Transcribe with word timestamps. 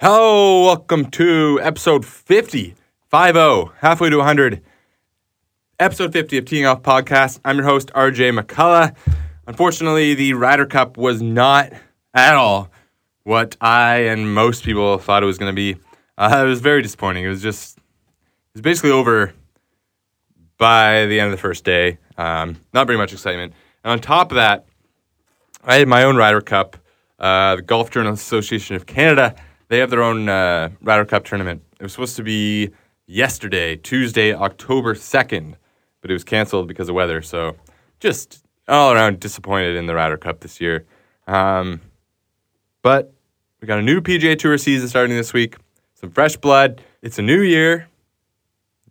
Hello, 0.00 0.62
welcome 0.62 1.10
to 1.10 1.58
episode 1.60 2.06
50, 2.06 2.76
50, 3.10 3.70
halfway 3.80 4.08
to 4.08 4.18
100. 4.18 4.62
Episode 5.80 6.12
50 6.12 6.38
of 6.38 6.44
Teeing 6.44 6.66
Off 6.66 6.82
Podcast. 6.82 7.40
I'm 7.44 7.56
your 7.56 7.66
host, 7.66 7.90
RJ 7.96 8.38
McCullough. 8.38 8.94
Unfortunately, 9.48 10.14
the 10.14 10.34
Ryder 10.34 10.66
Cup 10.66 10.96
was 10.96 11.20
not 11.20 11.72
at 12.14 12.36
all 12.36 12.70
what 13.24 13.56
I 13.60 14.02
and 14.02 14.32
most 14.32 14.62
people 14.62 14.98
thought 14.98 15.24
it 15.24 15.26
was 15.26 15.36
going 15.36 15.50
to 15.50 15.56
be. 15.56 15.80
Uh, 16.16 16.44
it 16.44 16.48
was 16.48 16.60
very 16.60 16.80
disappointing. 16.80 17.24
It 17.24 17.28
was 17.28 17.42
just, 17.42 17.76
it 17.78 17.82
was 18.54 18.62
basically 18.62 18.92
over 18.92 19.34
by 20.58 21.06
the 21.06 21.18
end 21.18 21.32
of 21.32 21.32
the 21.32 21.42
first 21.42 21.64
day. 21.64 21.98
Um, 22.16 22.60
not 22.72 22.86
very 22.86 22.98
much 22.98 23.12
excitement. 23.12 23.52
And 23.82 23.90
on 23.90 23.98
top 23.98 24.30
of 24.30 24.36
that, 24.36 24.64
I 25.64 25.74
had 25.74 25.88
my 25.88 26.04
own 26.04 26.14
Ryder 26.14 26.40
Cup. 26.40 26.76
Uh, 27.18 27.56
the 27.56 27.62
Golf 27.62 27.90
Journalists 27.90 28.24
Association 28.24 28.76
of 28.76 28.86
Canada, 28.86 29.34
they 29.68 29.78
have 29.78 29.90
their 29.90 30.02
own 30.02 30.28
uh, 30.28 30.70
Ryder 30.80 31.04
Cup 31.04 31.24
tournament. 31.24 31.62
It 31.78 31.82
was 31.82 31.92
supposed 31.92 32.16
to 32.16 32.22
be 32.22 32.70
yesterday, 33.06 33.76
Tuesday, 33.76 34.34
October 34.34 34.94
2nd, 34.94 35.54
but 36.00 36.10
it 36.10 36.14
was 36.14 36.24
canceled 36.24 36.68
because 36.68 36.88
of 36.88 36.94
weather. 36.94 37.22
So 37.22 37.56
just 38.00 38.44
all 38.66 38.92
around 38.92 39.20
disappointed 39.20 39.76
in 39.76 39.86
the 39.86 39.94
Ryder 39.94 40.16
Cup 40.16 40.40
this 40.40 40.60
year. 40.60 40.86
Um, 41.26 41.80
but 42.82 43.12
we 43.60 43.66
got 43.66 43.78
a 43.78 43.82
new 43.82 44.00
PGA 44.00 44.38
Tour 44.38 44.56
season 44.58 44.88
starting 44.88 45.16
this 45.16 45.32
week, 45.32 45.56
some 45.94 46.10
fresh 46.10 46.36
blood. 46.36 46.82
It's 47.02 47.18
a 47.18 47.22
new 47.22 47.40
year, 47.40 47.88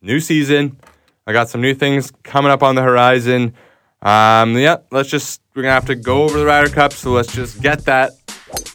new 0.02 0.20
season. 0.20 0.78
I 1.26 1.34
got 1.34 1.50
some 1.50 1.62
new 1.62 1.74
things 1.74 2.12
coming 2.24 2.52
up 2.52 2.64
on 2.64 2.76
the 2.76 2.82
horizon. 2.82 3.54
Um, 4.02 4.58
yeah, 4.58 4.78
let's 4.92 5.10
just, 5.10 5.42
we're 5.56 5.64
going 5.64 5.72
to 5.72 5.76
have 5.76 5.86
to 5.86 5.96
go 5.96 6.24
over 6.24 6.38
the 6.38 6.46
Ryder 6.46 6.70
Cup, 6.70 6.94
so 6.94 7.12
let's 7.12 7.34
just 7.34 7.62
get 7.62 7.86
that 7.86 8.12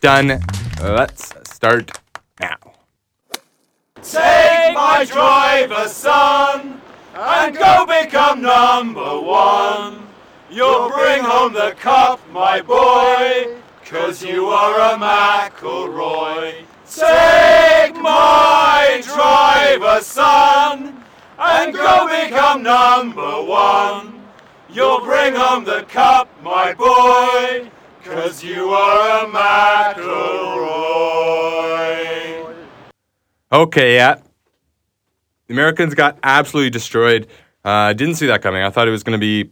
done. 0.01 0.43
Let's 0.81 1.33
start 1.51 2.02
now. 2.43 2.59
Take 4.03 4.75
my 4.75 5.07
driver, 5.09 5.89
son, 5.89 6.81
and 7.15 7.57
go 7.57 7.87
become 7.87 8.43
number 8.43 9.21
one. 9.21 10.09
You'll 10.51 10.91
bring 10.91 11.23
home 11.23 11.53
the 11.53 11.75
cup, 11.79 12.21
my 12.33 12.61
boy, 12.61 13.57
cause 13.84 14.23
you 14.23 14.47
are 14.47 14.95
a 14.95 14.99
McIlroy. 14.99 16.65
Take 16.91 17.95
my 17.97 19.01
driver, 19.05 20.01
son, 20.03 21.03
and 21.39 21.73
go 21.73 22.09
become 22.09 22.62
number 22.62 23.43
one. 23.43 24.21
You'll 24.69 25.01
bring 25.01 25.34
home 25.34 25.65
the 25.65 25.84
cup, 25.89 26.29
my 26.43 26.75
boy, 26.75 27.71
cause 28.05 28.43
you 28.43 28.71
are 28.71 29.25
a 29.25 29.29
McIlroy. 29.31 30.92
Okay, 33.53 33.97
yeah. 33.97 34.14
The 35.47 35.53
Americans 35.53 35.95
got 35.95 36.19
absolutely 36.22 36.70
destroyed. 36.70 37.27
I 37.62 37.91
uh, 37.91 37.92
didn't 37.92 38.14
see 38.14 38.27
that 38.28 38.41
coming. 38.41 38.62
I 38.62 38.70
thought 38.70 38.89
it 38.89 38.92
was 38.92 39.03
going 39.03 39.20
to 39.20 39.20
be, 39.20 39.50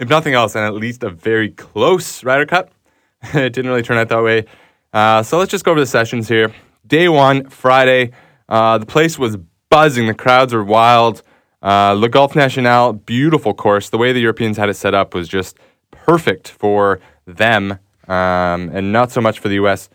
if 0.00 0.08
nothing 0.08 0.34
else, 0.34 0.56
and 0.56 0.64
at 0.64 0.74
least 0.74 1.04
a 1.04 1.10
very 1.10 1.50
close 1.50 2.24
Ryder 2.24 2.46
Cup. 2.46 2.72
it 3.22 3.52
didn't 3.52 3.70
really 3.70 3.82
turn 3.84 3.98
out 3.98 4.08
that 4.08 4.22
way. 4.22 4.46
Uh, 4.92 5.22
so 5.22 5.38
let's 5.38 5.52
just 5.52 5.64
go 5.64 5.70
over 5.70 5.80
the 5.80 5.86
sessions 5.86 6.28
here. 6.28 6.52
Day 6.88 7.08
one, 7.08 7.48
Friday. 7.48 8.10
Uh, 8.48 8.78
the 8.78 8.86
place 8.86 9.16
was 9.16 9.36
buzzing. 9.70 10.08
The 10.08 10.14
crowds 10.14 10.52
were 10.52 10.64
wild. 10.64 11.22
Uh, 11.62 11.92
Le 11.92 12.08
Golf 12.08 12.34
National, 12.34 12.94
beautiful 12.94 13.54
course. 13.54 13.90
The 13.90 13.98
way 13.98 14.12
the 14.12 14.20
Europeans 14.20 14.56
had 14.56 14.68
it 14.68 14.74
set 14.74 14.94
up 14.94 15.14
was 15.14 15.28
just 15.28 15.56
perfect 15.92 16.48
for 16.48 16.98
them 17.26 17.78
um, 18.08 18.70
and 18.72 18.92
not 18.92 19.12
so 19.12 19.20
much 19.20 19.38
for 19.38 19.48
the 19.48 19.54
U.S. 19.56 19.88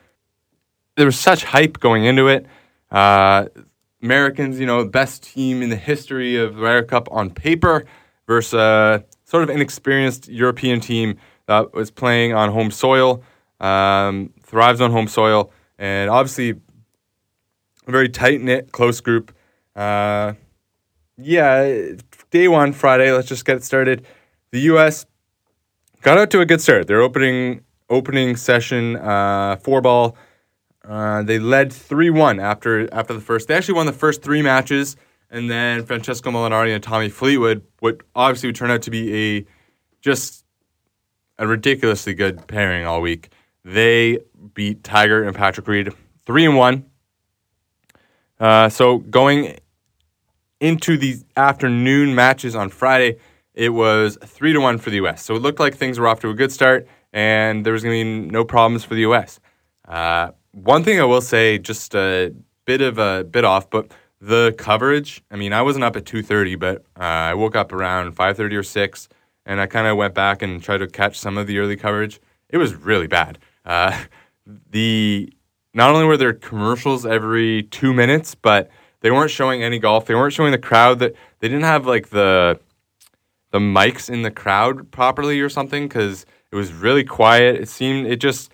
There 0.95 1.05
was 1.05 1.19
such 1.19 1.43
hype 1.43 1.81
going 1.81 2.05
into 2.05 2.29
it. 2.29 2.45
Uh, 2.93 3.47
Americans, 4.01 4.59
you 4.59 4.65
know, 4.65 4.85
best 4.85 5.23
team 5.23 5.61
in 5.61 5.69
the 5.69 5.75
history 5.75 6.37
of 6.37 6.55
the 6.55 6.61
Ryder 6.61 6.83
Cup 6.83 7.07
on 7.11 7.29
paper 7.29 7.85
versus 8.27 8.53
a 8.53 9.03
sort 9.25 9.43
of 9.43 9.49
inexperienced 9.49 10.27
European 10.27 10.79
team 10.79 11.17
that 11.47 11.73
was 11.73 11.89
playing 11.89 12.33
on 12.33 12.51
home 12.51 12.69
soil, 12.71 13.23
um, 13.59 14.31
thrives 14.41 14.79
on 14.79 14.91
home 14.91 15.07
soil, 15.07 15.51
and 15.77 16.09
obviously 16.09 16.51
a 17.87 17.91
very 17.91 18.09
tight 18.09 18.41
knit, 18.41 18.71
close 18.71 19.01
group. 19.01 19.33
Uh, 19.75 20.33
yeah, 21.17 21.93
day 22.31 22.47
one, 22.47 22.73
Friday. 22.73 23.11
Let's 23.11 23.27
just 23.27 23.45
get 23.45 23.63
started. 23.63 24.05
The 24.51 24.59
U.S. 24.61 25.05
got 26.01 26.17
out 26.17 26.29
to 26.31 26.41
a 26.41 26.45
good 26.45 26.61
start. 26.61 26.87
Their 26.87 27.01
opening 27.01 27.63
opening 27.89 28.35
session, 28.35 28.97
uh, 28.97 29.57
four 29.57 29.81
ball. 29.81 30.15
Uh, 30.87 31.23
they 31.23 31.39
led 31.39 31.71
three 31.71 32.09
one 32.09 32.39
after 32.39 32.93
after 32.93 33.13
the 33.13 33.21
first. 33.21 33.47
They 33.47 33.55
actually 33.55 33.75
won 33.75 33.85
the 33.85 33.93
first 33.93 34.21
three 34.21 34.41
matches, 34.41 34.97
and 35.29 35.49
then 35.49 35.85
Francesco 35.85 36.29
Molinari 36.29 36.73
and 36.73 36.83
Tommy 36.83 37.09
Fleetwood, 37.09 37.65
what 37.79 38.01
obviously 38.15 38.49
would 38.49 38.55
turn 38.55 38.71
out 38.71 38.81
to 38.83 38.91
be 38.91 39.37
a 39.37 39.45
just 40.01 40.43
a 41.39 41.47
ridiculously 41.47 42.13
good 42.13 42.47
pairing 42.47 42.85
all 42.85 43.01
week. 43.01 43.29
They 43.63 44.19
beat 44.53 44.83
Tiger 44.83 45.23
and 45.23 45.35
Patrick 45.35 45.67
Reed 45.67 45.93
three 46.25 46.45
and 46.45 46.57
one. 46.57 46.85
Uh, 48.39 48.67
so 48.67 48.97
going 48.97 49.57
into 50.59 50.97
the 50.97 51.17
afternoon 51.37 52.13
matches 52.13 52.55
on 52.55 52.69
Friday, 52.69 53.19
it 53.53 53.69
was 53.69 54.17
three 54.25 54.51
to 54.51 54.59
one 54.59 54.77
for 54.77 54.89
the 54.89 54.97
U.S. 54.97 55.23
So 55.23 55.35
it 55.35 55.41
looked 55.41 55.59
like 55.59 55.75
things 55.75 55.97
were 55.97 56.07
off 56.07 56.19
to 56.21 56.29
a 56.29 56.33
good 56.33 56.51
start, 56.51 56.87
and 57.13 57.65
there 57.65 57.71
was 57.71 57.83
going 57.83 57.99
to 57.99 58.21
be 58.25 58.31
no 58.31 58.43
problems 58.43 58.83
for 58.83 58.95
the 58.95 59.01
U.S. 59.01 59.39
Uh, 59.87 60.31
one 60.53 60.83
thing 60.83 61.01
I 61.01 61.03
will 61.03 61.21
say, 61.21 61.57
just 61.57 61.93
a 61.95 62.33
bit 62.65 62.81
of 62.81 62.97
a 62.97 63.25
bit 63.25 63.43
off, 63.43 63.69
but 63.69 63.91
the 64.21 64.55
coverage. 64.57 65.21
I 65.29 65.35
mean, 65.35 65.51
I 65.51 65.61
wasn't 65.61 65.83
up 65.83 65.97
at 65.97 66.05
two 66.05 66.23
thirty, 66.23 66.55
but 66.55 66.85
uh, 66.97 67.03
I 67.03 67.33
woke 67.33 67.55
up 67.55 67.73
around 67.73 68.13
five 68.13 68.37
thirty 68.37 68.55
or 68.55 68.63
six, 68.63 69.09
and 69.45 69.59
I 69.59 69.67
kind 69.67 69.87
of 69.87 69.97
went 69.97 70.13
back 70.13 70.41
and 70.41 70.63
tried 70.63 70.77
to 70.77 70.87
catch 70.87 71.19
some 71.19 71.37
of 71.37 71.47
the 71.47 71.59
early 71.59 71.75
coverage. 71.75 72.21
It 72.49 72.57
was 72.57 72.73
really 72.75 73.07
bad. 73.07 73.39
Uh, 73.65 74.03
the 74.69 75.33
not 75.73 75.91
only 75.91 76.05
were 76.05 76.17
there 76.17 76.33
commercials 76.33 77.05
every 77.05 77.63
two 77.63 77.93
minutes, 77.93 78.35
but 78.35 78.69
they 79.01 79.11
weren't 79.11 79.31
showing 79.31 79.63
any 79.63 79.79
golf. 79.79 80.05
They 80.05 80.15
weren't 80.15 80.33
showing 80.33 80.51
the 80.51 80.57
crowd 80.57 80.99
that 80.99 81.15
they 81.39 81.49
didn't 81.49 81.63
have 81.63 81.85
like 81.85 82.09
the 82.09 82.59
the 83.51 83.59
mics 83.59 84.09
in 84.09 84.21
the 84.21 84.31
crowd 84.31 84.91
properly 84.91 85.41
or 85.41 85.49
something 85.49 85.87
because 85.87 86.25
it 86.51 86.55
was 86.55 86.71
really 86.71 87.03
quiet. 87.03 87.55
It 87.55 87.69
seemed 87.69 88.07
it 88.07 88.17
just 88.17 88.51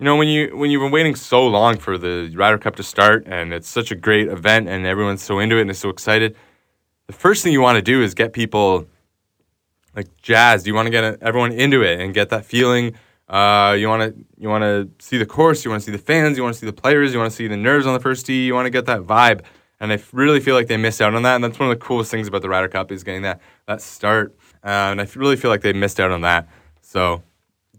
you 0.00 0.04
know 0.04 0.16
when 0.16 0.28
you 0.28 0.56
when 0.56 0.70
you've 0.70 0.80
been 0.80 0.90
waiting 0.90 1.14
so 1.14 1.46
long 1.46 1.76
for 1.76 1.98
the 1.98 2.32
Ryder 2.34 2.56
Cup 2.56 2.76
to 2.76 2.82
start 2.82 3.24
and 3.26 3.52
it's 3.52 3.68
such 3.68 3.90
a 3.90 3.94
great 3.94 4.28
event 4.28 4.66
and 4.66 4.86
everyone's 4.86 5.22
so 5.22 5.38
into 5.38 5.58
it 5.58 5.60
and 5.60 5.70
is 5.70 5.78
so 5.78 5.90
excited. 5.90 6.34
The 7.06 7.12
first 7.12 7.44
thing 7.44 7.52
you 7.52 7.60
want 7.60 7.76
to 7.76 7.82
do 7.82 8.02
is 8.02 8.14
get 8.14 8.32
people 8.32 8.86
like 9.94 10.08
jazzed. 10.22 10.66
You 10.66 10.74
want 10.74 10.86
to 10.86 10.90
get 10.90 11.20
everyone 11.20 11.52
into 11.52 11.82
it 11.82 12.00
and 12.00 12.14
get 12.14 12.30
that 12.30 12.46
feeling. 12.46 12.94
Uh, 13.28 13.76
you 13.78 13.88
want 13.88 14.02
to 14.02 14.24
you 14.38 14.48
want 14.48 14.62
to 14.62 14.88
see 15.04 15.18
the 15.18 15.26
course. 15.26 15.66
You 15.66 15.70
want 15.70 15.82
to 15.82 15.84
see 15.84 15.92
the 15.92 16.02
fans. 16.02 16.38
You 16.38 16.44
want 16.44 16.54
to 16.54 16.60
see 16.60 16.66
the 16.66 16.72
players. 16.72 17.12
You 17.12 17.18
want 17.18 17.30
to 17.30 17.36
see 17.36 17.46
the 17.46 17.58
nerves 17.58 17.84
on 17.84 17.92
the 17.92 18.00
first 18.00 18.24
tee. 18.24 18.46
You 18.46 18.54
want 18.54 18.64
to 18.64 18.70
get 18.70 18.86
that 18.86 19.02
vibe. 19.02 19.42
And 19.80 19.92
I 19.92 20.00
really 20.12 20.40
feel 20.40 20.54
like 20.54 20.68
they 20.68 20.78
missed 20.78 21.02
out 21.02 21.14
on 21.14 21.24
that. 21.24 21.34
And 21.34 21.44
that's 21.44 21.58
one 21.58 21.70
of 21.70 21.78
the 21.78 21.84
coolest 21.84 22.10
things 22.10 22.26
about 22.26 22.40
the 22.40 22.48
Ryder 22.48 22.68
Cup 22.68 22.90
is 22.90 23.04
getting 23.04 23.22
that 23.22 23.42
that 23.66 23.82
start. 23.82 24.34
Uh, 24.64 24.92
and 24.92 25.00
I 25.02 25.06
really 25.14 25.36
feel 25.36 25.50
like 25.50 25.60
they 25.60 25.74
missed 25.74 26.00
out 26.00 26.10
on 26.10 26.22
that. 26.22 26.48
So 26.80 27.22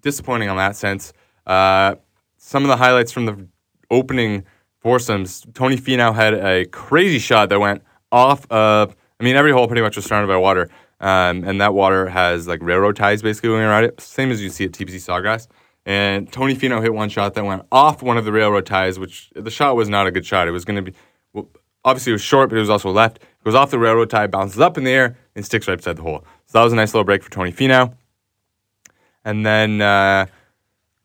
disappointing 0.02 0.50
on 0.50 0.58
that 0.58 0.76
sense. 0.76 1.14
Uh, 1.48 1.96
some 2.41 2.63
of 2.63 2.69
the 2.69 2.75
highlights 2.75 3.12
from 3.12 3.25
the 3.28 3.47
opening 3.91 4.44
foursomes. 4.79 5.46
Tony 5.53 5.78
Finau 5.78 6.13
had 6.13 6.34
a 6.34 6.66
crazy 6.66 7.19
shot 7.19 7.50
that 7.50 7.59
went 7.59 7.84
off 8.12 8.50
of. 8.52 8.96
I 9.19 9.24
mean, 9.24 9.35
every 9.35 9.52
hole 9.52 9.68
pretty 9.68 9.84
much 9.84 9.96
was 9.96 10.06
surrounded 10.06 10.28
by 10.28 10.38
water, 10.38 10.68
um, 11.00 11.44
and 11.44 11.62
that 11.62 11.75
water 11.75 12.09
has 12.09 12.47
like 12.47 12.59
railroad 12.63 12.96
ties 12.96 13.22
basically 13.22 13.50
going 13.50 13.63
around 13.63 13.84
it, 13.84 14.01
same 14.01 14.31
as 14.31 14.41
you 14.41 14.50
see 14.50 14.66
at 14.66 14.72
TPC 14.72 14.96
Sawgrass. 14.96 15.47
And 15.85 16.31
Tony 16.31 16.56
Finau 16.56 16.81
hit 16.81 16.94
one 16.94 17.09
shot 17.09 17.35
that 17.35 17.46
went 17.46 17.63
off 17.72 18.01
one 18.01 18.18
of 18.18 18.25
the 18.25 18.31
railroad 18.31 18.66
ties, 18.66 18.97
which 18.97 19.31
the 19.35 19.51
shot 19.51 19.75
was 19.75 19.88
not 19.88 20.07
a 20.07 20.12
good 20.12 20.25
shot. 20.25 20.48
It 20.48 20.51
was 20.51 20.66
going 20.66 20.83
to 20.83 20.92
be 20.92 20.98
well, 21.33 21.48
obviously 21.86 22.12
it 22.12 22.16
was 22.16 22.24
short, 22.24 22.50
but 22.50 22.57
it 22.57 22.62
was 22.62 22.69
also 22.69 22.89
left. 22.89 23.18
It 23.18 23.44
goes 23.44 23.56
off 23.56 23.69
the 23.69 23.80
railroad 23.80 24.10
tie, 24.10 24.27
bounces 24.27 24.60
up 24.60 24.77
in 24.77 24.83
the 24.83 24.92
air, 24.92 25.18
and 25.36 25.45
sticks 25.45 25.68
right 25.68 25.77
beside 25.77 25.98
the 25.98 26.01
hole. 26.01 26.25
So 26.48 26.57
that 26.57 26.63
was 26.63 26.74
a 26.74 26.75
nice 26.75 26.94
little 26.94 27.06
break 27.06 27.24
for 27.24 27.30
Tony 27.30 27.51
Finau. 27.51 27.94
And 29.24 29.45
then 29.45 29.81
uh, 29.81 30.25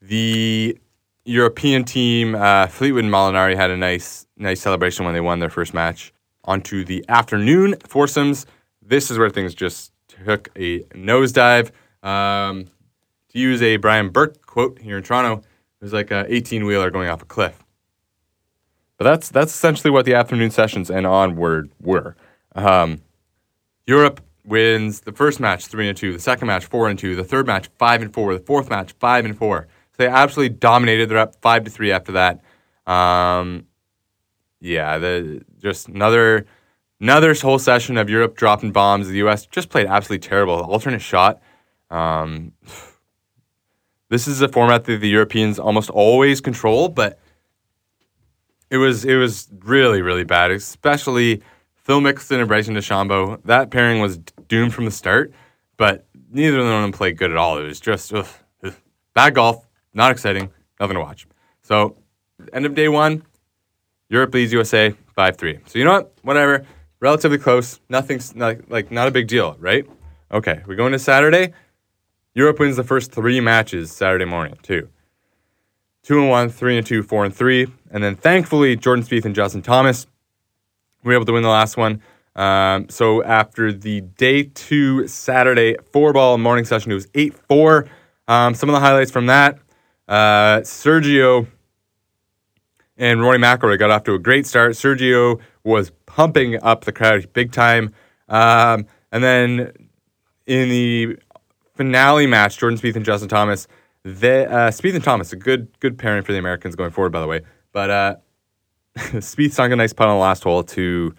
the 0.00 0.78
European 1.26 1.84
team, 1.84 2.34
uh, 2.34 2.68
Fleetwood 2.68 3.04
and 3.04 3.12
Molinari, 3.12 3.56
had 3.56 3.70
a 3.70 3.76
nice, 3.76 4.26
nice 4.36 4.60
celebration 4.60 5.04
when 5.04 5.12
they 5.12 5.20
won 5.20 5.40
their 5.40 5.50
first 5.50 5.74
match. 5.74 6.12
Onto 6.44 6.84
the 6.84 7.04
afternoon 7.08 7.74
foursomes. 7.84 8.46
This 8.80 9.10
is 9.10 9.18
where 9.18 9.28
things 9.28 9.52
just 9.52 9.92
took 10.06 10.48
a 10.56 10.80
nosedive. 10.94 11.72
Um, 12.04 12.66
to 13.30 13.38
use 13.38 13.60
a 13.60 13.76
Brian 13.78 14.10
Burke 14.10 14.46
quote 14.46 14.78
here 14.78 14.96
in 14.96 15.02
Toronto, 15.02 15.42
it 15.42 15.84
was 15.84 15.92
like 15.92 16.12
an 16.12 16.26
18 16.28 16.64
wheeler 16.64 16.90
going 16.90 17.08
off 17.08 17.20
a 17.20 17.24
cliff. 17.24 17.64
But 18.96 19.04
that's 19.04 19.28
that's 19.28 19.52
essentially 19.52 19.90
what 19.90 20.04
the 20.06 20.14
afternoon 20.14 20.50
sessions 20.50 20.88
and 20.88 21.06
onward 21.06 21.70
were. 21.82 22.16
Um, 22.54 23.02
Europe 23.86 24.20
wins 24.44 25.00
the 25.00 25.12
first 25.12 25.40
match 25.40 25.66
three 25.66 25.88
and 25.88 25.98
two, 25.98 26.12
the 26.12 26.20
second 26.20 26.46
match 26.46 26.64
four 26.64 26.88
and 26.88 26.98
two, 26.98 27.16
the 27.16 27.24
third 27.24 27.46
match 27.46 27.68
five 27.76 28.00
and 28.00 28.14
four, 28.14 28.32
the 28.32 28.40
fourth 28.40 28.70
match 28.70 28.92
five 29.00 29.24
and 29.24 29.36
four. 29.36 29.66
They 29.96 30.06
absolutely 30.06 30.56
dominated. 30.56 31.08
They're 31.08 31.18
up 31.18 31.36
five 31.40 31.64
to 31.64 31.70
three 31.70 31.92
after 31.92 32.12
that. 32.12 32.40
Um, 32.90 33.66
yeah, 34.60 34.98
the 34.98 35.42
just 35.58 35.88
another 35.88 36.46
another 37.00 37.34
whole 37.34 37.58
session 37.58 37.96
of 37.96 38.08
Europe 38.08 38.36
dropping 38.36 38.72
bombs. 38.72 39.08
The 39.08 39.18
U.S. 39.18 39.46
just 39.46 39.68
played 39.68 39.86
absolutely 39.86 40.26
terrible. 40.26 40.54
Alternate 40.54 41.00
shot. 41.00 41.40
Um, 41.90 42.52
this 44.08 44.28
is 44.28 44.40
a 44.42 44.48
format 44.48 44.84
that 44.84 45.00
the 45.00 45.08
Europeans 45.08 45.58
almost 45.58 45.90
always 45.90 46.40
control, 46.40 46.88
but 46.88 47.18
it 48.70 48.78
was 48.78 49.04
it 49.04 49.16
was 49.16 49.48
really 49.60 50.02
really 50.02 50.24
bad, 50.24 50.50
especially 50.50 51.42
Phil 51.74 52.00
Mickelson 52.00 52.38
and 52.38 52.48
Bryson 52.48 52.74
DeChambeau. 52.74 53.40
That 53.44 53.70
pairing 53.70 54.00
was 54.00 54.18
doomed 54.48 54.74
from 54.74 54.84
the 54.84 54.90
start, 54.90 55.32
but 55.76 56.06
neither 56.30 56.58
of 56.58 56.66
them 56.66 56.92
played 56.92 57.16
good 57.16 57.30
at 57.30 57.36
all. 57.36 57.58
It 57.58 57.64
was 57.64 57.80
just 57.80 58.12
ugh, 58.12 58.26
ugh. 58.62 58.74
bad 59.14 59.34
golf, 59.34 59.65
not 59.96 60.12
exciting, 60.12 60.50
nothing 60.78 60.94
to 60.94 61.00
watch. 61.00 61.26
So 61.62 61.96
end 62.52 62.66
of 62.66 62.74
day 62.74 62.88
one, 62.88 63.24
Europe 64.08 64.32
leads 64.34 64.52
USA 64.52 64.94
five 65.14 65.36
three. 65.36 65.58
So 65.66 65.78
you 65.78 65.84
know 65.84 65.92
what? 65.92 66.12
Whatever, 66.22 66.64
relatively 67.00 67.38
close. 67.38 67.80
Nothing's 67.88 68.36
not, 68.36 68.70
like 68.70 68.92
not 68.92 69.08
a 69.08 69.10
big 69.10 69.26
deal, 69.26 69.56
right? 69.58 69.84
Okay, 70.30 70.62
we 70.66 70.76
go 70.76 70.86
into 70.86 70.98
Saturday. 70.98 71.52
Europe 72.34 72.58
wins 72.58 72.76
the 72.76 72.84
first 72.84 73.12
three 73.12 73.40
matches 73.40 73.90
Saturday 73.90 74.26
morning, 74.26 74.58
too. 74.62 74.88
Two 76.02 76.20
and 76.20 76.28
one, 76.28 76.50
three 76.50 76.76
and 76.76 76.86
two, 76.86 77.02
four 77.02 77.24
and 77.24 77.34
three, 77.34 77.66
and 77.90 78.04
then 78.04 78.14
thankfully 78.14 78.76
Jordan 78.76 79.04
Spieth 79.04 79.24
and 79.24 79.34
Justin 79.34 79.62
Thomas 79.62 80.06
were 81.02 81.14
able 81.14 81.24
to 81.24 81.32
win 81.32 81.42
the 81.42 81.48
last 81.48 81.76
one. 81.76 82.02
Um, 82.36 82.88
so 82.90 83.24
after 83.24 83.72
the 83.72 84.02
day 84.02 84.44
two 84.44 85.08
Saturday 85.08 85.76
four 85.92 86.12
ball 86.12 86.36
morning 86.36 86.66
session, 86.66 86.92
it 86.92 86.94
was 86.94 87.08
eight 87.14 87.34
four. 87.48 87.88
Um, 88.28 88.54
some 88.54 88.68
of 88.68 88.74
the 88.74 88.80
highlights 88.80 89.10
from 89.10 89.26
that: 89.26 89.58
uh, 90.08 90.60
Sergio 90.60 91.46
and 92.96 93.20
Rory 93.20 93.38
McIlroy 93.38 93.78
got 93.78 93.90
off 93.90 94.04
to 94.04 94.14
a 94.14 94.18
great 94.18 94.46
start. 94.46 94.72
Sergio 94.72 95.40
was 95.64 95.90
pumping 96.06 96.62
up 96.62 96.84
the 96.84 96.92
crowd 96.92 97.32
big 97.32 97.52
time, 97.52 97.92
um, 98.28 98.86
and 99.12 99.22
then 99.22 99.72
in 100.46 100.68
the 100.68 101.16
finale 101.74 102.26
match, 102.26 102.58
Jordan 102.58 102.78
Spieth 102.78 102.96
and 102.96 103.04
Justin 103.04 103.28
Thomas. 103.28 103.68
They, 104.02 104.46
uh, 104.46 104.70
Spieth 104.70 104.94
and 104.94 105.04
Thomas, 105.04 105.32
a 105.32 105.36
good 105.36 105.68
good 105.80 105.98
pairing 105.98 106.22
for 106.22 106.32
the 106.32 106.38
Americans 106.38 106.76
going 106.76 106.90
forward, 106.90 107.12
by 107.12 107.20
the 107.20 107.26
way. 107.26 107.42
But 107.72 107.90
uh, 107.90 108.16
Spieth 108.96 109.52
sunk 109.52 109.72
a 109.72 109.76
nice 109.76 109.92
putt 109.92 110.08
on 110.08 110.14
the 110.14 110.20
last 110.20 110.44
hole 110.44 110.62
to 110.62 111.14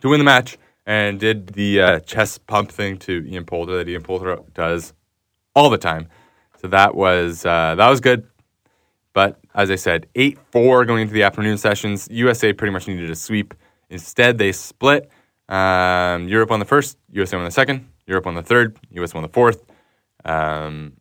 to 0.00 0.08
win 0.08 0.18
the 0.18 0.24
match 0.24 0.58
and 0.86 1.18
did 1.18 1.48
the 1.48 1.80
uh, 1.80 2.00
chest 2.00 2.46
pump 2.46 2.70
thing 2.70 2.98
to 2.98 3.26
Ian 3.26 3.44
Poulter 3.44 3.76
that 3.76 3.88
Ian 3.88 4.02
Poulter 4.02 4.38
does 4.52 4.92
all 5.54 5.70
the 5.70 5.78
time. 5.78 6.08
So 6.64 6.68
that 6.68 6.94
was 6.94 7.44
uh, 7.44 7.74
that 7.74 7.90
was 7.90 8.00
good. 8.00 8.26
But 9.12 9.38
as 9.54 9.70
I 9.70 9.74
said, 9.74 10.06
eight 10.14 10.38
four 10.50 10.86
going 10.86 11.02
into 11.02 11.12
the 11.12 11.22
afternoon 11.22 11.58
sessions. 11.58 12.08
USA 12.10 12.54
pretty 12.54 12.72
much 12.72 12.88
needed 12.88 13.10
a 13.10 13.14
sweep. 13.14 13.52
Instead, 13.90 14.38
they 14.38 14.50
split. 14.50 15.10
Um, 15.46 16.26
Europe 16.26 16.48
won 16.48 16.60
the 16.60 16.64
first, 16.64 16.96
USA 17.12 17.36
won 17.36 17.44
the 17.44 17.50
second. 17.50 17.86
Europe 18.06 18.24
won 18.24 18.34
the 18.34 18.42
third, 18.42 18.78
US 18.92 19.12
won 19.12 19.22
the 19.22 19.28
fourth. 19.28 19.62
Um, 20.24 20.94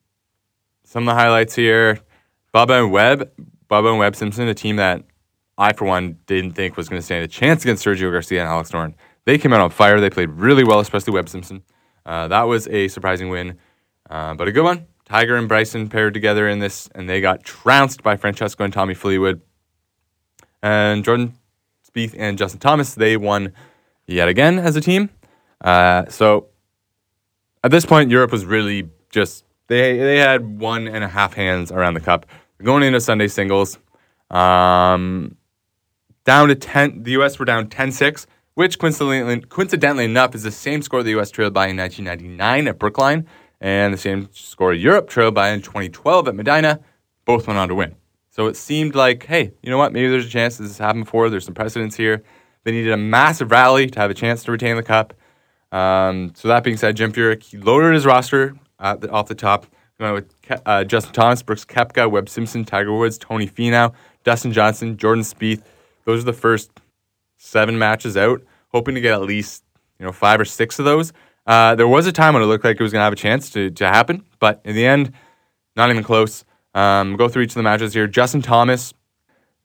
some 0.83 1.07
of 1.07 1.15
the 1.15 1.17
highlights 1.17 1.55
here: 1.55 1.97
Bubba 2.53 2.83
and 2.83 2.91
Webb, 2.91 3.31
Bubba 3.69 3.91
and 3.91 3.99
Webb 3.99 4.17
Simpson, 4.17 4.49
a 4.49 4.53
team 4.53 4.75
that 4.75 5.05
I, 5.57 5.71
for 5.71 5.85
one, 5.85 6.17
didn't 6.25 6.55
think 6.55 6.75
was 6.75 6.89
going 6.89 6.99
to 6.99 7.05
stand 7.05 7.23
a 7.23 7.29
chance 7.29 7.63
against 7.63 7.85
Sergio 7.85 8.11
Garcia 8.11 8.41
and 8.41 8.49
Alex 8.49 8.71
Noren. 8.71 8.95
They 9.23 9.37
came 9.37 9.53
out 9.53 9.61
on 9.61 9.69
fire. 9.69 10.01
They 10.01 10.09
played 10.09 10.31
really 10.31 10.65
well, 10.65 10.81
especially 10.81 11.13
Webb 11.13 11.29
Simpson. 11.29 11.63
Uh, 12.05 12.27
that 12.27 12.43
was 12.43 12.67
a 12.67 12.89
surprising 12.89 13.29
win, 13.29 13.57
uh, 14.09 14.33
but 14.33 14.49
a 14.49 14.51
good 14.51 14.65
one. 14.65 14.87
Tiger 15.13 15.35
and 15.35 15.47
Bryson 15.47 15.89
paired 15.89 16.15
together 16.15 16.49
in 16.49 16.57
this, 16.57 16.89
and 16.95 17.07
they 17.07 17.21
got 17.21 17.43
trounced 17.43 18.01
by 18.01 18.17
Francesco 18.17 18.63
and 18.63 18.73
Tommy 18.73 18.95
Fleetwood. 18.95 19.41
And 20.63 21.05
Jordan 21.05 21.35
Spieth 21.87 22.15
and 22.17 22.35
Justin 22.35 22.59
Thomas, 22.59 22.95
they 22.95 23.15
won 23.15 23.53
yet 24.07 24.27
again 24.27 24.57
as 24.57 24.75
a 24.75 24.81
team. 24.81 25.11
Uh, 25.61 26.05
so 26.09 26.47
at 27.63 27.69
this 27.69 27.85
point, 27.85 28.09
Europe 28.09 28.31
was 28.31 28.43
really 28.43 28.89
just 29.11 29.45
they 29.67 29.99
they 29.99 30.17
had 30.17 30.59
one 30.59 30.87
and 30.87 31.03
a 31.03 31.07
half 31.07 31.35
hands 31.35 31.71
around 31.71 31.93
the 31.93 32.01
cup 32.01 32.25
going 32.63 32.81
into 32.81 32.99
Sunday 32.99 33.27
singles. 33.27 33.77
Um, 34.31 35.37
down 36.23 36.47
to 36.47 36.55
ten, 36.55 37.03
the 37.03 37.11
U.S. 37.11 37.37
were 37.37 37.45
down 37.45 37.67
10-6, 37.67 38.25
which 38.55 38.79
coincidentally, 38.79 39.41
coincidentally 39.41 40.05
enough 40.05 40.33
is 40.33 40.41
the 40.41 40.49
same 40.49 40.81
score 40.81 41.03
the 41.03 41.11
U.S. 41.11 41.29
trailed 41.29 41.53
by 41.53 41.67
in 41.67 41.77
1999 41.77 42.67
at 42.67 42.79
Brookline, 42.79 43.27
and 43.63 43.93
the 43.93 43.97
same 43.97 44.27
score 44.33 44.73
Europe 44.73 45.09
trailed 45.09 45.33
by 45.33 45.49
in 45.49 45.61
2012 45.61 46.27
at 46.27 46.35
Medinah. 46.35 46.81
Both 47.25 47.47
went 47.47 47.57
on 47.57 47.69
to 47.69 47.75
win. 47.75 47.95
So 48.29 48.47
it 48.47 48.57
seemed 48.57 48.93
like, 48.93 49.25
hey, 49.25 49.53
you 49.63 49.69
know 49.69 49.77
what? 49.77 49.93
Maybe 49.93 50.09
there's 50.09 50.25
a 50.25 50.29
chance 50.29 50.57
this 50.57 50.67
has 50.67 50.77
happened 50.77 51.05
before. 51.05 51.29
There's 51.29 51.45
some 51.45 51.53
precedents 51.53 51.95
here. 51.95 52.23
They 52.65 52.73
needed 52.73 52.91
a 52.91 52.97
massive 52.97 53.51
rally 53.51 53.87
to 53.87 53.99
have 53.99 54.11
a 54.11 54.13
chance 54.13 54.43
to 54.43 54.51
retain 54.51 54.75
the 54.75 54.83
cup. 54.83 55.13
Um, 55.71 56.33
so 56.35 56.49
that 56.49 56.63
being 56.63 56.75
said, 56.75 56.97
Jim 56.97 57.13
Furyk 57.13 57.63
loaded 57.65 57.93
his 57.93 58.05
roster 58.05 58.55
the, 58.79 59.09
off 59.09 59.27
the 59.27 59.35
top. 59.35 59.65
With 59.99 60.35
uh, 60.65 60.83
Justin 60.83 61.13
Thomas, 61.13 61.41
Brooks 61.41 61.63
Koepka, 61.63 62.11
Webb 62.11 62.27
Simpson, 62.27 62.65
Tiger 62.65 62.91
Woods, 62.91 63.17
Tony 63.17 63.47
Finau, 63.47 63.93
Dustin 64.25 64.51
Johnson, 64.51 64.97
Jordan 64.97 65.23
Spieth. 65.23 65.61
Those 66.03 66.23
are 66.23 66.25
the 66.25 66.33
first 66.33 66.71
seven 67.37 67.79
matches 67.79 68.17
out. 68.17 68.41
Hoping 68.73 68.95
to 68.95 69.01
get 69.01 69.13
at 69.13 69.21
least 69.21 69.63
you 69.99 70.05
know 70.05 70.11
five 70.11 70.41
or 70.41 70.45
six 70.45 70.77
of 70.77 70.83
those. 70.83 71.13
Uh, 71.45 71.75
there 71.75 71.87
was 71.87 72.07
a 72.07 72.11
time 72.11 72.33
when 72.33 72.43
it 72.43 72.45
looked 72.45 72.63
like 72.63 72.79
it 72.79 72.83
was 72.83 72.91
going 72.91 73.01
to 73.01 73.05
have 73.05 73.13
a 73.13 73.17
chance 73.17 73.49
to, 73.49 73.69
to 73.71 73.87
happen, 73.87 74.23
but 74.39 74.61
in 74.63 74.75
the 74.75 74.85
end, 74.85 75.11
not 75.75 75.89
even 75.89 76.03
close. 76.03 76.45
Um, 76.73 77.15
go 77.15 77.27
through 77.27 77.43
each 77.43 77.51
of 77.51 77.55
the 77.55 77.63
matches 77.63 77.93
here. 77.93 78.07
Justin 78.07 78.41
Thomas, 78.41 78.93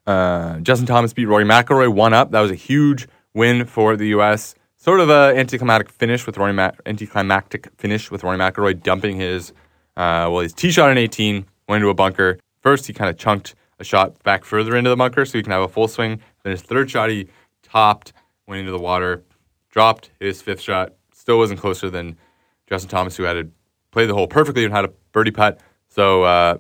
uh, 0.07 0.59
Justin 0.61 0.87
Thomas 0.87 1.13
beat 1.13 1.27
Rory 1.27 1.45
McIlroy 1.45 1.93
one 1.93 2.13
up. 2.13 2.33
That 2.33 2.41
was 2.41 2.51
a 2.51 2.57
huge 2.57 3.07
win 3.35 3.65
for 3.65 3.97
the 3.97 4.09
U.S. 4.09 4.55
Sort 4.77 5.01
of 5.01 5.11
a 5.11 5.35
anticlimactic 5.37 5.91
finish 5.91 6.27
with 6.27 6.37
Rory 6.37 6.53
Ma- 6.53 6.73
anticlimactic 6.87 7.69
finish 7.77 8.11
with 8.11 8.23
Rory 8.25 8.39
McIlroy 8.39 8.83
dumping 8.83 9.17
his 9.17 9.53
uh, 9.97 10.29
well 10.31 10.41
his 10.41 10.53
tee 10.53 10.71
shot 10.71 10.91
in 10.91 10.99
18 10.99 11.47
went 11.69 11.81
into 11.83 11.91
a 11.91 11.95
bunker. 11.95 12.39
First 12.61 12.87
he 12.87 12.93
kind 12.93 13.11
of 13.11 13.17
chunked 13.17 13.55
a 13.79 13.85
shot 13.85 14.23
back 14.23 14.45
further 14.45 14.77
into 14.77 14.91
the 14.91 14.97
bunker 14.97 15.25
so 15.25 15.39
he 15.39 15.43
can 15.43 15.53
have 15.53 15.63
a 15.63 15.69
full 15.69 15.89
swing. 15.89 16.21
Then 16.43 16.53
his 16.53 16.63
third 16.63 16.91
shot 16.91 17.11
he 17.11 17.29
topped, 17.63 18.13
went 18.47 18.61
into 18.61 18.73
the 18.73 18.79
water, 18.79 19.25
dropped 19.71 20.11
his 20.21 20.43
fifth 20.43 20.61
shot. 20.61 20.93
Still 21.29 21.37
wasn't 21.37 21.61
closer 21.61 21.91
than 21.91 22.17
Justin 22.71 22.89
Thomas 22.89 23.15
who 23.15 23.25
had 23.25 23.35
to 23.35 23.51
play 23.91 24.07
the 24.07 24.15
hole 24.15 24.27
perfectly 24.27 24.65
and 24.65 24.73
had 24.73 24.87
a 24.87 24.89
birdie 25.13 25.31
putt. 25.31 25.61
So 25.89 26.23
uh, 26.23 26.57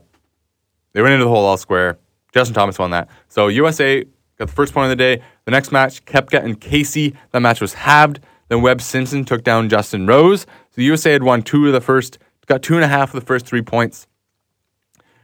they 0.92 1.00
went 1.00 1.14
into 1.14 1.24
the 1.24 1.30
hole 1.30 1.46
all 1.46 1.56
square. 1.56 1.98
Justin 2.34 2.54
Thomas 2.54 2.78
won 2.78 2.90
that. 2.90 3.08
So 3.28 3.48
USA 3.48 4.04
got 4.38 4.48
the 4.48 4.52
first 4.52 4.74
point 4.74 4.84
of 4.84 4.90
the 4.90 4.96
day. 4.96 5.22
The 5.46 5.52
next 5.52 5.72
match, 5.72 6.04
Koepka 6.04 6.44
and 6.44 6.60
Casey. 6.60 7.16
That 7.32 7.40
match 7.40 7.62
was 7.62 7.72
halved. 7.72 8.20
Then 8.50 8.60
Webb 8.60 8.82
Simpson 8.82 9.24
took 9.24 9.42
down 9.42 9.70
Justin 9.70 10.06
Rose. 10.06 10.42
So 10.42 10.74
the 10.74 10.84
USA 10.84 11.12
had 11.12 11.22
won 11.22 11.40
two 11.40 11.66
of 11.66 11.72
the 11.72 11.80
first, 11.80 12.18
got 12.44 12.62
two 12.62 12.74
and 12.74 12.84
a 12.84 12.88
half 12.88 13.14
of 13.14 13.18
the 13.18 13.26
first 13.26 13.46
three 13.46 13.62
points. 13.62 14.06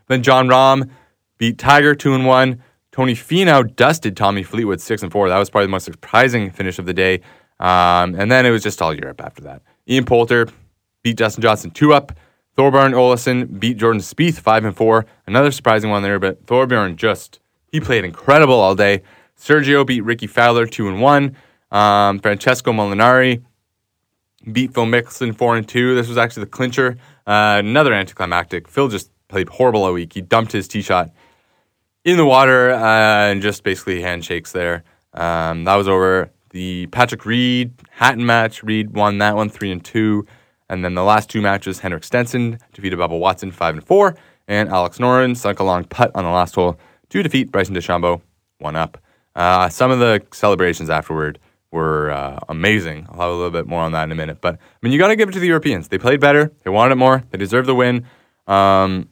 Then 0.08 0.22
Jon 0.22 0.48
Rahm 0.48 0.88
beat 1.36 1.58
Tiger 1.58 1.94
two 1.94 2.14
and 2.14 2.24
one. 2.24 2.62
Tony 2.92 3.12
Finau 3.12 3.76
dusted 3.76 4.16
Tommy 4.16 4.42
Fleetwood 4.42 4.80
six 4.80 5.02
and 5.02 5.12
four. 5.12 5.28
That 5.28 5.38
was 5.38 5.50
probably 5.50 5.66
the 5.66 5.72
most 5.72 5.84
surprising 5.84 6.50
finish 6.50 6.78
of 6.78 6.86
the 6.86 6.94
day. 6.94 7.20
Um, 7.60 8.14
and 8.14 8.30
then 8.30 8.46
it 8.46 8.50
was 8.50 8.62
just 8.62 8.82
all 8.82 8.94
Europe 8.94 9.20
after 9.20 9.42
that. 9.42 9.62
Ian 9.88 10.04
Poulter 10.04 10.48
beat 11.02 11.18
Justin 11.18 11.42
Johnson 11.42 11.70
two 11.70 11.92
up. 11.92 12.12
Thorbjorn 12.56 12.92
Olesen 12.92 13.58
beat 13.58 13.78
Jordan 13.78 14.00
Spieth 14.00 14.38
five 14.40 14.64
and 14.64 14.76
four. 14.76 15.06
Another 15.26 15.50
surprising 15.50 15.90
one 15.90 16.02
there, 16.02 16.18
but 16.18 16.44
Thorbjorn 16.46 16.96
just 16.96 17.40
he 17.72 17.80
played 17.80 18.04
incredible 18.04 18.54
all 18.54 18.74
day. 18.74 19.02
Sergio 19.38 19.86
beat 19.86 20.02
Rickie 20.02 20.26
Fowler 20.26 20.66
two 20.66 20.88
and 20.88 21.00
one. 21.00 21.36
Um, 21.70 22.20
Francesco 22.20 22.72
Molinari 22.72 23.42
beat 24.52 24.74
Phil 24.74 24.86
Mickelson 24.86 25.36
four 25.36 25.56
and 25.56 25.68
two. 25.68 25.94
This 25.94 26.08
was 26.08 26.18
actually 26.18 26.44
the 26.44 26.50
clincher. 26.50 26.96
Uh, 27.26 27.56
another 27.64 27.92
anticlimactic. 27.92 28.68
Phil 28.68 28.88
just 28.88 29.10
played 29.28 29.48
horrible 29.48 29.84
all 29.84 29.92
week. 29.92 30.12
He 30.12 30.20
dumped 30.20 30.52
his 30.52 30.68
tee 30.68 30.82
shot 30.82 31.10
in 32.04 32.16
the 32.16 32.26
water 32.26 32.70
uh, 32.70 33.30
and 33.30 33.42
just 33.42 33.64
basically 33.64 34.02
handshakes 34.02 34.52
there. 34.52 34.84
Um, 35.12 35.64
that 35.64 35.74
was 35.74 35.88
over. 35.88 36.30
The 36.54 36.86
Patrick 36.86 37.26
Reed 37.26 37.74
Hatton 37.90 38.24
match. 38.24 38.62
Reed 38.62 38.94
won 38.94 39.18
that 39.18 39.34
one 39.34 39.50
three 39.50 39.72
and 39.72 39.84
two. 39.84 40.24
And 40.68 40.84
then 40.84 40.94
the 40.94 41.02
last 41.02 41.28
two 41.28 41.42
matches, 41.42 41.80
Henrik 41.80 42.04
Stenson 42.04 42.60
defeated 42.72 42.96
Bubba 42.96 43.18
Watson 43.18 43.50
five 43.50 43.74
and 43.74 43.84
four, 43.84 44.16
and 44.46 44.68
Alex 44.68 44.98
Noren 44.98 45.36
sunk 45.36 45.58
a 45.58 45.64
long 45.64 45.82
putt 45.82 46.12
on 46.14 46.22
the 46.22 46.30
last 46.30 46.54
hole 46.54 46.78
to 47.08 47.22
defeat 47.24 47.50
Bryson 47.50 47.74
DeChambeau 47.74 48.22
one 48.58 48.76
up. 48.76 48.98
Uh, 49.34 49.68
some 49.68 49.90
of 49.90 49.98
the 49.98 50.22
celebrations 50.32 50.90
afterward 50.90 51.40
were 51.72 52.12
uh, 52.12 52.38
amazing. 52.48 53.08
I'll 53.10 53.20
have 53.20 53.30
a 53.30 53.34
little 53.34 53.50
bit 53.50 53.66
more 53.66 53.82
on 53.82 53.90
that 53.90 54.04
in 54.04 54.12
a 54.12 54.14
minute. 54.14 54.40
But 54.40 54.54
I 54.54 54.76
mean, 54.80 54.92
you 54.92 54.98
got 55.00 55.08
to 55.08 55.16
give 55.16 55.28
it 55.28 55.32
to 55.32 55.40
the 55.40 55.48
Europeans. 55.48 55.88
They 55.88 55.98
played 55.98 56.20
better. 56.20 56.52
They 56.62 56.70
wanted 56.70 56.92
it 56.92 56.98
more. 56.98 57.24
They 57.30 57.38
deserve 57.38 57.66
the 57.66 57.74
win. 57.74 58.06
Um, 58.46 59.08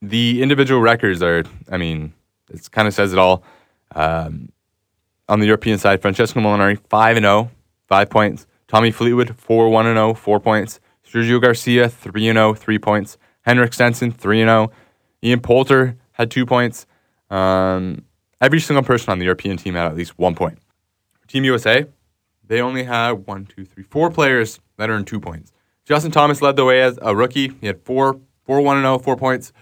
the 0.00 0.42
individual 0.42 0.80
records 0.80 1.22
are, 1.22 1.44
I 1.70 1.76
mean, 1.76 2.14
it 2.50 2.70
kind 2.70 2.88
of 2.88 2.94
says 2.94 3.12
it 3.12 3.18
all. 3.18 3.44
Um, 3.94 4.48
on 5.28 5.40
the 5.40 5.46
European 5.46 5.78
side, 5.78 6.00
Francesco 6.00 6.40
Molinari, 6.40 6.78
5 6.88 7.16
and 7.16 7.24
0, 7.24 7.50
5 7.88 8.10
points. 8.10 8.46
Tommy 8.68 8.90
Fleetwood, 8.90 9.36
4 9.36 9.68
1 9.68 9.84
0, 9.84 10.14
4 10.14 10.40
points. 10.40 10.80
Sergio 11.08 11.40
Garcia, 11.40 11.88
3 11.88 12.32
0, 12.32 12.54
3 12.54 12.78
points. 12.78 13.18
Henrik 13.42 13.72
Stenson, 13.72 14.10
3 14.10 14.40
0. 14.40 14.70
Ian 15.22 15.40
Poulter 15.40 15.96
had 16.12 16.30
2 16.30 16.46
points. 16.46 16.86
Um, 17.30 18.04
every 18.40 18.60
single 18.60 18.82
person 18.82 19.10
on 19.10 19.18
the 19.18 19.24
European 19.24 19.56
team 19.56 19.74
had 19.74 19.86
at 19.86 19.96
least 19.96 20.18
one 20.18 20.34
point. 20.34 20.58
Team 21.26 21.44
USA, 21.44 21.86
they 22.44 22.60
only 22.60 22.84
had 22.84 23.26
one, 23.26 23.46
two, 23.46 23.64
three, 23.64 23.82
four 23.82 24.10
players 24.10 24.60
that 24.76 24.90
earned 24.90 25.06
two 25.06 25.18
points. 25.18 25.52
Justin 25.84 26.10
Thomas 26.10 26.42
led 26.42 26.56
the 26.56 26.64
way 26.64 26.82
as 26.82 26.98
a 27.02 27.14
rookie. 27.14 27.52
He 27.60 27.66
had 27.66 27.80
four, 27.82 28.20
four, 28.44 28.60
one 28.60 28.76
and 28.76 28.84
zero, 28.84 28.98
four 28.98 29.16
points. 29.16 29.52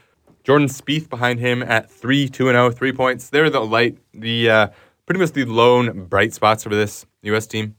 Jordan 0.42 0.68
Spieth 0.68 1.08
behind 1.08 1.40
him 1.40 1.62
at 1.62 1.90
three, 1.90 2.28
two 2.28 2.48
and 2.48 2.54
zero, 2.54 2.70
three 2.70 2.92
points. 2.92 3.30
They're 3.30 3.48
the 3.48 3.60
light, 3.60 3.96
the 4.12 4.50
uh, 4.50 4.68
pretty 5.06 5.20
much 5.20 5.32
the 5.32 5.44
lone 5.44 6.06
bright 6.06 6.32
spots 6.32 6.62
for 6.62 6.70
this 6.70 7.06
U.S. 7.22 7.46
team. 7.46 7.76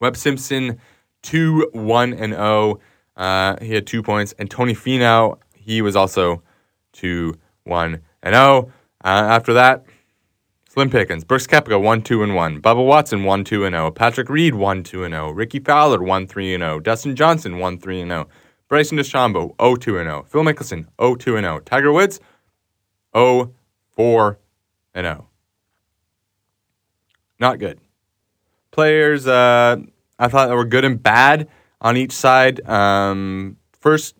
Webb 0.00 0.16
Simpson, 0.16 0.78
two, 1.22 1.68
one 1.72 2.12
and 2.12 2.32
zero. 2.32 2.80
Uh, 3.16 3.56
he 3.62 3.72
had 3.72 3.86
two 3.86 4.02
points, 4.02 4.34
and 4.38 4.50
Tony 4.50 4.74
Finau, 4.74 5.38
he 5.54 5.80
was 5.80 5.96
also 5.96 6.42
two, 6.92 7.34
one 7.64 8.02
and 8.22 8.34
zero. 8.34 8.72
Uh, 9.04 9.08
after 9.08 9.54
that, 9.54 9.84
Slim 10.76 10.90
Pickens, 10.90 11.24
Brooks 11.24 11.46
Koepka, 11.46 11.80
1 11.80 12.02
2 12.02 12.22
and 12.22 12.34
1. 12.34 12.60
Bubba 12.60 12.84
Watson, 12.84 13.24
1 13.24 13.44
2 13.44 13.64
and 13.64 13.74
0. 13.74 13.90
Patrick 13.92 14.28
Reed, 14.28 14.54
1 14.54 14.82
2 14.82 15.04
and 15.04 15.14
0. 15.14 15.30
Rickie 15.30 15.60
Fowler, 15.60 16.02
1 16.02 16.26
3 16.26 16.54
and 16.54 16.60
0. 16.60 16.80
Dustin 16.80 17.16
Johnson, 17.16 17.58
1 17.58 17.78
3 17.78 18.00
and 18.02 18.10
0. 18.10 18.28
Bryson 18.68 18.98
DeChambeau, 18.98 19.54
0 19.58 19.76
2 19.76 19.98
and 19.98 20.06
0. 20.06 20.26
Phil 20.28 20.42
Mickelson, 20.42 20.86
0 21.00 21.14
2 21.14 21.36
and 21.36 21.44
0. 21.46 21.60
Tiger 21.60 21.92
Woods, 21.92 22.20
0 23.16 23.54
4 23.92 24.38
and 24.92 25.06
0. 25.06 25.28
Not 27.38 27.58
good. 27.58 27.80
Players, 28.70 29.26
uh, 29.26 29.76
I 30.18 30.28
thought 30.28 30.50
were 30.50 30.64
good 30.64 30.84
and 30.84 31.02
bad 31.02 31.48
on 31.80 31.96
each 31.96 32.12
side. 32.12 32.66
Um, 32.68 33.56
first, 33.72 34.14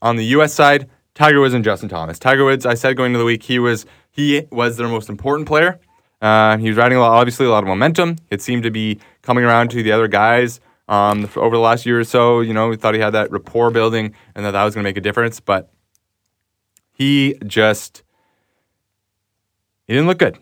on 0.00 0.16
the 0.16 0.24
U.S. 0.26 0.54
side, 0.54 0.88
Tiger 1.14 1.40
Woods 1.40 1.54
and 1.54 1.64
Justin 1.64 1.88
Thomas. 1.88 2.18
Tiger 2.18 2.44
Woods, 2.44 2.64
I 2.64 2.74
said 2.74 2.96
going 2.96 3.08
into 3.08 3.18
the 3.18 3.24
week, 3.24 3.42
he 3.42 3.58
was 3.58 3.86
he 4.10 4.46
was 4.50 4.76
their 4.76 4.88
most 4.88 5.08
important 5.08 5.48
player. 5.48 5.80
Uh, 6.20 6.56
he 6.58 6.68
was 6.68 6.76
riding 6.76 6.98
a 6.98 7.00
lot, 7.00 7.12
obviously 7.12 7.46
a 7.46 7.50
lot 7.50 7.62
of 7.62 7.68
momentum. 7.68 8.16
It 8.30 8.42
seemed 8.42 8.64
to 8.64 8.70
be 8.70 8.98
coming 9.22 9.44
around 9.44 9.70
to 9.70 9.82
the 9.82 9.92
other 9.92 10.08
guys 10.08 10.60
um, 10.88 11.28
over 11.36 11.56
the 11.56 11.62
last 11.62 11.86
year 11.86 12.00
or 12.00 12.04
so. 12.04 12.40
You 12.40 12.54
know, 12.54 12.68
we 12.68 12.76
thought 12.76 12.94
he 12.94 13.00
had 13.00 13.10
that 13.10 13.30
rapport 13.30 13.70
building 13.70 14.14
and 14.34 14.44
that 14.44 14.52
that 14.52 14.64
was 14.64 14.74
going 14.74 14.82
to 14.82 14.88
make 14.88 14.96
a 14.96 15.00
difference, 15.00 15.38
but 15.40 15.70
he 16.92 17.36
just 17.46 18.02
he 19.86 19.92
didn't 19.92 20.08
look 20.08 20.18
good. 20.18 20.36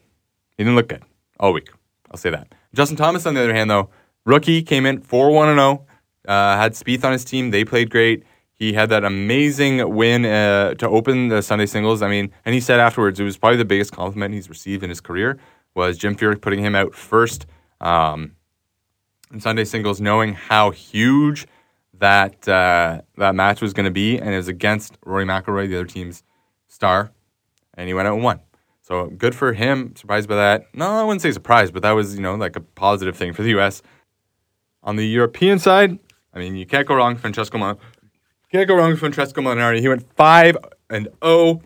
He 0.57 0.65
didn't 0.65 0.77
look 0.77 0.89
good 0.89 1.03
all 1.39 1.53
week. 1.53 1.69
I'll 2.11 2.17
say 2.17 2.31
that. 2.31 2.55
Justin 2.75 2.97
Thomas, 2.97 3.27
on 3.27 3.35
the 3.35 3.43
other 3.43 3.55
hand, 3.55 3.71
though, 3.71 3.91
rookie 4.25 4.63
came 4.63 4.87
in 4.87 5.01
four 5.01 5.31
one 5.31 5.49
and 5.49 5.59
zero. 5.59 5.87
Uh, 6.27 6.57
had 6.57 6.73
Spieth 6.73 7.05
on 7.05 7.13
his 7.13 7.25
team. 7.25 7.51
They 7.51 7.65
played 7.65 7.91
great. 7.91 8.25
He 8.53 8.73
had 8.73 8.89
that 8.89 9.05
amazing 9.05 9.95
win 9.95 10.25
uh, 10.25 10.75
to 10.75 10.89
open 10.89 11.29
the 11.29 11.43
Sunday 11.43 11.67
singles. 11.67 12.03
I 12.03 12.09
mean, 12.09 12.33
and 12.45 12.55
he 12.55 12.61
said 12.61 12.81
afterwards 12.81 13.21
it 13.21 13.25
was 13.25 13.37
probably 13.37 13.59
the 13.59 13.65
biggest 13.65 13.93
compliment 13.93 14.35
he's 14.35 14.49
received 14.49 14.83
in 14.83 14.89
his 14.89 15.01
career 15.01 15.39
was 15.77 15.99
Jim 15.99 16.17
Furyk 16.17 16.41
putting 16.41 16.61
him 16.61 16.75
out 16.75 16.95
first 16.95 17.47
um, 17.81 18.33
in 19.33 19.39
Sunday 19.41 19.65
singles, 19.65 20.01
knowing 20.01 20.33
how 20.33 20.71
huge 20.71 21.47
that 21.99 22.49
uh, 22.49 23.03
that 23.17 23.35
match 23.35 23.61
was 23.61 23.73
going 23.73 23.85
to 23.85 23.91
be, 23.93 24.19
and 24.19 24.31
it 24.31 24.37
was 24.37 24.49
against 24.49 24.99
Rory 25.05 25.25
McIlroy, 25.25 25.69
the 25.69 25.77
other 25.77 25.87
team's 25.87 26.25
star, 26.67 27.13
and 27.75 27.87
he 27.87 27.95
went 27.95 28.09
out 28.09 28.15
and 28.15 28.25
won. 28.25 28.41
So 28.87 29.07
good 29.07 29.35
for 29.35 29.53
him. 29.53 29.97
Surprised 29.97 30.29
by 30.29 30.37
that? 30.37 30.73
No, 30.73 30.87
I 30.87 31.03
wouldn't 31.03 31.21
say 31.21 31.33
surprised, 31.33 31.73
but 31.73 31.83
that 31.83 31.91
was 31.91 32.15
you 32.15 32.23
know 32.23 32.37
like 32.37 32.55
a 32.55 32.61
positive 32.61 33.17
thing 33.17 33.33
for 33.33 33.43
the 33.43 33.49
U.S. 33.51 33.83
On 34.85 34.95
the 34.95 35.05
European 35.05 35.59
side, 35.59 35.99
I 36.33 36.39
mean, 36.39 36.55
you 36.55 36.67
can't 36.67 36.87
go 36.87 36.95
wrong. 36.95 37.17
Francesco 37.17 37.59
Mon- 37.59 37.79
can't 38.53 38.69
go 38.69 38.77
wrong 38.77 38.91
with 38.91 39.01
Francesco 39.01 39.41
Molinari. 39.41 39.81
He 39.81 39.89
went 39.89 40.09
5 40.15 40.57
and 40.91 41.09
0. 41.25 41.63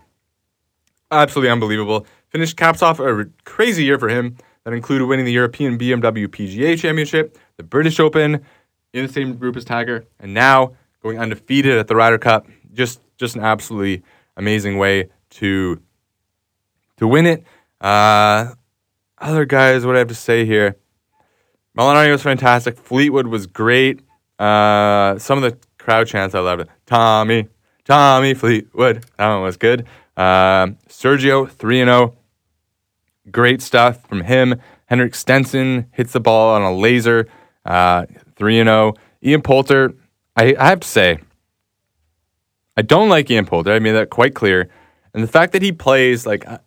Absolutely 1.10 1.50
unbelievable. 1.50 2.06
Finished 2.30 2.56
caps 2.56 2.80
off 2.80 2.98
a 3.00 3.26
crazy 3.44 3.84
year 3.84 3.98
for 3.98 4.08
him 4.08 4.38
that 4.64 4.72
included 4.72 5.04
winning 5.04 5.26
the 5.26 5.32
European 5.32 5.78
BMW 5.78 6.26
PGA 6.26 6.78
Championship, 6.78 7.36
the 7.58 7.62
British 7.62 8.00
Open, 8.00 8.42
in 8.94 9.06
the 9.06 9.12
same 9.12 9.36
group 9.36 9.56
as 9.58 9.66
Tiger, 9.66 10.06
and 10.20 10.32
now 10.32 10.72
going 11.02 11.18
undefeated 11.18 11.76
at 11.76 11.86
the 11.86 11.94
Ryder 11.94 12.16
Cup. 12.16 12.46
Just 12.72 13.02
just 13.18 13.36
an 13.36 13.42
absolutely 13.42 14.02
amazing 14.38 14.78
way 14.78 15.10
to 15.30 15.82
to 17.00 17.08
win 17.08 17.26
it. 17.26 17.44
Uh, 17.80 18.52
other 19.18 19.44
guys, 19.44 19.84
what 19.84 19.96
I 19.96 19.98
have 19.98 20.08
to 20.08 20.14
say 20.14 20.44
here. 20.44 20.76
Molinari 21.76 22.10
was 22.12 22.22
fantastic. 22.22 22.76
Fleetwood 22.76 23.26
was 23.26 23.46
great. 23.46 24.00
Uh, 24.38 25.18
some 25.18 25.42
of 25.42 25.50
the 25.50 25.58
crowd 25.78 26.06
chants. 26.06 26.34
I 26.34 26.40
loved 26.40 26.62
it. 26.62 26.68
Tommy, 26.86 27.48
Tommy 27.84 28.34
Fleetwood. 28.34 29.04
That 29.16 29.28
one 29.28 29.42
was 29.42 29.56
good. 29.56 29.86
Um, 30.16 30.76
Sergio, 30.88 31.50
3 31.50 31.78
0. 31.78 32.16
Great 33.30 33.62
stuff 33.62 34.06
from 34.06 34.22
him. 34.22 34.60
Henrik 34.86 35.14
Stenson 35.14 35.86
hits 35.92 36.12
the 36.12 36.20
ball 36.20 36.54
on 36.54 36.62
a 36.62 36.74
laser, 36.74 37.28
uh, 37.64 38.06
3 38.36 38.56
0. 38.56 38.94
Ian 39.22 39.42
Poulter, 39.42 39.94
I, 40.36 40.54
I 40.58 40.68
have 40.68 40.80
to 40.80 40.88
say, 40.88 41.18
I 42.76 42.82
don't 42.82 43.08
like 43.08 43.30
Ian 43.30 43.46
Poulter. 43.46 43.72
I 43.72 43.78
made 43.78 43.92
that 43.92 44.10
quite 44.10 44.34
clear. 44.34 44.68
And 45.14 45.22
the 45.22 45.28
fact 45.28 45.52
that 45.52 45.62
he 45.62 45.72
plays, 45.72 46.26
like, 46.26 46.46
uh, 46.48 46.58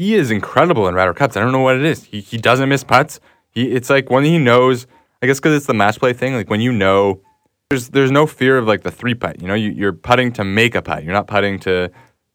he 0.00 0.14
is 0.14 0.30
incredible 0.30 0.88
in 0.88 0.94
Ryder 0.94 1.12
Cups. 1.12 1.36
I 1.36 1.40
don't 1.40 1.52
know 1.52 1.60
what 1.60 1.76
it 1.76 1.84
is. 1.84 2.04
He, 2.04 2.22
he 2.22 2.38
doesn't 2.38 2.70
miss 2.70 2.82
putts. 2.82 3.20
He, 3.50 3.70
it's 3.70 3.90
like 3.90 4.08
when 4.08 4.24
he 4.24 4.38
knows, 4.38 4.86
I 5.20 5.26
guess 5.26 5.38
because 5.38 5.54
it's 5.54 5.66
the 5.66 5.74
match 5.74 5.98
play 5.98 6.14
thing, 6.14 6.32
like 6.32 6.48
when 6.48 6.62
you 6.62 6.72
know 6.72 7.20
there's 7.68 7.90
there's 7.90 8.10
no 8.10 8.26
fear 8.26 8.56
of 8.56 8.66
like 8.66 8.82
the 8.82 8.90
three 8.90 9.12
putt. 9.12 9.42
You 9.42 9.48
know, 9.48 9.52
you, 9.52 9.68
you're 9.72 9.92
putting 9.92 10.32
to 10.32 10.42
make 10.42 10.74
a 10.74 10.80
putt. 10.80 11.04
You're 11.04 11.12
not 11.12 11.26
putting 11.26 11.58
to, 11.60 11.90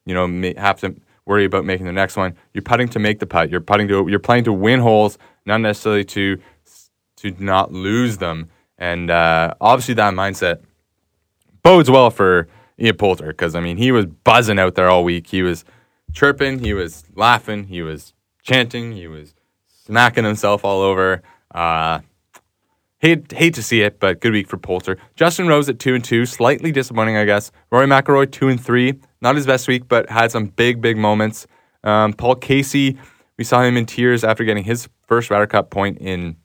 you 0.06 0.14
know, 0.14 0.28
ma- 0.28 0.52
have 0.58 0.80
to 0.82 0.96
worry 1.26 1.44
about 1.44 1.66
making 1.66 1.88
the 1.88 1.92
next 1.92 2.18
one. 2.18 2.36
You're 2.54 2.62
putting 2.62 2.88
to 2.90 3.00
make 3.00 3.18
the 3.18 3.26
putt. 3.26 3.50
You're 3.50 3.62
putting 3.62 3.88
to 3.88 4.08
you're 4.10 4.20
playing 4.20 4.44
to 4.44 4.54
win 4.54 4.80
holes, 4.80 5.18
not 5.48 5.58
necessarily 5.58 6.06
to 6.06 6.38
to 7.16 7.36
not 7.40 7.72
lose 7.72 8.20
them. 8.20 8.52
And 8.78 9.10
uh, 9.10 9.56
obviously, 9.60 9.96
that 9.96 10.14
mindset 10.14 10.62
bodes 11.64 11.90
well 11.90 12.12
for 12.12 12.48
Ian 12.80 12.96
Poulter 12.96 13.30
because 13.30 13.56
I 13.56 13.60
mean 13.60 13.78
he 13.78 13.92
was 13.92 14.06
buzzing 14.06 14.60
out 14.60 14.76
there 14.76 14.88
all 14.88 15.04
week. 15.04 15.26
He 15.26 15.42
was 15.42 15.66
chirping, 16.16 16.60
he 16.60 16.74
was 16.74 17.04
laughing, 17.14 17.66
he 17.66 17.82
was 17.84 18.14
chanting, 18.42 18.94
he 18.94 19.08
was 19.08 19.36
smacking 19.86 20.24
himself 20.24 20.66
all 20.66 20.82
over. 20.82 21.22
Uh, 21.54 22.00
Hate, 23.00 23.32
hate 23.34 23.54
to 23.54 23.62
see 23.62 23.82
it, 23.82 24.00
but 24.00 24.20
good 24.20 24.32
week 24.32 24.48
for 24.48 24.58
Poulter. 24.58 24.98
Justin 25.16 25.48
Rose 25.48 25.70
at 25.70 25.78
two 25.78 25.94
and 25.94 26.04
two, 26.04 26.26
slightly 26.26 26.72
disappointing, 26.72 27.18
I 27.18 27.26
guess. 27.26 27.52
Rory 27.70 27.86
McIlroy 27.86 28.32
two 28.32 28.48
and 28.48 28.60
three, 28.60 28.96
not 29.22 29.36
his 29.36 29.46
best 29.46 29.68
week, 29.68 29.88
but 29.88 30.10
had 30.10 30.32
some 30.32 30.48
big, 30.48 30.82
big 30.82 30.98
moments. 30.98 31.46
Um, 31.84 32.14
Paul 32.14 32.36
Casey, 32.36 32.98
we 33.38 33.44
saw 33.44 33.62
him 33.62 33.78
in 33.78 33.86
tears 33.86 34.24
after 34.24 34.44
getting 34.44 34.64
his 34.64 34.90
first 35.04 35.30
Ryder 35.30 35.46
Cup 35.46 35.70
point 35.70 36.00
in 36.00 36.38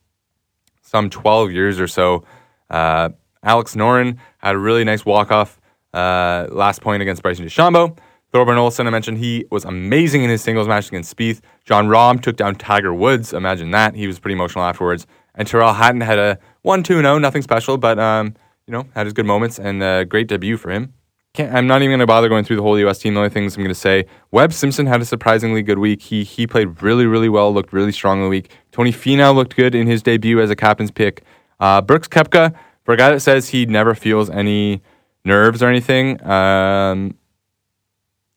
some 0.82 1.08
12 1.08 1.52
years 1.52 1.80
or 1.80 1.86
so. 1.86 2.24
Uh, 2.68 3.08
Alex 3.42 3.74
Noren 3.74 4.18
had 4.38 4.54
a 4.54 4.58
really 4.58 4.84
nice 4.84 5.06
walk 5.06 5.30
off 5.30 5.60
uh, 5.94 6.46
last 6.50 6.82
point 6.82 7.00
against 7.00 7.22
Bryson 7.22 7.46
DeChambeau. 7.46 7.96
Thorbjorn 8.32 8.56
Olesen, 8.56 8.86
I 8.86 8.90
mentioned, 8.90 9.18
he 9.18 9.44
was 9.50 9.64
amazing 9.64 10.22
in 10.22 10.30
his 10.30 10.40
singles 10.40 10.68
match 10.68 10.88
against 10.88 11.16
Spieth. 11.16 11.40
Jon 11.64 11.88
Rahm 11.88 12.22
took 12.22 12.36
down 12.36 12.54
Tiger 12.54 12.94
Woods. 12.94 13.32
Imagine 13.32 13.72
that. 13.72 13.96
He 13.96 14.06
was 14.06 14.20
pretty 14.20 14.34
emotional 14.34 14.64
afterwards. 14.64 15.06
And 15.34 15.48
Tyrrell 15.48 15.72
Hatton 15.72 16.00
had 16.00 16.18
a 16.18 16.38
1 16.62 16.82
2 16.82 17.00
0, 17.00 17.18
nothing 17.18 17.42
special, 17.42 17.76
but 17.76 17.98
um, 17.98 18.34
you 18.66 18.72
know, 18.72 18.86
had 18.94 19.06
his 19.06 19.12
good 19.12 19.26
moments 19.26 19.58
and 19.58 19.82
a 19.82 20.04
great 20.04 20.28
debut 20.28 20.56
for 20.56 20.70
him. 20.70 20.94
Can't, 21.32 21.54
I'm 21.54 21.66
not 21.66 21.82
even 21.82 21.90
going 21.90 22.00
to 22.00 22.06
bother 22.06 22.28
going 22.28 22.44
through 22.44 22.56
the 22.56 22.62
whole 22.62 22.78
U.S. 22.80 22.98
team. 22.98 23.14
The 23.14 23.20
only 23.20 23.30
things 23.30 23.56
I'm 23.56 23.62
going 23.62 23.74
to 23.74 23.80
say, 23.80 24.06
Webb 24.30 24.52
Simpson 24.52 24.86
had 24.86 25.00
a 25.00 25.04
surprisingly 25.04 25.62
good 25.62 25.78
week. 25.78 26.02
He 26.02 26.24
he 26.24 26.46
played 26.46 26.82
really, 26.82 27.06
really 27.06 27.28
well, 27.28 27.52
looked 27.52 27.72
really 27.72 27.92
strong 27.92 28.18
in 28.18 28.24
the 28.24 28.30
week. 28.30 28.50
Tony 28.72 28.92
Finau 28.92 29.34
looked 29.34 29.56
good 29.56 29.74
in 29.74 29.86
his 29.86 30.02
debut 30.02 30.40
as 30.40 30.50
a 30.50 30.56
captain's 30.56 30.90
pick. 30.90 31.22
Uh, 31.60 31.80
Brooks 31.80 32.08
Koepka, 32.08 32.54
for 32.84 32.94
a 32.94 32.96
guy 32.96 33.10
that 33.10 33.20
says 33.20 33.48
he 33.50 33.66
never 33.66 33.94
feels 33.94 34.28
any 34.30 34.82
nerves 35.24 35.62
or 35.62 35.68
anything, 35.68 36.24
um, 36.26 37.14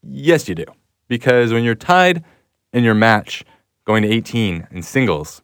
yes, 0.04 0.48
you 0.48 0.56
do. 0.56 0.66
Because 1.08 1.54
when 1.54 1.64
you're 1.64 1.76
tied 1.76 2.24
in 2.72 2.84
your 2.84 2.94
match 2.94 3.44
going 3.86 4.04
to 4.04 4.10
18 4.10 4.68
in 4.72 4.82
singles, 4.84 5.42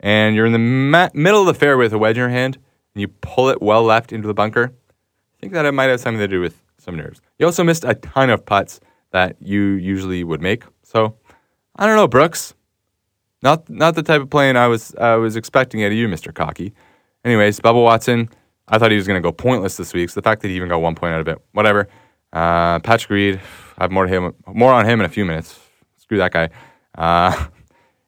and 0.00 0.34
you're 0.34 0.46
in 0.46 0.52
the 0.52 0.58
ma- 0.58 1.10
middle 1.14 1.40
of 1.40 1.46
the 1.46 1.54
fairway 1.54 1.84
with 1.84 1.92
a 1.92 1.98
wedge 1.98 2.16
in 2.16 2.20
your 2.20 2.28
hand, 2.28 2.58
and 2.94 3.00
you 3.00 3.08
pull 3.08 3.48
it 3.48 3.62
well 3.62 3.82
left 3.82 4.12
into 4.12 4.26
the 4.26 4.34
bunker, 4.34 4.72
I 4.72 5.40
think 5.40 5.52
that 5.52 5.64
it 5.64 5.72
might 5.72 5.90
have 5.90 6.00
something 6.00 6.20
to 6.20 6.28
do 6.28 6.40
with 6.40 6.62
some 6.78 6.96
nerves. 6.96 7.20
You 7.38 7.46
also 7.46 7.64
missed 7.64 7.84
a 7.84 7.94
ton 7.94 8.30
of 8.30 8.44
putts 8.44 8.80
that 9.12 9.36
you 9.40 9.60
usually 9.60 10.24
would 10.24 10.40
make. 10.40 10.64
So 10.82 11.16
I 11.76 11.86
don't 11.86 11.96
know, 11.96 12.08
Brooks. 12.08 12.54
Not 13.42 13.68
not 13.68 13.94
the 13.94 14.02
type 14.02 14.22
of 14.22 14.30
playing 14.30 14.56
I 14.56 14.68
was 14.68 14.94
I 14.96 15.16
was 15.16 15.36
expecting 15.36 15.82
out 15.84 15.88
of 15.88 15.94
you, 15.94 16.08
Mr. 16.08 16.32
Cocky. 16.32 16.72
Anyways, 17.24 17.60
Bubba 17.60 17.82
Watson, 17.82 18.28
I 18.68 18.78
thought 18.78 18.90
he 18.90 18.96
was 18.96 19.06
going 19.06 19.20
to 19.20 19.26
go 19.26 19.32
pointless 19.32 19.76
this 19.76 19.92
week. 19.92 20.10
So 20.10 20.20
the 20.20 20.24
fact 20.24 20.42
that 20.42 20.48
he 20.48 20.56
even 20.56 20.68
got 20.68 20.80
one 20.80 20.94
point 20.94 21.14
out 21.14 21.20
of 21.20 21.28
it, 21.28 21.38
whatever. 21.52 21.88
Uh, 22.32 22.78
Patrick 22.80 23.10
Reed, 23.10 23.40
I 23.78 23.84
have 23.84 23.90
more 23.90 24.06
to 24.06 24.12
him, 24.12 24.34
more 24.46 24.72
on 24.72 24.86
him 24.86 25.00
in 25.00 25.06
a 25.06 25.08
few 25.08 25.24
minutes. 25.24 25.58
Screw 25.98 26.18
that 26.18 26.32
guy. 26.32 26.50
Uh, 26.96 27.46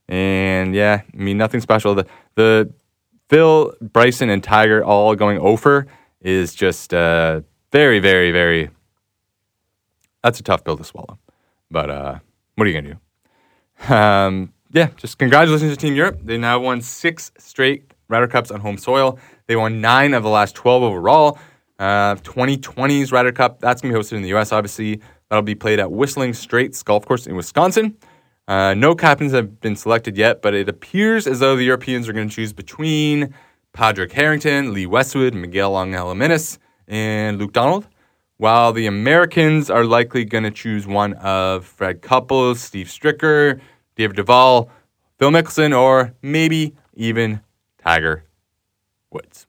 and 0.08 0.74
yeah, 0.74 1.02
I 1.12 1.16
mean 1.16 1.36
nothing 1.36 1.60
special. 1.60 1.94
The 1.94 2.06
the 2.34 2.72
Phil, 3.28 3.72
Bryson, 3.80 4.30
and 4.30 4.42
Tiger 4.42 4.84
all 4.84 5.14
going 5.14 5.38
over 5.38 5.86
is 6.20 6.54
just 6.54 6.92
uh, 6.92 7.40
very, 7.72 7.98
very, 7.98 8.30
very. 8.30 8.70
That's 10.22 10.40
a 10.40 10.42
tough 10.42 10.64
pill 10.64 10.76
to 10.76 10.84
swallow, 10.84 11.18
but 11.70 11.90
uh, 11.90 12.18
what 12.54 12.66
are 12.66 12.70
you 12.70 12.80
gonna 12.80 12.94
do? 12.94 13.94
Um, 13.94 14.52
yeah, 14.72 14.88
just 14.96 15.18
congratulations 15.18 15.70
to 15.70 15.76
Team 15.76 15.94
Europe. 15.94 16.20
They 16.22 16.38
now 16.38 16.58
won 16.58 16.80
six 16.80 17.30
straight 17.38 17.92
Ryder 18.08 18.28
Cups 18.28 18.50
on 18.50 18.60
home 18.60 18.78
soil. 18.78 19.18
They 19.46 19.56
won 19.56 19.80
nine 19.80 20.14
of 20.14 20.22
the 20.22 20.28
last 20.28 20.54
12 20.54 20.82
overall. 20.82 21.38
Uh, 21.78 22.14
2020's 22.16 23.10
Ryder 23.10 23.32
Cup, 23.32 23.60
that's 23.60 23.82
going 23.82 23.92
to 23.92 23.98
be 23.98 24.02
hosted 24.02 24.16
in 24.16 24.22
the 24.22 24.28
U.S., 24.28 24.52
obviously. 24.52 25.00
That'll 25.28 25.42
be 25.42 25.54
played 25.54 25.80
at 25.80 25.90
Whistling 25.90 26.34
Straits 26.34 26.82
Golf 26.82 27.04
Course 27.06 27.26
in 27.26 27.34
Wisconsin. 27.34 27.96
Uh, 28.46 28.74
no 28.74 28.94
captains 28.94 29.32
have 29.32 29.60
been 29.60 29.74
selected 29.74 30.16
yet, 30.16 30.42
but 30.42 30.54
it 30.54 30.68
appears 30.68 31.26
as 31.26 31.40
though 31.40 31.56
the 31.56 31.64
Europeans 31.64 32.08
are 32.08 32.12
going 32.12 32.28
to 32.28 32.34
choose 32.34 32.52
between 32.52 33.34
Padraig 33.72 34.12
Harrington, 34.12 34.72
Lee 34.72 34.86
Westwood, 34.86 35.34
Miguel 35.34 35.80
Angel 35.80 36.14
and 36.86 37.38
Luke 37.38 37.52
Donald, 37.52 37.88
while 38.36 38.72
the 38.72 38.86
Americans 38.86 39.70
are 39.70 39.84
likely 39.84 40.24
going 40.24 40.44
to 40.44 40.50
choose 40.50 40.86
one 40.86 41.14
of 41.14 41.64
Fred 41.64 42.02
Couples, 42.02 42.60
Steve 42.60 42.86
Stricker, 42.86 43.60
David 43.96 44.16
Duval, 44.16 44.70
Phil 45.18 45.30
Mickelson, 45.30 45.76
or 45.76 46.14
maybe 46.22 46.74
even 46.94 47.40
Tiger 47.78 48.24
Woods. 49.10 49.46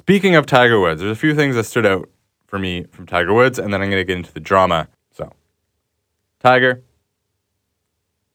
Speaking 0.00 0.34
of 0.34 0.46
Tiger 0.46 0.80
Woods, 0.80 1.02
there's 1.02 1.12
a 1.12 1.20
few 1.20 1.34
things 1.34 1.56
that 1.56 1.64
stood 1.64 1.84
out 1.84 2.08
for 2.46 2.58
me 2.58 2.84
from 2.84 3.04
Tiger 3.06 3.34
Woods, 3.34 3.58
and 3.58 3.70
then 3.70 3.82
I'm 3.82 3.90
going 3.90 4.00
to 4.00 4.04
get 4.04 4.16
into 4.16 4.32
the 4.32 4.40
drama. 4.40 4.88
So, 5.12 5.30
Tiger, 6.40 6.82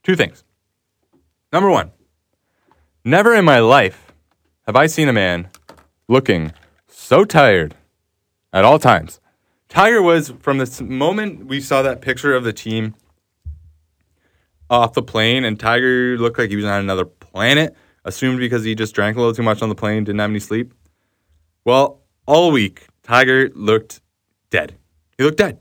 two 0.03 0.15
things. 0.15 0.43
Number 1.51 1.71
one, 1.71 1.91
never 3.03 3.33
in 3.33 3.45
my 3.45 3.57
life 3.57 4.13
have 4.67 4.75
I 4.75 4.85
seen 4.85 5.09
a 5.09 5.13
man 5.13 5.49
looking 6.07 6.53
so 6.87 7.25
tired 7.25 7.73
at 8.53 8.63
all 8.63 8.77
times. 8.77 9.19
Tiger 9.67 10.03
was 10.03 10.33
from 10.41 10.59
the 10.59 10.83
moment 10.83 11.47
we 11.47 11.59
saw 11.59 11.81
that 11.81 11.99
picture 11.99 12.35
of 12.35 12.43
the 12.43 12.53
team 12.53 12.93
off 14.69 14.93
the 14.93 15.01
plane, 15.01 15.43
and 15.43 15.59
Tiger 15.59 16.15
looked 16.19 16.37
like 16.37 16.51
he 16.51 16.57
was 16.57 16.65
on 16.65 16.79
another 16.79 17.05
planet, 17.05 17.75
assumed 18.03 18.37
because 18.37 18.63
he 18.63 18.75
just 18.75 18.93
drank 18.93 19.17
a 19.17 19.19
little 19.19 19.33
too 19.33 19.41
much 19.41 19.63
on 19.63 19.69
the 19.69 19.75
plane, 19.75 20.03
didn't 20.03 20.19
have 20.19 20.29
any 20.29 20.39
sleep. 20.39 20.71
Well, 21.65 22.01
all 22.27 22.51
week, 22.51 22.85
Tiger 23.01 23.49
looked 23.55 23.99
dead. 24.51 24.75
He 25.17 25.23
looked 25.23 25.39
dead. 25.39 25.59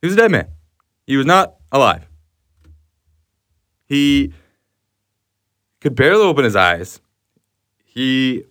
He 0.00 0.08
was 0.08 0.14
a 0.14 0.18
dead 0.18 0.32
man. 0.32 0.48
He 1.06 1.16
was 1.16 1.26
not 1.26 1.54
alive. 1.70 2.08
He 3.84 4.32
could 5.80 5.94
barely 5.94 6.24
open 6.24 6.44
his 6.44 6.56
eyes. 6.56 7.00
He 7.84 8.44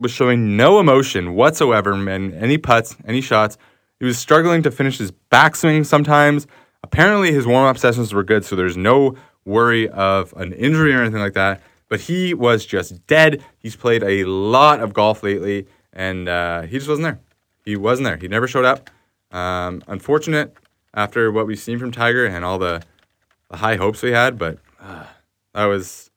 was 0.00 0.10
showing 0.10 0.56
no 0.56 0.80
emotion 0.80 1.34
whatsoever 1.34 1.92
in 1.92 2.34
any 2.34 2.58
putts, 2.58 2.96
any 3.06 3.20
shots. 3.20 3.56
He 4.00 4.04
was 4.04 4.18
struggling 4.18 4.64
to 4.64 4.72
finish 4.72 4.98
his 4.98 5.12
backswing 5.30 5.86
sometimes. 5.86 6.48
Apparently, 6.82 7.32
his 7.32 7.46
warm 7.46 7.66
up 7.66 7.78
sessions 7.78 8.12
were 8.12 8.24
good, 8.24 8.44
so 8.44 8.56
there's 8.56 8.76
no 8.76 9.14
worry 9.44 9.88
of 9.88 10.34
an 10.36 10.52
injury 10.54 10.92
or 10.92 11.00
anything 11.00 11.20
like 11.20 11.34
that. 11.34 11.62
But 11.88 12.00
he 12.00 12.34
was 12.34 12.66
just 12.66 13.06
dead. 13.06 13.44
He's 13.58 13.76
played 13.76 14.02
a 14.02 14.24
lot 14.24 14.80
of 14.80 14.92
golf 14.92 15.22
lately, 15.22 15.68
and 15.92 16.28
uh, 16.28 16.62
he 16.62 16.76
just 16.76 16.88
wasn't 16.88 17.04
there. 17.04 17.20
He 17.64 17.76
wasn't 17.76 18.06
there. 18.06 18.16
He 18.16 18.28
never 18.28 18.46
showed 18.46 18.64
up. 18.64 18.90
Um, 19.30 19.82
unfortunate 19.86 20.56
after 20.94 21.32
what 21.32 21.46
we've 21.46 21.58
seen 21.58 21.78
from 21.78 21.90
Tiger 21.90 22.26
and 22.26 22.44
all 22.44 22.58
the, 22.58 22.82
the 23.50 23.56
high 23.58 23.76
hopes 23.76 24.02
we 24.02 24.12
had, 24.12 24.38
but 24.38 24.58
uh, 24.80 25.04
that 25.54 25.64
was 25.64 26.10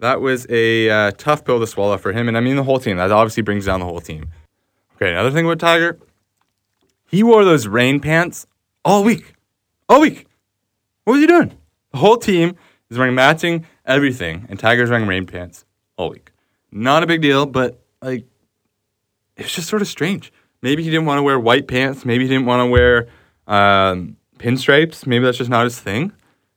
that 0.00 0.20
was 0.20 0.46
a 0.48 0.88
uh, 0.88 1.10
tough 1.12 1.44
pill 1.44 1.58
to 1.58 1.66
swallow 1.66 1.98
for 1.98 2.12
him, 2.12 2.28
and 2.28 2.36
I 2.36 2.40
mean 2.40 2.56
the 2.56 2.62
whole 2.62 2.78
team. 2.78 2.96
That 2.98 3.10
obviously 3.10 3.42
brings 3.42 3.66
down 3.66 3.80
the 3.80 3.86
whole 3.86 4.00
team. 4.00 4.30
Okay, 4.96 5.10
another 5.10 5.30
thing 5.30 5.46
with 5.46 5.58
Tiger, 5.58 5.98
he 7.06 7.22
wore 7.22 7.44
those 7.44 7.66
rain 7.66 8.00
pants 8.00 8.46
all 8.84 9.04
week, 9.04 9.34
all 9.88 10.00
week. 10.00 10.26
What 11.04 11.14
was 11.14 11.20
he 11.20 11.26
doing? 11.26 11.56
The 11.92 11.98
whole 11.98 12.16
team 12.16 12.56
is 12.90 12.98
wearing 12.98 13.14
matching 13.14 13.66
everything, 13.84 14.46
and 14.48 14.58
Tiger's 14.58 14.90
wearing 14.90 15.06
rain 15.06 15.26
pants 15.26 15.64
all 15.96 16.10
week. 16.10 16.30
Not 16.70 17.02
a 17.02 17.06
big 17.06 17.22
deal, 17.22 17.46
but 17.46 17.80
like, 18.02 18.26
it's 19.48 19.56
just 19.56 19.68
sort 19.68 19.80
of 19.80 19.88
strange. 19.88 20.30
Maybe 20.60 20.82
he 20.82 20.90
didn't 20.90 21.06
want 21.06 21.18
to 21.18 21.22
wear 21.22 21.40
white 21.40 21.68
pants. 21.68 22.04
Maybe 22.04 22.24
he 22.24 22.28
didn't 22.28 22.44
want 22.44 22.60
to 22.60 22.66
wear 22.66 23.06
um, 23.46 24.16
pinstripes. 24.38 25.06
Maybe 25.06 25.24
that's 25.24 25.38
just 25.38 25.48
not 25.48 25.64
his 25.64 25.80
thing. 25.80 26.12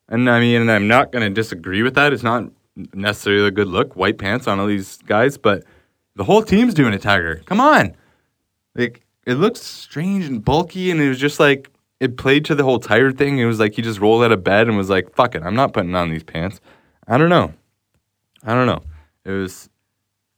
And 0.10 0.30
I 0.30 0.42
mean, 0.42 0.70
I'm 0.70 0.90
not 0.90 1.14
going 1.14 1.24
to 1.24 1.34
disagree 1.34 1.84
with 1.84 1.96
that. 1.96 2.12
It's 2.12 2.22
not 2.22 2.52
necessarily 2.94 3.48
a 3.48 3.52
good 3.52 3.70
look, 3.70 3.96
white 3.96 4.18
pants 4.18 4.46
on 4.46 4.60
all 4.60 4.68
these 4.68 4.98
guys, 5.04 5.38
but 5.38 5.64
the 6.16 6.26
whole 6.26 6.42
team's 6.42 6.74
doing 6.74 6.94
it, 6.94 7.02
Tiger. 7.02 7.42
Come 7.46 7.62
on. 7.62 7.96
Like, 8.76 9.06
it 9.26 9.36
looks 9.36 9.62
strange 9.62 10.26
and 10.26 10.44
bulky, 10.44 10.92
and 10.92 11.00
it 11.00 11.08
was 11.08 11.20
just 11.20 11.40
like, 11.40 11.70
it 12.02 12.18
played 12.18 12.44
to 12.46 12.56
the 12.56 12.64
whole 12.64 12.80
tired 12.80 13.18
thing. 13.18 13.38
It 13.38 13.46
was 13.46 13.60
like 13.60 13.76
he 13.76 13.82
just 13.82 14.02
rolled 14.02 14.24
out 14.24 14.34
of 14.34 14.44
bed 14.44 14.68
and 14.68 14.76
was 14.76 14.90
like, 14.90 15.16
fuck 15.16 15.34
it, 15.34 15.44
I'm 15.44 15.56
not 15.56 15.72
putting 15.72 15.96
on 15.96 16.10
these 16.10 16.24
pants. 16.24 16.60
I 17.08 17.18
don't 17.18 17.30
know. 17.30 17.54
I 18.44 18.54
don't 18.54 18.68
know. 18.68 18.82
It 19.24 19.32
was, 19.32 19.70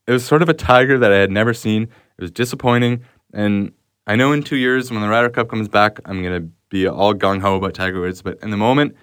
it 0.06 0.12
was 0.12 0.24
sort 0.24 0.44
of 0.44 0.50
a 0.50 0.54
Tiger 0.54 1.00
that 1.00 1.12
I 1.12 1.18
had 1.18 1.32
never 1.32 1.56
seen. 1.56 1.88
Was 2.24 2.32
disappointing. 2.32 3.04
And 3.34 3.74
I 4.08 4.16
know 4.16 4.32
in 4.32 4.44
two 4.44 4.56
years, 4.56 4.90
when 4.90 5.02
the 5.02 5.10
Ryder 5.10 5.30
Cup 5.30 5.50
comes 5.50 5.68
back, 5.68 6.00
I'm 6.06 6.24
to 6.24 6.50
be 6.70 6.88
all 6.88 7.14
gung 7.14 7.42
ho 7.42 7.58
about 7.58 7.74
Tiger 7.74 8.00
Woods. 8.00 8.22
But 8.22 8.40
in 8.42 8.50
the 8.50 8.58
moment, 8.58 8.96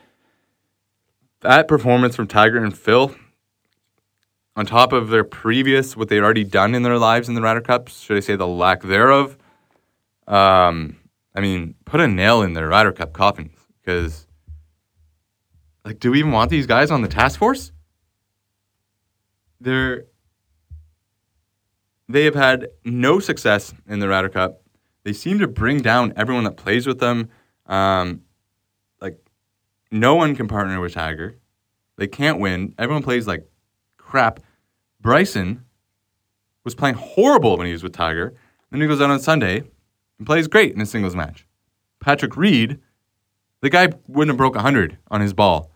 that 1.40 1.68
performance 1.68 2.16
from 2.16 2.26
Tiger 2.26 2.64
and 2.64 2.76
Phil, 2.76 3.14
on 4.56 4.64
top 4.64 4.94
of 4.94 5.10
their 5.10 5.22
previous, 5.22 5.98
what 5.98 6.08
they'd 6.08 6.22
already 6.22 6.44
done 6.44 6.74
in 6.74 6.82
their 6.82 6.96
lives 6.96 7.28
in 7.28 7.34
the 7.34 7.42
Ryder 7.42 7.60
Cups, 7.60 8.00
should 8.00 8.16
I 8.16 8.20
say 8.20 8.36
the 8.36 8.46
lack 8.46 8.82
thereof, 8.82 9.36
um, 10.26 10.96
I 11.34 11.40
mean, 11.40 11.74
put 11.84 12.00
a 12.00 12.08
nail 12.08 12.40
in 12.40 12.54
their 12.54 12.68
Ryder 12.68 12.92
Cup 12.92 13.12
coffins 13.12 13.52
because, 13.82 14.26
like, 15.84 16.00
do 16.00 16.12
we 16.12 16.20
even 16.20 16.32
want 16.32 16.50
these 16.50 16.66
guys 16.66 16.90
on 16.90 17.02
the 17.02 17.08
task 17.08 17.38
force? 17.38 17.72
They're 19.60 20.06
they 22.12 22.24
have 22.24 22.34
had 22.34 22.68
no 22.84 23.20
success 23.20 23.72
in 23.86 24.00
the 24.00 24.08
Ryder 24.08 24.28
Cup. 24.28 24.62
They 25.04 25.12
seem 25.12 25.38
to 25.38 25.48
bring 25.48 25.80
down 25.80 26.12
everyone 26.16 26.44
that 26.44 26.56
plays 26.56 26.86
with 26.86 26.98
them. 26.98 27.28
Um, 27.66 28.22
like, 29.00 29.18
no 29.90 30.14
one 30.16 30.34
can 30.34 30.48
partner 30.48 30.80
with 30.80 30.94
Tiger. 30.94 31.36
They 31.96 32.08
can't 32.08 32.40
win. 32.40 32.74
Everyone 32.78 33.02
plays 33.02 33.26
like 33.26 33.48
crap. 33.96 34.40
Bryson 35.00 35.64
was 36.64 36.74
playing 36.74 36.96
horrible 36.96 37.56
when 37.56 37.66
he 37.66 37.72
was 37.72 37.82
with 37.82 37.92
Tiger. 37.92 38.34
Then 38.70 38.80
he 38.80 38.86
goes 38.86 39.00
out 39.00 39.10
on 39.10 39.20
Sunday 39.20 39.62
and 40.18 40.26
plays 40.26 40.48
great 40.48 40.74
in 40.74 40.80
a 40.80 40.86
singles 40.86 41.16
match. 41.16 41.46
Patrick 42.00 42.36
Reed, 42.36 42.80
the 43.60 43.70
guy 43.70 43.88
wouldn't 44.08 44.30
have 44.30 44.36
broke 44.36 44.54
100 44.54 44.98
on 45.10 45.20
his 45.20 45.32
ball 45.32 45.70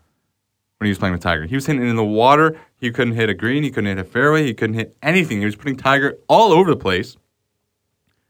when 0.85 0.89
he 0.89 0.91
was 0.91 0.99
playing 0.99 1.13
with 1.13 1.23
Tiger. 1.23 1.45
He 1.45 1.55
was 1.55 1.65
hitting 1.65 1.81
it 1.81 1.87
in 1.87 1.95
the 1.95 2.05
water. 2.05 2.59
He 2.77 2.91
couldn't 2.91 3.15
hit 3.15 3.27
a 3.27 3.33
green. 3.33 3.63
He 3.63 3.71
couldn't 3.71 3.87
hit 3.87 3.97
a 3.97 4.07
fairway. 4.07 4.43
He 4.43 4.53
couldn't 4.53 4.75
hit 4.75 4.95
anything. 5.01 5.39
He 5.39 5.45
was 5.45 5.55
putting 5.55 5.75
Tiger 5.75 6.19
all 6.27 6.51
over 6.51 6.69
the 6.69 6.77
place. 6.77 7.13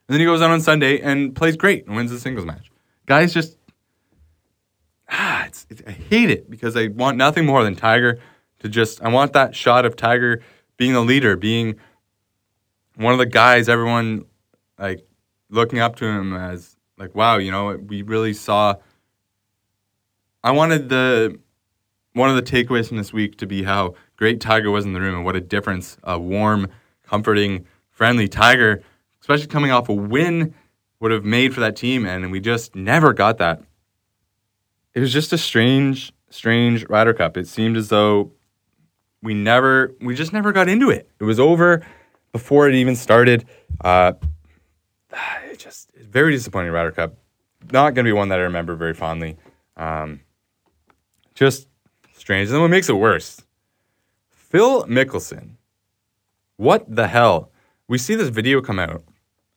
And 0.08 0.14
then 0.14 0.22
he 0.22 0.26
goes 0.26 0.42
out 0.42 0.52
on 0.52 0.62
Sunday 0.62 1.02
and 1.02 1.36
plays 1.36 1.58
great 1.58 1.86
and 1.86 1.98
wins 1.98 2.12
the 2.12 2.20
singles 2.20 2.46
match. 2.46 2.72
Guys 3.08 3.34
just, 3.34 3.58
ah, 5.10 5.46
it's, 5.48 5.68
it's, 5.70 5.82
I 5.86 5.92
hate 5.92 6.30
it 6.30 6.50
because 6.50 6.78
I 6.78 6.88
want 6.88 7.18
nothing 7.18 7.46
more 7.46 7.62
than 7.62 7.76
Tiger 7.76 8.20
to 8.60 8.70
just, 8.70 9.02
I 9.02 9.10
want 9.10 9.34
that 9.34 9.54
shot 9.54 9.84
of 9.84 9.98
Tiger 9.98 10.42
being 10.78 10.94
the 10.94 11.02
leader, 11.02 11.36
being 11.36 11.76
one 12.96 13.12
of 13.12 13.20
the 13.20 13.26
guys 13.26 13.68
everyone 13.68 14.24
like 14.80 15.06
looking 15.50 15.80
up 15.80 15.98
to 15.98 16.06
him 16.06 16.34
as 16.34 16.78
like, 16.98 17.14
wow, 17.16 17.36
you 17.36 17.52
know, 17.52 17.76
we 17.76 18.02
really 18.02 18.34
saw. 18.34 18.76
I 20.42 20.52
wanted 20.52 20.88
the 20.88 21.38
one 22.16 22.30
of 22.30 22.36
the 22.38 22.42
takeaways 22.42 22.88
from 22.88 22.98
this 22.98 23.12
week 23.12 23.38
to 23.38 23.46
be 23.46 23.64
how 23.64 23.94
great 24.16 24.40
Tiger 24.40 24.72
was 24.72 24.86
in 24.86 24.94
the 24.94 25.02
room 25.02 25.16
and 25.16 25.26
what 25.26 25.36
a 25.36 25.42
difference 25.42 25.98
a 26.04 26.18
warm, 26.18 26.70
comforting, 27.04 27.66
friendly 27.90 28.30
Tiger, 28.30 28.82
especially 29.20 29.48
coming 29.48 29.70
off 29.70 29.90
a 29.90 29.94
win, 29.94 30.56
would 31.02 31.12
have 31.12 31.26
made 31.26 31.54
for 31.54 31.60
that 31.60 31.76
team. 31.76 32.06
And 32.06 32.32
we 32.32 32.40
just 32.40 32.74
never 32.74 33.12
got 33.12 33.38
that. 33.40 33.62
It 34.94 35.02
was 35.02 35.12
just 35.12 35.34
a 35.34 35.38
strange, 35.38 36.14
strange 36.30 36.88
Ryder 36.88 37.14
Cup. 37.14 37.36
It 37.36 37.48
seemed 37.50 37.76
as 37.76 37.90
though 37.90 38.32
we 39.22 39.34
never, 39.34 39.94
we 40.00 40.16
just 40.16 40.32
never 40.32 40.54
got 40.54 40.70
into 40.70 40.90
it. 40.90 41.10
It 41.20 41.26
was 41.26 41.38
over 41.38 41.86
before 42.32 42.70
it 42.70 42.76
even 42.76 42.96
started. 42.96 43.46
Uh, 43.84 44.14
it 45.52 45.60
just 45.60 45.92
very 45.98 46.32
disappointing 46.32 46.72
Ryder 46.72 46.92
Cup. 46.92 47.18
Not 47.74 47.94
going 47.94 48.06
to 48.06 48.10
be 48.10 48.14
one 48.14 48.30
that 48.30 48.40
I 48.40 48.44
remember 48.44 48.76
very 48.76 48.94
fondly. 48.94 49.36
Um, 49.76 50.22
just 51.34 51.68
strange. 52.26 52.48
And 52.50 52.56
then 52.56 52.62
what 52.62 52.72
makes 52.72 52.90
it 52.90 52.94
worse, 52.94 53.40
Phil 54.32 54.84
Mickelson. 54.86 55.58
What 56.58 56.84
the 56.88 57.08
hell? 57.08 57.52
We 57.88 58.00
see 58.00 58.16
this 58.16 58.30
video 58.30 58.62
come 58.62 58.80
out 58.80 59.04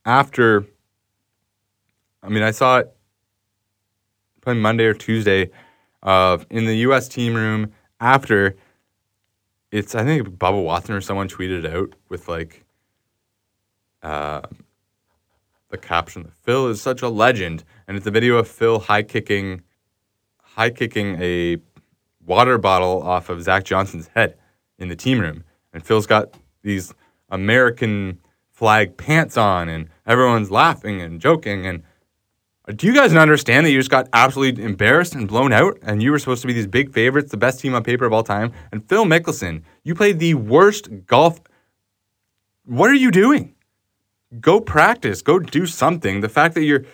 after. 0.05 0.67
I 2.23 2.29
mean, 2.29 2.43
I 2.43 2.51
saw 2.51 2.81
it 2.81 2.95
probably 4.43 4.61
Monday 4.61 4.85
or 4.85 4.93
Tuesday 4.93 5.51
of 6.03 6.45
in 6.51 6.67
the 6.67 6.77
U.S. 6.89 7.09
team 7.09 7.35
room 7.35 7.73
after. 8.01 8.55
It's 9.73 9.95
I 9.95 10.05
think 10.05 10.29
Bubba 10.29 10.63
Watson 10.63 10.95
or 10.95 11.01
someone 11.01 11.29
tweeted 11.29 11.65
it 11.65 11.75
out 11.75 11.95
with 12.11 12.29
like. 12.29 12.65
Uh, 14.03 14.43
the 15.71 15.77
caption 15.77 16.33
Phil 16.45 16.69
is 16.69 16.81
such 16.81 17.03
a 17.03 17.09
legend 17.09 17.63
and 17.87 17.97
it's 17.97 18.07
a 18.07 18.11
video 18.11 18.37
of 18.37 18.49
Phil 18.49 18.79
high 18.79 19.03
kicking 19.03 19.61
high 20.41 20.71
kicking 20.71 21.21
a 21.21 21.59
water 22.29 22.59
bottle 22.59 23.03
off 23.03 23.31
of 23.31 23.43
Zach 23.43 23.65
Johnson's 23.65 24.09
head 24.15 24.37
in 24.79 24.89
the 24.89 24.97
team 24.97 25.19
room. 25.19 25.43
And 25.73 25.85
Phil's 25.85 26.07
got 26.07 26.35
these 26.63 26.95
American 27.31 28.21
flag 28.51 28.97
pants 28.97 29.37
on, 29.37 29.69
and 29.69 29.89
everyone's 30.07 30.51
laughing 30.51 31.01
and 31.01 31.21
joking. 31.21 31.67
And 31.67 31.83
do 32.77 32.87
you 32.87 32.95
guys 32.95 33.15
understand 33.15 33.65
that 33.65 33.71
you 33.71 33.79
just 33.79 33.91
got 33.91 34.09
absolutely 34.13 34.63
embarrassed 34.63 35.15
and 35.15 35.27
blown 35.27 35.53
out, 35.53 35.79
and 35.83 36.03
you 36.03 36.11
were 36.11 36.19
supposed 36.19 36.43
to 36.43 36.47
be 36.47 36.53
these 36.53 36.67
big 36.67 36.93
favorites, 36.93 37.31
the 37.31 37.37
best 37.37 37.61
team 37.61 37.75
on 37.75 37.83
paper 37.83 38.05
of 38.05 38.13
all 38.13 38.23
time? 38.23 38.53
And 38.73 38.87
Phil 38.89 39.05
Mickelson, 39.05 39.63
you 39.85 39.95
played 39.95 40.19
the 40.19 40.35
worst 40.35 40.89
golf. 41.07 41.41
What 42.65 42.91
are 42.91 42.95
you 42.95 43.11
doing? 43.11 43.55
Go 44.41 44.61
practice. 44.61 45.23
Go 45.23 45.39
do 45.39 45.65
something. 45.65 46.21
The 46.21 46.29
fact 46.29 46.55
that 46.55 46.65
you're 46.65 46.85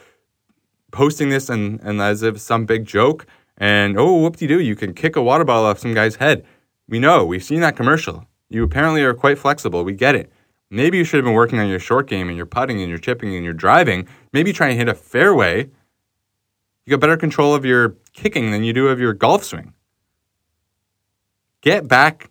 posting 0.92 1.30
this 1.30 1.48
and, 1.48 1.80
and 1.80 2.00
as 2.00 2.22
if 2.22 2.40
some 2.40 2.66
big 2.66 2.84
joke, 2.84 3.26
and 3.56 3.98
oh, 3.98 4.18
whoop 4.18 4.36
de 4.36 4.46
doo, 4.46 4.60
you 4.60 4.74
can 4.76 4.94
kick 4.94 5.16
a 5.16 5.22
water 5.22 5.44
bottle 5.44 5.66
off 5.66 5.78
some 5.78 5.94
guy's 5.94 6.16
head. 6.16 6.44
We 6.88 6.98
know. 6.98 7.24
We've 7.24 7.44
seen 7.44 7.60
that 7.60 7.76
commercial. 7.76 8.26
You 8.48 8.62
apparently 8.62 9.02
are 9.02 9.14
quite 9.14 9.38
flexible. 9.38 9.84
We 9.84 9.92
get 9.92 10.14
it. 10.14 10.30
Maybe 10.70 10.98
you 10.98 11.04
should 11.04 11.18
have 11.18 11.24
been 11.24 11.34
working 11.34 11.60
on 11.60 11.68
your 11.68 11.78
short 11.78 12.08
game 12.08 12.28
and 12.28 12.36
your 12.36 12.46
putting 12.46 12.80
and 12.80 12.88
your 12.88 12.98
chipping 12.98 13.34
and 13.34 13.44
your 13.44 13.54
driving. 13.54 14.08
Maybe 14.32 14.52
try 14.52 14.68
and 14.68 14.78
hit 14.78 14.88
a 14.88 14.94
fairway. 14.94 15.70
You 16.84 16.90
got 16.90 17.00
better 17.00 17.16
control 17.16 17.54
of 17.54 17.64
your 17.64 17.96
kicking 18.12 18.50
than 18.50 18.64
you 18.64 18.72
do 18.72 18.88
of 18.88 18.98
your 18.98 19.12
golf 19.12 19.44
swing. 19.44 19.72
Get 21.60 21.88
back 21.88 22.30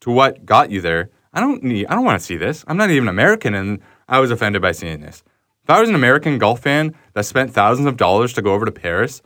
to 0.00 0.10
what 0.10 0.44
got 0.44 0.70
you 0.70 0.80
there. 0.80 1.10
I 1.32 1.40
don't 1.40 1.62
need 1.62 1.86
I 1.86 1.94
don't 1.94 2.04
want 2.04 2.18
to 2.18 2.24
see 2.24 2.36
this. 2.36 2.64
I'm 2.66 2.76
not 2.76 2.90
even 2.90 3.08
American 3.08 3.54
and 3.54 3.80
I 4.08 4.18
was 4.18 4.30
offended 4.30 4.62
by 4.62 4.72
seeing 4.72 5.00
this. 5.00 5.22
If 5.62 5.70
I 5.70 5.80
was 5.80 5.88
an 5.88 5.94
American 5.94 6.38
golf 6.38 6.60
fan 6.60 6.94
that 7.12 7.26
spent 7.26 7.52
thousands 7.52 7.86
of 7.86 7.96
dollars 7.96 8.32
to 8.32 8.42
go 8.42 8.54
over 8.54 8.64
to 8.64 8.72
Paris 8.72 9.22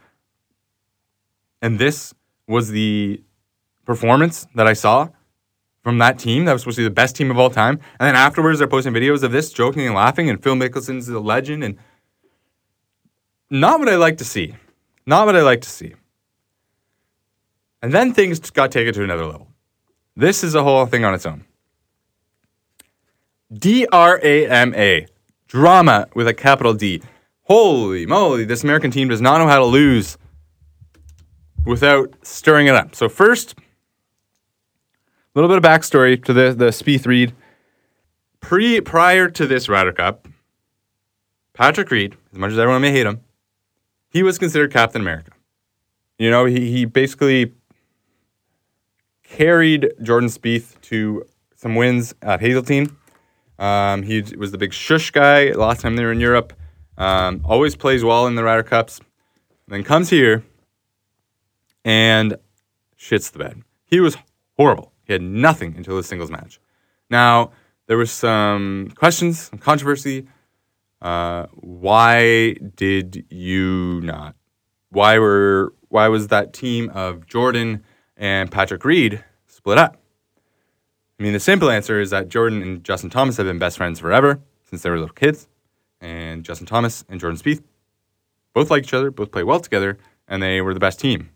and 1.63 1.79
this 1.79 2.13
was 2.47 2.69
the 2.69 3.23
performance 3.87 4.47
that 4.55 4.67
I 4.67 4.75
saw, 4.75 5.09
from 5.83 5.99
that 5.99 6.19
team 6.19 6.45
that 6.45 6.53
was 6.53 6.63
supposed 6.63 6.77
to 6.77 6.83
be 6.83 6.85
the 6.85 6.91
best 6.91 7.17
team 7.17 7.31
of 7.31 7.39
all 7.39 7.51
time. 7.51 7.81
And 7.99 8.07
then 8.07 8.15
afterwards, 8.15 8.59
they're 8.59 8.69
posting 8.69 8.93
videos 8.93 9.23
of 9.23 9.33
this, 9.33 9.53
joking 9.53 9.87
and 9.87 9.95
laughing, 9.95 10.31
and 10.31 10.43
Phil 10.43 10.55
Mickelson's 10.55 11.09
a 11.09 11.19
legend. 11.19 11.65
And 11.65 11.77
not 13.51 13.81
what 13.81 13.89
I 13.89 13.97
like 13.97 14.19
to 14.19 14.25
see. 14.25 14.55
Not 15.07 15.27
what 15.27 15.35
I 15.35 15.43
like 15.43 15.61
to 15.63 15.69
see. 15.69 15.95
And 17.83 17.93
then 17.93 18.13
things 18.13 18.39
got 18.51 18.71
taken 18.71 18.95
to 18.95 19.03
another 19.03 19.27
level. 19.27 19.49
This 20.15 20.45
is 20.45 20.55
a 20.55 20.63
whole 20.63 20.87
thing 20.87 21.05
on 21.05 21.15
its 21.15 21.27
own. 21.27 21.45
D 23.53 23.87
R 23.91 24.21
A 24.23 24.47
M 24.49 24.75
A. 24.75 25.07
Drama 25.49 26.07
with 26.15 26.29
a 26.29 26.35
capital 26.35 26.75
D. 26.75 27.03
Holy 27.43 28.07
moly, 28.07 28.45
this 28.45 28.63
American 28.63 28.93
team 28.93 29.09
does 29.09 29.21
not 29.21 29.39
know 29.39 29.49
how 29.49 29.59
to 29.59 29.65
lose 29.65 30.17
without 31.65 32.15
stirring 32.23 32.67
it 32.67 32.75
up. 32.75 32.95
So, 32.95 33.09
first, 33.09 33.55
a 33.59 33.63
little 35.35 35.49
bit 35.49 35.59
of 35.59 35.65
backstory 35.65 36.23
to 36.25 36.33
the 36.33 36.53
the 36.53 36.67
Spieth 36.67 37.07
Reed. 37.07 37.35
Pre 38.41 38.81
prior 38.81 39.29
to 39.29 39.47
this 39.47 39.69
Ryder 39.69 39.93
Cup, 39.93 40.27
Patrick 41.55 41.91
Reed, 41.91 42.17
as 42.33 42.39
much 42.39 42.53
as 42.53 42.59
everyone 42.59 42.83
may 42.83 42.91
hate 42.91 43.07
him, 43.07 43.21
he 44.11 44.23
was 44.23 44.39
considered 44.39 44.73
Captain 44.73 45.01
America. 45.01 45.31
You 46.19 46.31
know, 46.31 46.45
he 46.45 46.71
he 46.71 46.85
basically 46.85 47.53
carried 49.23 49.93
Jordan 50.03 50.29
Spieth 50.29 50.81
to 50.83 51.25
some 51.57 51.75
wins 51.77 52.15
at 52.21 52.41
Hazeltine. 52.41 52.97
Um, 53.59 54.03
he 54.03 54.23
was 54.37 54.51
the 54.51 54.59
big 54.59 54.73
shush 54.73 55.11
guy 55.13 55.53
last 55.53 55.81
time 55.81 55.97
they 55.97 56.05
were 56.05 56.13
in 56.13 56.21
Europe. 56.21 56.53
Um, 56.99 57.41
always 57.45 57.77
plays 57.77 58.05
well 58.05 58.27
in 58.27 58.35
the 58.35 58.43
Ryder 58.43 58.65
Cups. 58.65 59.01
Then 59.69 59.85
comes 59.85 60.11
here 60.11 60.43
and 61.85 62.37
shits 62.99 63.31
the 63.31 63.39
bed. 63.39 63.63
He 63.85 64.01
was 64.01 64.17
horrible. 64.57 64.93
He 65.05 65.13
had 65.13 65.23
nothing 65.23 65.77
until 65.77 65.97
the 65.97 66.03
singles 66.03 66.31
match. 66.31 66.61
Now, 67.11 67.53
there 67.87 67.97
was 67.97 68.11
some 68.11 68.93
questions, 68.95 69.41
some 69.41 69.59
controversy. 69.59 70.29
Uh, 71.01 71.47
why 71.55 72.55
did 72.77 73.27
you 73.29 74.01
not? 74.03 74.37
Why 74.91 75.19
were 75.19 75.75
why 75.89 76.09
was 76.09 76.29
that 76.29 76.53
team 76.53 76.91
of 76.91 77.27
Jordan 77.27 77.85
and 78.17 78.51
Patrick 78.51 78.85
Reed 78.85 79.23
split 79.47 79.79
up? 79.79 79.97
I 81.19 81.23
mean, 81.23 81.33
the 81.33 81.41
simple 81.41 81.71
answer 81.71 82.01
is 82.01 82.11
that 82.11 82.29
Jordan 82.29 82.63
and 82.63 82.85
Justin 82.85 83.11
Thomas 83.11 83.37
have 83.37 83.47
been 83.47 83.59
best 83.59 83.77
friends 83.77 84.01
forever 84.01 84.41
since 84.63 84.83
they 84.83 84.91
were 84.91 84.99
little 84.99 85.15
kids, 85.15 85.49
and 86.01 86.45
Justin 86.45 86.67
Thomas 86.67 87.05
and 87.09 87.21
Jordan 87.21 87.39
Spieth 87.39 87.63
both 88.55 88.71
like 88.71 88.85
each 88.85 88.95
other, 88.95 89.11
both 89.11 89.33
play 89.33 89.43
well 89.43 89.61
together, 89.61 89.99
and 90.29 90.43
they 90.43 90.61
were 90.61 90.75
the 90.75 90.81
best 90.81 91.01
team 91.01 91.31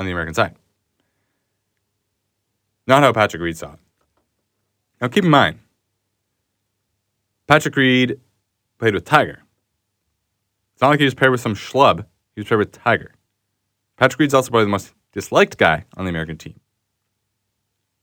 on 0.00 0.06
the 0.06 0.12
American 0.12 0.34
side. 0.34 0.56
Not 2.86 3.02
how 3.02 3.12
Patrick 3.12 3.42
Reed 3.42 3.56
saw 3.56 3.74
it. 3.74 3.78
Now 5.00 5.08
keep 5.08 5.24
in 5.24 5.30
mind, 5.30 5.58
Patrick 7.46 7.76
Reed 7.76 8.18
played 8.78 8.94
with 8.94 9.04
Tiger. 9.04 9.42
It's 10.72 10.80
not 10.80 10.88
like 10.88 11.00
he 11.00 11.04
was 11.04 11.14
paired 11.14 11.30
with 11.30 11.42
some 11.42 11.54
schlub. 11.54 12.06
He 12.34 12.40
was 12.40 12.48
paired 12.48 12.60
with 12.60 12.72
Tiger. 12.72 13.12
Patrick 13.98 14.18
Reed's 14.18 14.32
also 14.32 14.50
probably 14.50 14.64
the 14.64 14.70
most 14.70 14.94
disliked 15.12 15.58
guy 15.58 15.84
on 15.96 16.06
the 16.06 16.10
American 16.10 16.38
team. 16.38 16.58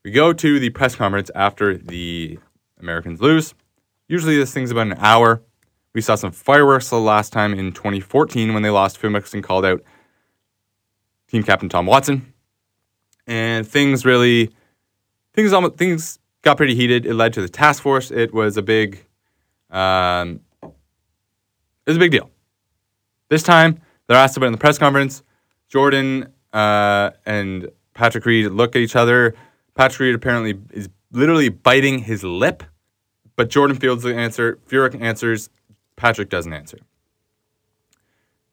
We 0.06 0.12
go 0.12 0.34
to 0.34 0.60
the 0.60 0.70
press 0.70 0.96
conference 0.96 1.32
after 1.34 1.76
the 1.76 2.38
Americans 2.80 3.22
lose. 3.22 3.56
Usually 4.08 4.38
this 4.38 4.54
thing's 4.54 4.70
about 4.70 4.88
an 4.88 4.98
hour. 5.00 5.42
We 5.94 6.02
saw 6.02 6.14
some 6.14 6.32
fireworks 6.32 6.92
the 6.92 7.00
last 7.00 7.34
time 7.34 7.56
in 7.56 7.72
2014 7.72 8.54
when 8.54 8.62
they 8.62 8.70
lost. 8.70 9.02
Mickelson 9.02 9.44
called 9.44 9.66
out 9.66 9.82
team 11.28 11.44
captain 11.44 11.70
Tom 11.70 11.86
Watson. 11.86 12.34
And 13.26 13.68
things 13.68 14.06
really 14.06 14.52
things 15.34 15.54
almost 15.54 15.76
things 15.76 16.20
got 16.42 16.58
pretty 16.58 16.76
heated. 16.76 17.06
It 17.06 17.14
led 17.14 17.34
to 17.34 17.42
the 17.42 17.50
task 17.50 17.84
force. 17.84 18.12
It 18.12 18.34
was 18.34 18.58
a 18.58 18.62
big, 18.62 19.06
um, 19.70 20.42
it 20.64 21.88
was 21.88 21.98
a 21.98 22.00
big 22.00 22.12
deal. 22.12 22.30
This 23.30 23.44
time 23.44 23.82
they're 24.08 24.18
asked 24.18 24.38
about 24.38 24.48
in 24.48 24.54
the 24.54 24.58
press 24.58 24.78
conference. 24.78 25.24
Jordan 25.70 26.34
uh, 26.54 27.12
and 27.26 27.70
Patrick 27.94 28.26
Reed 28.26 28.52
look 28.52 28.76
at 28.76 28.82
each 28.82 28.96
other. 28.96 29.36
Patrick 29.76 30.00
Reed 30.00 30.16
apparently 30.16 30.58
is 30.72 30.90
literally 31.12 31.50
biting 31.50 32.00
his 32.00 32.24
lip, 32.24 32.64
but 33.36 33.50
Jordan 33.50 33.78
fields 33.78 34.04
the 34.04 34.16
answer. 34.16 34.60
Furyk 34.68 35.00
answers. 35.02 35.50
Patrick 35.98 36.30
doesn't 36.30 36.54
answer. 36.54 36.78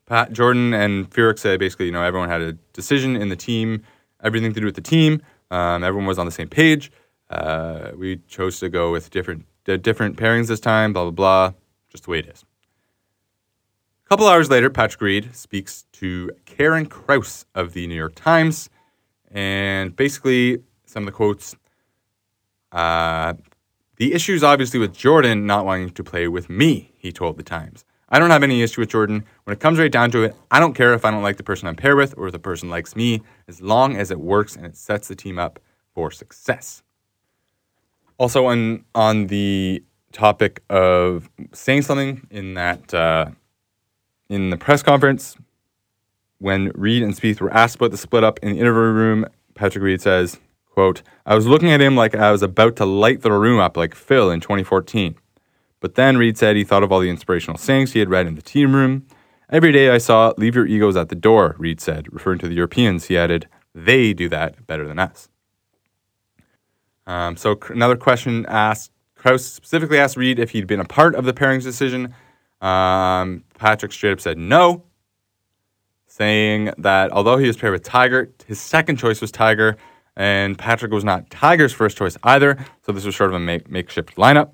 Pat, 0.07 0.33
Jordan 0.33 0.75
and 0.75 1.11
Furyk 1.11 1.39
say 1.39 1.57
basically, 1.57 1.87
you 1.87 1.93
know, 1.93 2.03
everyone 2.03 2.29
had 2.29 2.43
a 2.43 2.53
decision 2.73 3.17
in 3.17 3.31
the 3.31 3.37
team, 3.37 3.83
everything 4.23 4.53
to 4.53 4.61
do 4.61 4.67
with 4.67 4.75
the 4.75 4.83
team. 4.83 5.23
Um, 5.51 5.83
everyone 5.83 6.07
was 6.07 6.19
on 6.19 6.27
the 6.27 6.33
same 6.33 6.49
page. 6.49 6.93
Uh, 7.31 7.93
we 7.97 8.19
chose 8.29 8.59
to 8.61 8.69
go 8.69 8.93
with 8.93 9.11
different 9.11 9.47
uh, 9.67 9.77
different 9.77 10.17
pairings 10.17 10.49
this 10.49 10.61
time. 10.61 10.93
Blah 10.93 11.05
blah 11.05 11.11
blah. 11.11 11.53
Just 11.89 12.05
the 12.05 12.11
way 12.11 12.19
it 12.19 12.27
is. 12.27 12.45
A 14.05 14.09
couple 14.09 14.29
hours 14.29 14.51
later, 14.51 14.69
Patrick 14.69 15.01
Reed 15.01 15.35
speaks 15.35 15.87
to 15.93 16.31
Karen 16.45 16.87
Crouse 16.87 17.47
of 17.55 17.73
the 17.73 17.87
New 17.87 17.95
York 17.95 18.15
Times, 18.15 18.69
and 19.31 19.97
basically 19.97 20.63
some 20.85 21.05
of 21.05 21.07
the 21.07 21.13
quotes. 21.13 21.57
Uh, 22.73 23.35
the 23.97 24.13
issue 24.13 24.35
is 24.35 24.43
obviously 24.43 24.81
with 24.81 24.93
Jordan 24.93 25.47
not 25.47 25.65
wanting 25.65 25.91
to 25.91 26.03
play 26.03 26.27
with 26.27 26.51
me, 26.51 26.93
he 26.99 27.13
told 27.13 27.37
the 27.37 27.45
Times. 27.45 27.85
I 28.09 28.19
don't 28.19 28.31
have 28.31 28.43
any 28.43 28.63
issue 28.63 28.81
with 28.81 28.91
Jordan. 28.91 29.25
When 29.45 29.55
it 29.55 29.61
comes 29.61 29.79
right 29.79 29.91
down 29.91 30.11
to 30.13 30.23
it, 30.23 30.37
I 30.51 30.61
don't 30.61 30.75
care 30.75 30.95
if 30.95 31.05
I 31.05 31.11
don't 31.11 31.23
like 31.23 31.37
the 31.37 31.43
person 31.43 31.69
I'm 31.69 31.77
paired 31.77 31.97
with 31.97 32.15
or 32.17 32.27
if 32.27 32.33
the 32.33 32.39
person 32.39 32.69
likes 32.69 32.95
me, 32.95 33.23
as 33.49 33.61
long 33.61 33.97
as 33.97 34.11
it 34.11 34.21
works 34.21 34.57
and 34.57 34.67
it 34.67 34.77
sets 34.77 35.09
the 35.09 35.15
team 35.15 35.39
up 35.39 35.59
for 35.95 36.11
success. 36.11 36.83
Also, 38.19 38.47
on 38.47 38.85
on 38.95 39.27
the 39.27 39.83
topic 40.13 40.63
of 40.71 41.29
saying 41.53 41.83
something 41.83 42.27
in 42.31 42.55
that 42.55 42.95
uh, 42.95 43.27
in 44.29 44.51
the 44.51 44.57
press 44.57 44.83
conference, 44.83 45.37
when 46.39 46.71
Reed 46.75 47.03
and 47.03 47.15
Spieth 47.15 47.41
were 47.41 47.53
asked 47.53 47.77
about 47.77 47.91
the 47.91 47.97
split 47.97 48.23
up 48.23 48.39
in 48.41 48.53
the 48.53 48.61
interview 48.61 48.83
room, 48.83 49.27
Patrick 49.55 49.83
Reed 49.83 50.01
says, 50.01 50.39
"quote 50.71 51.03
I 51.27 51.35
was 51.35 51.47
looking 51.47 51.73
at 51.73 51.81
him 51.81 51.97
like 51.97 52.15
I 52.15 52.31
was 52.31 52.43
about 52.43 52.77
to 52.77 52.85
light 52.85 53.23
the 53.23 53.33
room 53.33 53.59
up 53.59 53.77
like 53.77 53.95
Phil 53.95 54.31
in 54.31 54.41
2014." 54.41 55.17
But 55.85 55.97
then 55.97 56.17
Reed 56.17 56.39
said 56.39 56.57
he 56.57 56.65
thought 56.65 56.83
of 56.83 56.91
all 56.91 57.01
the 57.01 57.11
inspirational 57.11 57.59
sayings 57.59 57.93
he 57.93 57.99
had 57.99 58.09
read 58.09 58.27
in 58.27 58.37
the 58.37 58.41
team 58.41 58.75
room. 58.75 59.07
Every 59.51 59.71
day 59.71 59.91
I 59.91 59.99
saw, 59.99 60.33
leave 60.39 60.55
your 60.55 60.67
egos 60.67 60.97
at 60.97 61.11
the 61.11 61.15
door, 61.15 61.57
Reed 61.59 61.79
said, 61.79 62.11
referring 62.11 62.39
to 62.39 62.49
the 62.49 62.55
Europeans. 62.55 63.05
He 63.09 63.19
added, 63.19 63.49
they 63.75 64.15
do 64.15 64.31
that 64.31 64.67
better 64.67 64.89
than 64.89 64.99
us. 64.99 65.29
Um, 67.07 67.37
so 67.37 67.59
another 67.69 67.97
question 67.97 68.47
asked, 68.49 68.93
Crouse 69.15 69.45
specifically 69.45 69.99
asked 69.99 70.17
Reed 70.17 70.39
if 70.39 70.53
he'd 70.53 70.67
been 70.67 70.81
a 70.81 70.87
part 70.87 71.15
of 71.17 71.27
the 71.27 71.35
pairings 71.35 71.65
decision. 71.65 72.15
Um, 72.63 73.45
Patrick 73.59 73.93
straight 73.93 74.13
up 74.13 74.23
said 74.23 74.39
no, 74.39 74.85
saying 76.07 76.73
that 76.79 77.13
although 77.13 77.37
he 77.37 77.47
was 77.47 77.59
paired 77.59 77.75
with 77.75 77.83
Tiger, 77.83 78.31
his 78.47 78.59
second 78.59 78.97
choice 78.97 79.21
was 79.21 79.31
Tiger, 79.31 79.77
and 80.17 80.57
Patrick 80.57 80.93
was 80.93 81.05
not 81.05 81.29
Tiger's 81.29 81.75
first 81.75 81.99
choice 81.99 82.17
either. 82.23 82.57
So 82.87 82.93
this 82.93 83.05
was 83.05 83.15
sort 83.15 83.29
of 83.29 83.37
a 83.37 83.41
make- 83.41 83.71
makeshift 83.71 84.17
lineup. 84.17 84.53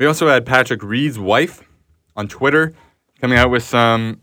We 0.00 0.06
also 0.06 0.28
had 0.28 0.46
Patrick 0.46 0.82
Reed's 0.82 1.18
wife 1.18 1.62
on 2.16 2.26
Twitter 2.26 2.72
coming 3.20 3.36
out 3.36 3.50
with 3.50 3.62
some 3.62 4.22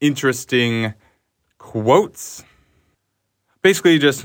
interesting 0.00 0.94
quotes. 1.58 2.42
basically 3.60 3.98
just 3.98 4.24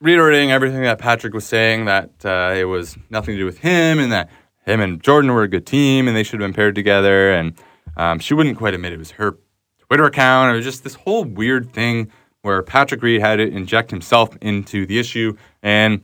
reiterating 0.00 0.50
everything 0.50 0.82
that 0.82 0.98
Patrick 0.98 1.32
was 1.32 1.46
saying 1.46 1.84
that 1.84 2.10
uh, 2.24 2.52
it 2.56 2.64
was 2.64 2.98
nothing 3.10 3.36
to 3.36 3.38
do 3.38 3.44
with 3.44 3.58
him 3.58 4.00
and 4.00 4.10
that 4.10 4.28
him 4.66 4.80
and 4.80 5.00
Jordan 5.00 5.32
were 5.32 5.44
a 5.44 5.48
good 5.48 5.66
team 5.66 6.08
and 6.08 6.16
they 6.16 6.24
should 6.24 6.40
have 6.40 6.48
been 6.48 6.54
paired 6.54 6.74
together. 6.74 7.30
And 7.32 7.54
um, 7.96 8.18
she 8.18 8.34
wouldn't 8.34 8.58
quite 8.58 8.74
admit 8.74 8.92
it 8.92 8.98
was 8.98 9.12
her 9.12 9.38
Twitter 9.86 10.06
account. 10.06 10.52
It 10.52 10.56
was 10.56 10.64
just 10.64 10.82
this 10.82 10.96
whole 10.96 11.22
weird 11.22 11.72
thing 11.72 12.10
where 12.42 12.60
Patrick 12.64 13.02
Reed 13.02 13.20
had 13.20 13.36
to 13.36 13.46
inject 13.46 13.92
himself 13.92 14.36
into 14.40 14.84
the 14.84 14.98
issue. 14.98 15.36
And 15.62 16.02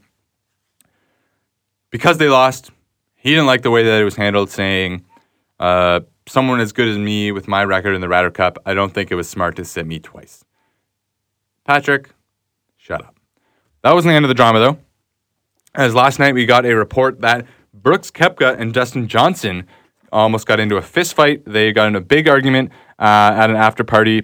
because 1.91 2.19
they 2.19 2.29
lost, 2.29 2.71
he 3.21 3.31
didn't 3.31 3.47
like 3.47 3.63
the 3.63 3.71
way 3.71 3.85
that 3.85 4.01
it 4.01 4.05
was 4.05 4.17
handled, 4.17 4.51
saying, 4.51 5.05
uh, 5.59 6.01
someone 6.27 6.59
as 6.59 6.73
good 6.73 6.89
as 6.89 6.97
me 6.97 7.33
with 7.33 7.47
my 7.49 7.65
record 7.65 7.95
in 7.95 8.01
the 8.01 8.09
Ryder 8.09 8.31
Cup, 8.31 8.59
I 8.65 8.73
don't 8.73 8.95
think 8.95 9.11
it 9.11 9.15
was 9.15 9.29
smart 9.29 9.57
to 9.57 9.65
sit 9.65 9.87
me 9.87 9.99
twice. 9.99 10.43
Patrick, 11.65 12.11
shut 12.79 13.05
up. 13.05 13.15
That 13.83 13.95
wasn't 13.95 14.13
the 14.13 14.17
end 14.17 14.25
of 14.25 14.31
the 14.31 14.35
drama, 14.35 14.59
though. 14.59 14.79
As 15.75 15.95
last 15.95 16.19
night 16.19 16.35
we 16.35 16.47
got 16.47 16.65
a 16.65 16.75
report 16.75 17.21
that 17.21 17.47
Brooks 17.75 18.11
Koepka 18.11 18.59
and 18.59 18.73
Dustin 18.73 19.07
Johnson 19.07 19.67
almost 20.11 20.47
got 20.47 20.59
into 20.59 20.77
a 20.77 20.83
fist 20.83 21.15
fight. 21.15 21.45
They 21.45 21.73
got 21.73 21.89
in 21.89 21.97
a 21.97 22.01
big 22.01 22.27
argument 22.27 22.71
uh, 22.99 23.35
at 23.37 23.51
an 23.51 23.57
after 23.57 23.85
party, 23.85 24.23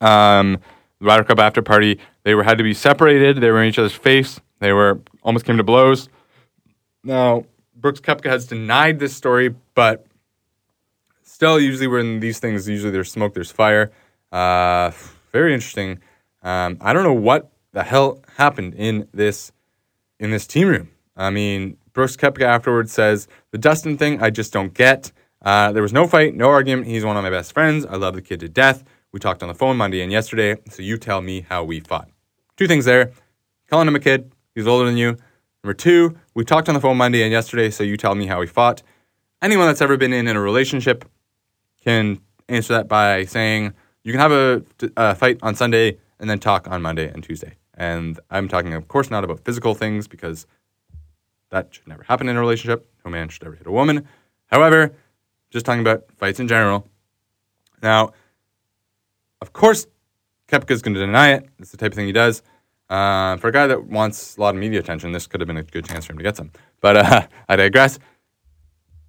um, 0.00 0.58
Ryder 1.00 1.24
Cup 1.24 1.40
after 1.40 1.62
party. 1.62 1.98
They 2.22 2.34
were 2.34 2.44
had 2.44 2.58
to 2.58 2.64
be 2.64 2.74
separated. 2.74 3.40
They 3.40 3.50
were 3.50 3.62
in 3.62 3.68
each 3.68 3.78
other's 3.78 3.92
face. 3.92 4.40
They 4.60 4.72
were 4.72 5.00
almost 5.22 5.44
came 5.44 5.56
to 5.56 5.64
blows. 5.64 6.08
Now 7.04 7.44
Brooks 7.82 8.00
Koepka 8.00 8.30
has 8.30 8.46
denied 8.46 9.00
this 9.00 9.14
story, 9.14 9.54
but 9.74 10.06
still, 11.24 11.58
usually 11.58 11.88
when 11.88 12.20
these 12.20 12.38
things, 12.38 12.68
usually 12.68 12.92
there's 12.92 13.10
smoke, 13.10 13.34
there's 13.34 13.50
fire. 13.50 13.90
Uh, 14.30 14.92
very 15.32 15.52
interesting. 15.52 15.98
Um, 16.42 16.78
I 16.80 16.92
don't 16.92 17.02
know 17.02 17.12
what 17.12 17.50
the 17.72 17.82
hell 17.82 18.22
happened 18.36 18.74
in 18.74 19.08
this 19.12 19.52
in 20.20 20.30
this 20.30 20.46
team 20.46 20.68
room. 20.68 20.90
I 21.16 21.30
mean, 21.30 21.76
Brooks 21.92 22.16
Koepka 22.16 22.42
afterwards 22.42 22.92
says 22.92 23.26
the 23.50 23.58
Dustin 23.58 23.98
thing 23.98 24.22
I 24.22 24.30
just 24.30 24.52
don't 24.52 24.72
get. 24.72 25.10
Uh, 25.42 25.72
there 25.72 25.82
was 25.82 25.92
no 25.92 26.06
fight, 26.06 26.36
no 26.36 26.48
argument. 26.48 26.86
He's 26.86 27.04
one 27.04 27.16
of 27.16 27.24
my 27.24 27.30
best 27.30 27.52
friends. 27.52 27.84
I 27.84 27.96
love 27.96 28.14
the 28.14 28.22
kid 28.22 28.38
to 28.40 28.48
death. 28.48 28.84
We 29.10 29.18
talked 29.18 29.42
on 29.42 29.48
the 29.48 29.54
phone 29.54 29.76
Monday 29.76 30.00
and 30.00 30.12
yesterday, 30.12 30.56
so 30.70 30.82
you 30.82 30.96
tell 30.96 31.20
me 31.20 31.40
how 31.40 31.64
we 31.64 31.80
fought. 31.80 32.08
Two 32.56 32.68
things 32.68 32.84
there. 32.84 33.10
Calling 33.68 33.88
him 33.88 33.96
a 33.96 34.00
kid. 34.00 34.32
He's 34.54 34.68
older 34.68 34.86
than 34.86 34.96
you. 34.96 35.16
Number 35.64 35.74
two, 35.74 36.16
we 36.34 36.44
talked 36.44 36.68
on 36.68 36.74
the 36.74 36.80
phone 36.80 36.96
Monday 36.96 37.22
and 37.22 37.32
yesterday, 37.32 37.70
so 37.70 37.84
you 37.84 37.96
tell 37.96 38.14
me 38.14 38.26
how 38.26 38.40
we 38.40 38.46
fought. 38.46 38.82
Anyone 39.42 39.66
that's 39.66 39.82
ever 39.82 39.96
been 39.96 40.12
in, 40.12 40.28
in 40.28 40.36
a 40.36 40.40
relationship 40.40 41.04
can 41.82 42.20
answer 42.48 42.72
that 42.74 42.88
by 42.88 43.24
saying 43.24 43.74
you 44.04 44.12
can 44.12 44.20
have 44.20 44.32
a, 44.32 44.62
a 44.96 45.14
fight 45.14 45.38
on 45.42 45.54
Sunday 45.54 45.98
and 46.18 46.30
then 46.30 46.38
talk 46.38 46.68
on 46.68 46.80
Monday 46.80 47.08
and 47.08 47.22
Tuesday. 47.22 47.56
And 47.74 48.18
I'm 48.30 48.48
talking, 48.48 48.72
of 48.74 48.88
course, 48.88 49.10
not 49.10 49.24
about 49.24 49.40
physical 49.40 49.74
things 49.74 50.08
because 50.08 50.46
that 51.50 51.74
should 51.74 51.86
never 51.86 52.02
happen 52.04 52.28
in 52.28 52.36
a 52.36 52.40
relationship. 52.40 52.88
No 53.04 53.10
man 53.10 53.28
should 53.28 53.44
ever 53.44 53.54
hit 53.54 53.66
a 53.66 53.72
woman. 53.72 54.06
However, 54.46 54.94
just 55.50 55.66
talking 55.66 55.80
about 55.80 56.04
fights 56.16 56.40
in 56.40 56.48
general. 56.48 56.86
Now, 57.82 58.12
of 59.40 59.52
course, 59.52 59.86
Koepka's 60.48 60.82
going 60.82 60.94
to 60.94 61.00
deny 61.00 61.32
it. 61.32 61.48
It's 61.58 61.72
the 61.72 61.76
type 61.76 61.92
of 61.92 61.96
thing 61.96 62.06
he 62.06 62.12
does. 62.12 62.42
Uh, 62.92 63.38
for 63.38 63.48
a 63.48 63.52
guy 63.52 63.66
that 63.66 63.86
wants 63.86 64.36
a 64.36 64.40
lot 64.42 64.54
of 64.54 64.60
media 64.60 64.78
attention, 64.78 65.12
this 65.12 65.26
could 65.26 65.40
have 65.40 65.46
been 65.46 65.56
a 65.56 65.62
good 65.62 65.86
chance 65.86 66.04
for 66.04 66.12
him 66.12 66.18
to 66.18 66.22
get 66.22 66.36
some. 66.36 66.50
But 66.82 66.98
uh, 66.98 67.26
I 67.48 67.56
digress. 67.56 67.98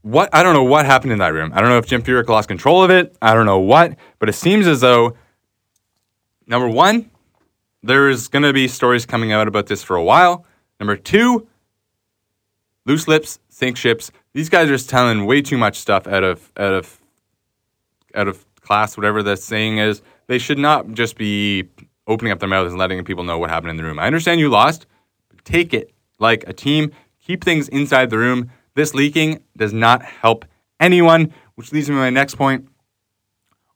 What 0.04 0.30
I 0.34 0.42
don't 0.42 0.54
know 0.54 0.64
what 0.64 0.86
happened 0.86 1.12
in 1.12 1.18
that 1.20 1.34
room. 1.34 1.52
I 1.54 1.60
don't 1.60 1.70
know 1.70 1.80
if 1.80 1.86
Jim 1.86 2.02
Furyk 2.02 2.30
lost 2.30 2.48
control 2.48 2.82
of 2.82 2.90
it. 2.92 3.14
I 3.22 3.34
don't 3.34 3.46
know 3.46 3.60
what, 3.60 3.98
but 4.20 4.30
it 4.30 4.34
seems 4.34 4.68
as 4.68 4.80
though 4.80 5.18
number 6.48 6.70
one, 6.70 7.12
there's 7.82 8.30
going 8.30 8.44
to 8.44 8.54
be 8.54 8.70
stories 8.70 9.06
coming 9.06 9.34
out 9.34 9.50
about 9.50 9.68
this 9.68 9.84
for 9.84 9.98
a 9.98 10.04
while. 10.04 10.46
Number 10.80 10.96
two, 10.96 11.46
loose 12.86 13.10
lips 13.10 13.40
sink 13.50 13.76
ships. 13.76 14.12
These 14.32 14.48
guys 14.48 14.70
are 14.70 14.76
just 14.76 14.90
telling 14.90 15.26
way 15.26 15.42
too 15.42 15.58
much 15.58 15.78
stuff 15.78 16.08
out 16.08 16.24
of 16.24 16.54
out 16.56 16.74
of 16.74 17.02
out 18.16 18.30
of 18.30 18.46
class, 18.62 18.96
whatever 18.96 19.22
the 19.22 19.36
saying 19.36 19.80
is. 19.80 20.02
They 20.28 20.38
should 20.38 20.58
not 20.58 20.94
just 20.94 21.18
be 21.18 21.68
opening 22.08 22.32
up 22.32 22.40
their 22.40 22.50
mouths 22.50 22.72
and 22.72 22.80
letting 22.80 23.04
people 23.04 23.24
know 23.24 23.38
what 23.38 23.50
happened 23.50 23.72
in 23.72 23.78
the 23.78 23.84
room. 23.84 24.00
I 24.00 24.08
understand 24.08 24.40
you 24.40 24.50
lost, 24.50 24.86
but 25.30 25.44
take 25.46 25.74
it 25.74 25.92
like 26.20 26.44
a 26.48 26.54
team. 26.54 26.92
Keep 27.26 27.44
things 27.44 27.70
inside 27.70 28.10
the 28.10 28.18
room. 28.18 28.52
This 28.76 28.94
leaking 28.94 29.44
does 29.56 29.74
not 29.74 30.04
help 30.04 30.46
anyone, 30.80 31.34
which 31.56 31.72
leads 31.72 31.90
me 31.90 31.96
to 31.96 32.00
my 32.00 32.10
next 32.10 32.36
point. 32.36 32.68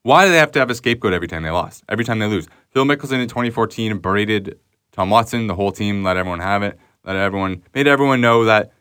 Why 0.03 0.25
do 0.25 0.31
they 0.31 0.37
have 0.37 0.51
to 0.53 0.59
have 0.59 0.69
a 0.69 0.75
scapegoat 0.75 1.13
every 1.13 1.27
time 1.27 1.43
they 1.43 1.49
lost? 1.49 1.83
Every 1.89 2.05
time 2.05 2.19
they 2.19 2.27
lose? 2.27 2.47
Phil 2.69 2.85
Mickelson 2.85 3.21
in 3.21 3.27
2014 3.27 3.97
berated 3.99 4.59
Tom 4.91 5.09
Watson, 5.09 5.47
the 5.47 5.55
whole 5.55 5.71
team, 5.71 6.03
let 6.03 6.17
everyone 6.17 6.39
have 6.39 6.63
it, 6.63 6.79
let 7.03 7.15
everyone 7.15 7.63
made 7.73 7.87
everyone 7.87 8.21
know 8.21 8.45
that 8.45 8.71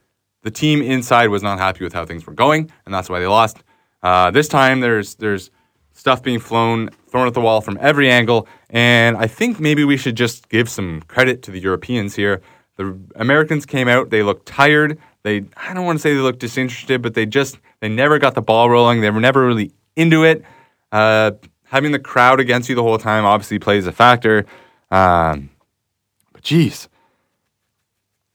the 0.42 0.50
team 0.50 0.80
inside 0.80 1.28
was 1.28 1.42
not 1.42 1.58
happy 1.58 1.82
with 1.82 1.92
how 1.92 2.06
things 2.06 2.26
were 2.26 2.32
going, 2.32 2.70
and 2.84 2.94
that's 2.94 3.08
why 3.10 3.18
they 3.18 3.26
lost. 3.26 3.64
Uh, 4.02 4.30
this 4.30 4.46
time, 4.46 4.80
there's 4.80 5.16
there's 5.16 5.50
stuff 5.96 6.22
being 6.22 6.38
flown, 6.38 6.90
thrown 7.08 7.26
at 7.26 7.34
the 7.34 7.40
wall 7.40 7.60
from 7.60 7.78
every 7.80 8.10
angle, 8.10 8.46
and 8.70 9.16
I 9.16 9.26
think 9.26 9.58
maybe 9.58 9.82
we 9.82 9.96
should 9.96 10.16
just 10.16 10.48
give 10.48 10.68
some 10.68 11.02
credit 11.08 11.42
to 11.44 11.50
the 11.50 11.58
Europeans 11.58 12.14
here. 12.14 12.42
The 12.76 12.96
Americans 13.16 13.66
came 13.66 13.88
out; 13.88 14.10
they 14.10 14.22
looked 14.22 14.46
tired. 14.46 14.98
They 15.22 15.44
I 15.56 15.72
don't 15.74 15.84
want 15.84 15.98
to 15.98 16.02
say 16.02 16.14
they 16.14 16.20
looked 16.20 16.40
disinterested, 16.40 17.02
but 17.02 17.14
they 17.14 17.26
just 17.26 17.58
they 17.80 17.88
never 17.88 18.18
got 18.18 18.34
the 18.34 18.42
ball 18.42 18.68
rolling. 18.70 19.00
They 19.00 19.10
were 19.10 19.20
never 19.20 19.46
really 19.46 19.72
into 19.96 20.22
it. 20.24 20.44
Uh, 20.92 21.32
having 21.64 21.92
the 21.92 21.98
crowd 21.98 22.38
against 22.38 22.68
you 22.68 22.74
the 22.74 22.82
whole 22.82 22.98
time 22.98 23.24
obviously 23.24 23.58
plays 23.58 23.86
a 23.86 23.92
factor. 23.92 24.44
Um, 24.90 25.50
but 26.32 26.42
geez, 26.42 26.88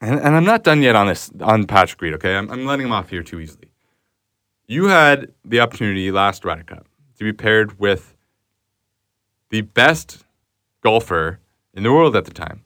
and, 0.02 0.20
and 0.20 0.36
I'm 0.36 0.44
not 0.44 0.64
done 0.64 0.82
yet 0.82 0.96
on 0.96 1.08
this 1.08 1.32
on 1.42 1.68
Patrick 1.68 2.02
Reed. 2.02 2.14
Okay, 2.16 2.36
I'm, 2.36 2.50
I'm 2.50 2.66
letting 2.66 2.88
him 2.88 2.92
off 2.92 3.10
here 3.10 3.24
too 3.24 3.40
easily. 3.40 3.70
You 4.66 4.86
had 4.86 5.32
the 5.46 5.60
opportunity 5.60 6.12
last 6.12 6.44
Ryder 6.44 6.64
Cup 6.64 6.88
to 7.22 7.26
be 7.26 7.34
paired 7.34 7.80
with 7.80 8.16
the 9.52 9.62
best 9.62 10.26
golfer 10.82 11.40
in 11.72 11.84
the 11.84 11.94
world 11.94 12.16
at 12.16 12.26
the 12.26 12.32
time, 12.32 12.64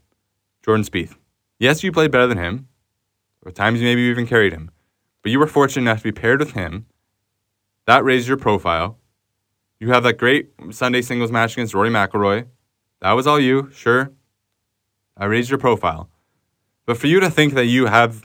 Jordan 0.63 0.85
Spieth. 0.85 1.17
Yes, 1.59 1.83
you 1.83 1.91
played 1.91 2.09
better 2.09 2.27
than 2.27 2.37
him. 2.37 2.69
At 3.45 3.53
times, 3.53 3.81
you 3.81 3.85
maybe 3.85 4.03
even 4.03 4.25
carried 4.25 4.53
him, 4.53 4.71
but 5.21 5.31
you 5.33 5.39
were 5.39 5.47
fortunate 5.47 5.81
enough 5.81 5.97
to 5.99 6.05
be 6.05 6.13
paired 6.13 6.39
with 6.39 6.53
him. 6.53 6.85
That 7.85 8.05
raised 8.05 8.29
your 8.29 8.37
profile. 8.37 8.97
You 9.77 9.89
have 9.89 10.03
that 10.03 10.17
great 10.17 10.51
Sunday 10.71 11.01
singles 11.01 11.33
match 11.33 11.53
against 11.53 11.73
Rory 11.73 11.89
McIlroy. 11.89 12.47
That 13.01 13.11
was 13.11 13.27
all 13.27 13.39
you, 13.39 13.69
sure. 13.73 14.13
I 15.17 15.25
raised 15.25 15.49
your 15.49 15.59
profile. 15.59 16.09
But 16.85 16.97
for 16.97 17.07
you 17.07 17.19
to 17.19 17.29
think 17.29 17.55
that 17.55 17.65
you 17.65 17.87
have 17.87 18.23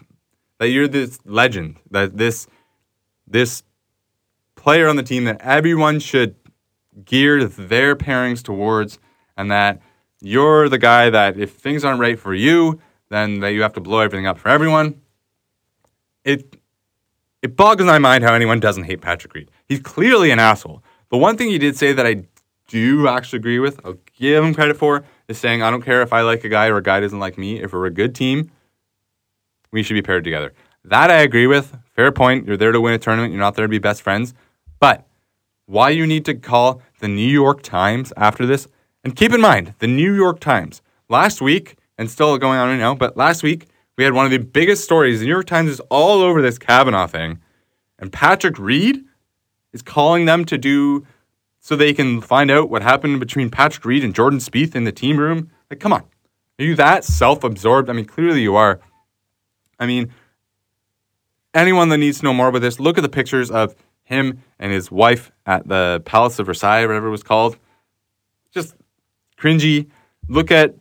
that 0.58 0.68
you're 0.68 0.86
this 0.86 1.18
legend, 1.24 1.78
that 1.90 2.16
this 2.16 2.46
this 3.26 3.64
player 4.60 4.88
on 4.88 4.96
the 4.96 5.02
team 5.02 5.24
that 5.24 5.40
everyone 5.40 5.98
should 5.98 6.36
gear 7.04 7.44
their 7.44 7.96
pairings 7.96 8.42
towards, 8.42 8.98
and 9.36 9.50
that 9.50 9.80
you're 10.20 10.68
the 10.68 10.78
guy 10.78 11.08
that 11.08 11.38
if 11.38 11.54
things 11.54 11.84
aren't 11.84 11.98
right 11.98 12.18
for 12.18 12.34
you, 12.34 12.78
then 13.08 13.40
that 13.40 13.48
you 13.48 13.62
have 13.62 13.72
to 13.72 13.80
blow 13.80 14.00
everything 14.00 14.26
up 14.26 14.38
for 14.38 14.48
everyone. 14.48 15.00
It 16.24 16.56
it 17.42 17.56
boggles 17.56 17.86
my 17.86 17.98
mind 17.98 18.22
how 18.22 18.34
anyone 18.34 18.60
doesn't 18.60 18.84
hate 18.84 19.00
Patrick 19.00 19.32
Reed. 19.32 19.50
He's 19.66 19.80
clearly 19.80 20.30
an 20.30 20.38
asshole. 20.38 20.82
The 21.08 21.16
one 21.16 21.38
thing 21.38 21.48
he 21.48 21.58
did 21.58 21.74
say 21.76 21.94
that 21.94 22.06
I 22.06 22.24
do 22.68 23.08
actually 23.08 23.38
agree 23.38 23.58
with, 23.58 23.80
I'll 23.82 23.96
give 24.18 24.44
him 24.44 24.54
credit 24.54 24.76
for, 24.76 25.04
is 25.26 25.38
saying, 25.38 25.62
I 25.62 25.70
don't 25.70 25.82
care 25.82 26.02
if 26.02 26.12
I 26.12 26.20
like 26.20 26.44
a 26.44 26.50
guy 26.50 26.68
or 26.68 26.76
a 26.76 26.82
guy 26.82 27.00
doesn't 27.00 27.18
like 27.18 27.38
me. 27.38 27.62
If 27.62 27.72
we're 27.72 27.86
a 27.86 27.90
good 27.90 28.14
team, 28.14 28.50
we 29.72 29.82
should 29.82 29.94
be 29.94 30.02
paired 30.02 30.22
together. 30.22 30.52
That 30.84 31.10
I 31.10 31.22
agree 31.22 31.46
with. 31.46 31.76
Fair 31.96 32.12
point. 32.12 32.46
You're 32.46 32.58
there 32.58 32.72
to 32.72 32.80
win 32.80 32.92
a 32.92 32.98
tournament. 32.98 33.32
You're 33.32 33.40
not 33.40 33.54
there 33.54 33.64
to 33.64 33.70
be 33.70 33.78
best 33.78 34.02
friends. 34.02 34.34
But 34.80 35.06
why 35.66 35.90
you 35.90 36.06
need 36.06 36.24
to 36.24 36.34
call 36.34 36.82
the 36.98 37.08
New 37.08 37.28
York 37.28 37.62
Times 37.62 38.12
after 38.16 38.46
this? 38.46 38.66
And 39.04 39.14
keep 39.14 39.32
in 39.32 39.40
mind, 39.40 39.74
the 39.78 39.86
New 39.86 40.12
York 40.14 40.40
Times 40.40 40.82
last 41.08 41.40
week, 41.40 41.76
and 41.96 42.10
still 42.10 42.36
going 42.38 42.58
on 42.58 42.68
right 42.68 42.78
now, 42.78 42.94
but 42.94 43.16
last 43.16 43.42
week 43.42 43.66
we 43.96 44.04
had 44.04 44.14
one 44.14 44.24
of 44.24 44.30
the 44.30 44.38
biggest 44.38 44.82
stories. 44.82 45.20
The 45.20 45.26
New 45.26 45.32
York 45.32 45.46
Times 45.46 45.70
is 45.70 45.80
all 45.90 46.22
over 46.22 46.40
this 46.40 46.58
Kavanaugh 46.58 47.06
thing. 47.06 47.38
And 47.98 48.10
Patrick 48.10 48.58
Reed 48.58 49.04
is 49.74 49.82
calling 49.82 50.24
them 50.24 50.46
to 50.46 50.56
do 50.56 51.06
so 51.60 51.76
they 51.76 51.92
can 51.92 52.22
find 52.22 52.50
out 52.50 52.70
what 52.70 52.80
happened 52.80 53.20
between 53.20 53.50
Patrick 53.50 53.84
Reed 53.84 54.02
and 54.02 54.14
Jordan 54.14 54.38
Spieth 54.38 54.74
in 54.74 54.84
the 54.84 54.92
team 54.92 55.18
room. 55.18 55.50
Like, 55.68 55.78
come 55.78 55.92
on. 55.92 56.04
Are 56.58 56.64
you 56.64 56.74
that 56.76 57.04
self 57.04 57.44
absorbed? 57.44 57.90
I 57.90 57.92
mean, 57.92 58.06
clearly 58.06 58.40
you 58.40 58.56
are. 58.56 58.80
I 59.78 59.86
mean, 59.86 60.10
anyone 61.52 61.90
that 61.90 61.98
needs 61.98 62.20
to 62.20 62.24
know 62.24 62.32
more 62.32 62.48
about 62.48 62.62
this, 62.62 62.80
look 62.80 62.96
at 62.96 63.02
the 63.02 63.10
pictures 63.10 63.50
of 63.50 63.74
him 64.10 64.42
and 64.58 64.72
his 64.72 64.90
wife 64.90 65.32
at 65.46 65.66
the 65.66 66.02
Palace 66.04 66.38
of 66.38 66.46
Versailles, 66.46 66.82
or 66.82 66.88
whatever 66.88 67.06
it 67.06 67.12
was 67.12 67.22
called. 67.22 67.56
Just 68.52 68.74
cringy. 69.38 69.88
Look 70.28 70.50
at 70.50 70.74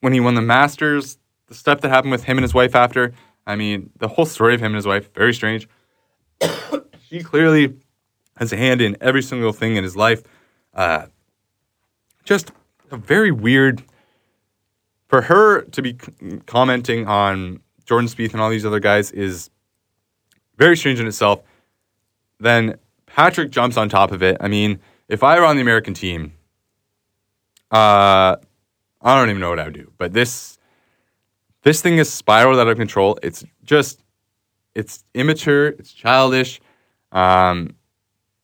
when 0.00 0.12
he 0.12 0.20
won 0.20 0.34
the 0.34 0.42
Masters, 0.42 1.18
the 1.46 1.54
stuff 1.54 1.82
that 1.82 1.90
happened 1.90 2.10
with 2.10 2.24
him 2.24 2.38
and 2.38 2.42
his 2.42 2.54
wife 2.54 2.74
after. 2.74 3.12
I 3.46 3.56
mean, 3.56 3.90
the 3.98 4.08
whole 4.08 4.24
story 4.24 4.54
of 4.54 4.60
him 4.60 4.66
and 4.66 4.76
his 4.76 4.86
wife, 4.86 5.12
very 5.14 5.34
strange. 5.34 5.68
she 7.08 7.22
clearly 7.22 7.74
has 8.36 8.52
a 8.52 8.56
hand 8.56 8.80
in 8.80 8.96
every 9.00 9.22
single 9.22 9.52
thing 9.52 9.76
in 9.76 9.84
his 9.84 9.94
life. 9.94 10.22
Uh, 10.74 11.06
just 12.24 12.52
a 12.90 12.96
very 12.96 13.30
weird, 13.30 13.82
for 15.08 15.22
her 15.22 15.62
to 15.62 15.82
be 15.82 15.98
commenting 16.46 17.06
on 17.06 17.60
Jordan 17.84 18.08
Spieth 18.08 18.32
and 18.32 18.40
all 18.40 18.48
these 18.48 18.64
other 18.64 18.80
guys 18.80 19.10
is 19.10 19.50
very 20.56 20.76
strange 20.76 21.00
in 21.00 21.06
itself. 21.06 21.42
Then 22.42 22.76
Patrick 23.06 23.50
jumps 23.50 23.76
on 23.76 23.88
top 23.88 24.10
of 24.10 24.22
it. 24.22 24.36
I 24.40 24.48
mean, 24.48 24.80
if 25.08 25.22
I 25.22 25.38
were 25.38 25.46
on 25.46 25.56
the 25.56 25.62
American 25.62 25.94
team, 25.94 26.32
uh, 27.70 28.36
I 29.00 29.14
don't 29.16 29.30
even 29.30 29.40
know 29.40 29.50
what 29.50 29.60
I 29.60 29.64
would 29.64 29.74
do. 29.74 29.92
But 29.96 30.12
this 30.12 30.58
this 31.62 31.80
thing 31.80 31.98
is 31.98 32.12
spiraled 32.12 32.58
out 32.58 32.66
of 32.66 32.76
control. 32.76 33.18
It's 33.22 33.44
just 33.62 34.02
it's 34.74 35.04
immature. 35.14 35.68
It's 35.68 35.92
childish. 35.92 36.60
Um, 37.12 37.76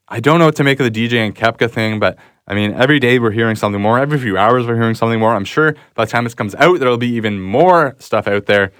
I 0.06 0.20
don't 0.20 0.38
know 0.38 0.46
what 0.46 0.56
to 0.56 0.64
make 0.64 0.78
of 0.78 0.92
the 0.92 1.08
DJ 1.08 1.26
and 1.26 1.34
Koepka 1.34 1.68
thing, 1.70 1.98
but 1.98 2.18
I 2.46 2.54
mean, 2.54 2.72
every 2.74 3.00
day 3.00 3.18
we're 3.18 3.32
hearing 3.32 3.56
something 3.56 3.82
more. 3.82 3.98
Every 3.98 4.18
few 4.18 4.38
hours 4.38 4.66
we're 4.66 4.76
hearing 4.76 4.94
something 4.94 5.18
more. 5.18 5.34
I'm 5.34 5.44
sure 5.44 5.74
by 5.94 6.04
the 6.04 6.11
time 6.11 6.24
this 6.24 6.34
comes 6.34 6.54
out, 6.54 6.78
there'll 6.78 6.98
be 6.98 7.11
even 7.11 7.40
more 7.40 7.96
stuff 7.98 8.28
out 8.28 8.46
there. 8.46 8.70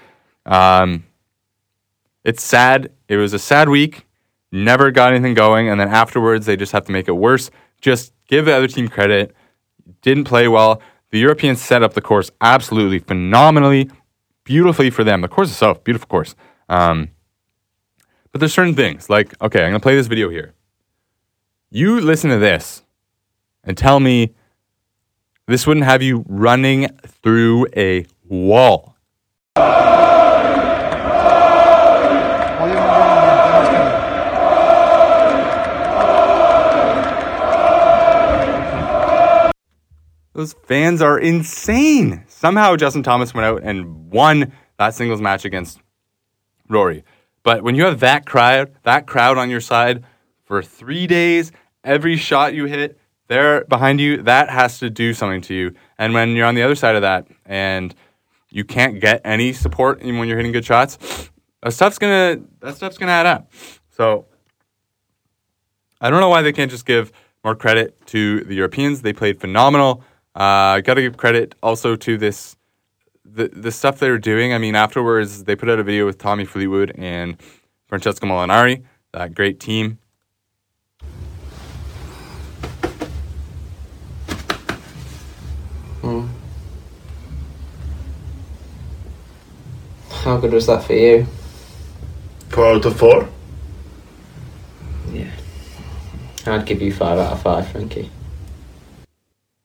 Um, 0.45 1.03
it's 2.23 2.41
sad. 2.41 2.91
It 3.09 3.17
was 3.17 3.33
a 3.33 3.39
sad 3.39 3.67
week. 3.67 4.05
Never 4.51 4.91
got 4.91 5.13
anything 5.13 5.35
going, 5.35 5.69
and 5.69 5.79
then 5.79 5.89
afterwards 5.89 6.45
they 6.45 6.55
just 6.55 6.71
have 6.71 6.85
to 6.85 6.91
make 6.91 7.07
it 7.07 7.13
worse. 7.13 7.51
Just 7.81 8.13
give 8.27 8.45
the 8.45 8.53
other 8.53 8.67
team 8.67 8.87
credit. 8.87 9.35
Didn't 10.01 10.23
play 10.23 10.47
well. 10.47 10.81
The 11.11 11.19
Europeans 11.19 11.61
set 11.61 11.83
up 11.83 11.93
the 11.93 12.01
course 12.01 12.31
absolutely 12.41 12.99
phenomenally, 12.99 13.89
beautifully 14.43 14.89
for 14.89 15.03
them. 15.03 15.21
The 15.21 15.27
course 15.27 15.49
itself, 15.49 15.83
beautiful 15.83 16.07
course. 16.07 16.35
Um, 16.67 17.09
but 18.31 18.39
there's 18.39 18.53
certain 18.53 18.75
things 18.75 19.09
like, 19.09 19.39
okay, 19.41 19.63
I'm 19.63 19.69
gonna 19.69 19.79
play 19.79 19.95
this 19.95 20.07
video 20.07 20.29
here. 20.29 20.53
You 21.71 21.99
listen 21.99 22.29
to 22.29 22.37
this 22.37 22.83
and 23.63 23.77
tell 23.77 23.99
me 23.99 24.33
this 25.47 25.65
wouldn't 25.65 25.85
have 25.85 26.01
you 26.01 26.23
running 26.27 26.87
through 27.23 27.67
a 27.75 28.05
wall. 28.23 28.95
Those 40.39 40.55
fans 40.63 41.01
are 41.01 41.19
insane. 41.19 42.23
Somehow 42.29 42.77
Justin 42.77 43.03
Thomas 43.03 43.33
went 43.33 43.45
out 43.45 43.61
and 43.61 44.09
won 44.09 44.53
that 44.77 44.95
singles 44.95 45.19
match 45.19 45.43
against 45.43 45.81
Rory. 46.69 47.03
But 47.43 47.61
when 47.61 47.75
you 47.75 47.83
have 47.83 47.99
that 47.99 48.25
crowd, 48.25 48.73
that 48.83 49.05
crowd 49.05 49.37
on 49.37 49.49
your 49.49 49.59
side 49.59 50.05
for 50.45 50.63
three 50.63 51.07
days, 51.07 51.51
every 51.83 52.15
shot 52.15 52.53
you 52.53 52.67
hit, 52.67 52.97
they're 53.27 53.65
behind 53.65 53.99
you, 53.99 54.21
that 54.21 54.49
has 54.49 54.79
to 54.79 54.89
do 54.89 55.13
something 55.13 55.41
to 55.41 55.53
you. 55.53 55.73
And 55.97 56.13
when 56.13 56.29
you're 56.29 56.47
on 56.47 56.55
the 56.55 56.63
other 56.63 56.75
side 56.75 56.95
of 56.95 57.01
that 57.01 57.27
and 57.45 57.93
you 58.49 58.63
can't 58.63 59.01
get 59.01 59.19
any 59.25 59.51
support 59.51 60.01
when 60.01 60.25
you're 60.25 60.37
hitting 60.37 60.53
good 60.53 60.63
shots, 60.63 61.29
that 61.61 61.73
stuff's 61.73 61.99
gonna 61.99 62.39
that 62.61 62.77
stuff's 62.77 62.97
gonna 62.97 63.11
add 63.11 63.25
up. 63.25 63.51
So 63.89 64.25
I 65.99 66.09
don't 66.09 66.21
know 66.21 66.29
why 66.29 66.43
they 66.43 66.53
can't 66.53 66.71
just 66.71 66.85
give 66.85 67.11
more 67.43 67.55
credit 67.55 68.05
to 68.05 68.45
the 68.45 68.55
Europeans. 68.55 69.01
They 69.01 69.11
played 69.11 69.41
phenomenal. 69.41 70.01
Uh, 70.39 70.79
Got 70.79 70.93
to 70.95 71.01
give 71.01 71.17
credit 71.17 71.53
also 71.61 71.95
to 71.97 72.17
this 72.17 72.55
the 73.25 73.49
the 73.49 73.71
stuff 73.71 73.99
they 73.99 74.09
were 74.09 74.17
doing. 74.17 74.53
I 74.53 74.57
mean, 74.57 74.75
afterwards 74.75 75.43
they 75.43 75.55
put 75.55 75.69
out 75.69 75.79
a 75.79 75.83
video 75.83 76.05
with 76.05 76.17
Tommy 76.17 76.45
Fleetwood 76.45 76.93
and 76.97 77.37
Francesco 77.87 78.25
Molinari, 78.25 78.83
that 79.11 79.35
great 79.35 79.59
team. 79.59 79.99
How 90.29 90.37
good 90.37 90.51
was 90.51 90.67
that 90.67 90.83
for 90.83 90.93
you? 90.93 91.25
Four 92.49 92.75
out 92.75 92.85
of 92.85 92.99
four. 92.99 93.27
Yeah. 95.11 95.31
I'd 96.45 96.65
give 96.65 96.81
you 96.81 96.93
five 96.93 97.17
out 97.17 97.33
of 97.33 97.41
five, 97.41 97.67
Frankie. 97.69 98.11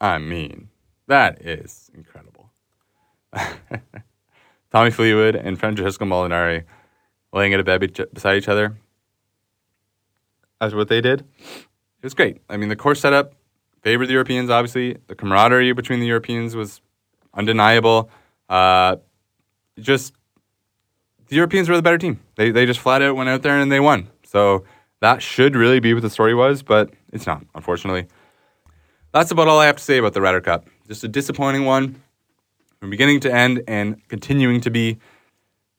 I 0.01 0.19
mean, 0.19 0.64
that 1.07 1.43
is 1.43 1.91
incredible. 1.95 2.51
Tommy 4.73 4.91
Fleetwood 4.91 5.37
and 5.37 5.59
Francesco 5.59 6.05
Molinari 6.05 6.65
laying 7.33 7.53
in 7.53 7.61
a 7.61 7.65
bed 7.65 7.81
be- 7.81 8.05
beside 8.13 8.37
each 8.37 8.49
other. 8.49 8.77
That's 10.61 10.75
what 10.75 10.89
they 10.89 11.01
did. 11.01 11.21
It 12.01 12.05
was 12.05 12.15
great. 12.15 12.41
I 12.49 12.57
mean, 12.57 12.69
the 12.69 12.77
course 12.77 13.01
setup 13.01 13.35
favored 13.83 14.07
the 14.07 14.13
Europeans, 14.13 14.51
obviously. 14.51 14.97
The 15.09 15.15
camaraderie 15.15 15.73
between 15.73 16.01
the 16.01 16.07
Europeans 16.07 16.57
was 16.57 16.81
undeniable. 17.35 18.11
Uh, 18.49 18.97
just, 19.79 20.15
the 21.29 21.37
Europeans 21.37 21.69
were 21.69 21.77
the 21.77 21.83
better 21.83 21.99
team. 21.99 22.21
They, 22.37 22.51
they 22.51 22.67
just 22.67 22.81
flat 22.81 23.03
out 23.03 23.17
went 23.17 23.29
out 23.29 23.43
there 23.43 23.59
and 23.59 23.71
they 23.71 23.81
won. 23.81 24.09
So 24.25 24.65
that 25.01 25.23
should 25.23 25.55
really 25.55 25.81
be 25.81 25.93
what 25.93 26.03
the 26.03 26.11
story 26.11 26.35
was, 26.35 26.63
but 26.63 26.91
it's 27.13 27.27
not, 27.27 27.45
unfortunately. 27.55 28.07
That's 29.13 29.31
about 29.31 29.49
all 29.49 29.61
I 29.61 29.67
have 29.67 29.77
to 29.77 29.83
say 29.83 29.99
about 29.99 30.15
the 30.15 30.21
Ryder 30.21 30.41
Cup. 30.41 30.67
Just 30.87 31.03
a 31.03 31.09
disappointing 31.09 31.65
one 31.65 32.03
from 32.79 32.91
beginning 32.91 33.21
to 33.21 33.33
end 33.33 33.63
and 33.67 34.07
continuing 34.09 34.61
to 34.61 34.71
be. 34.71 34.99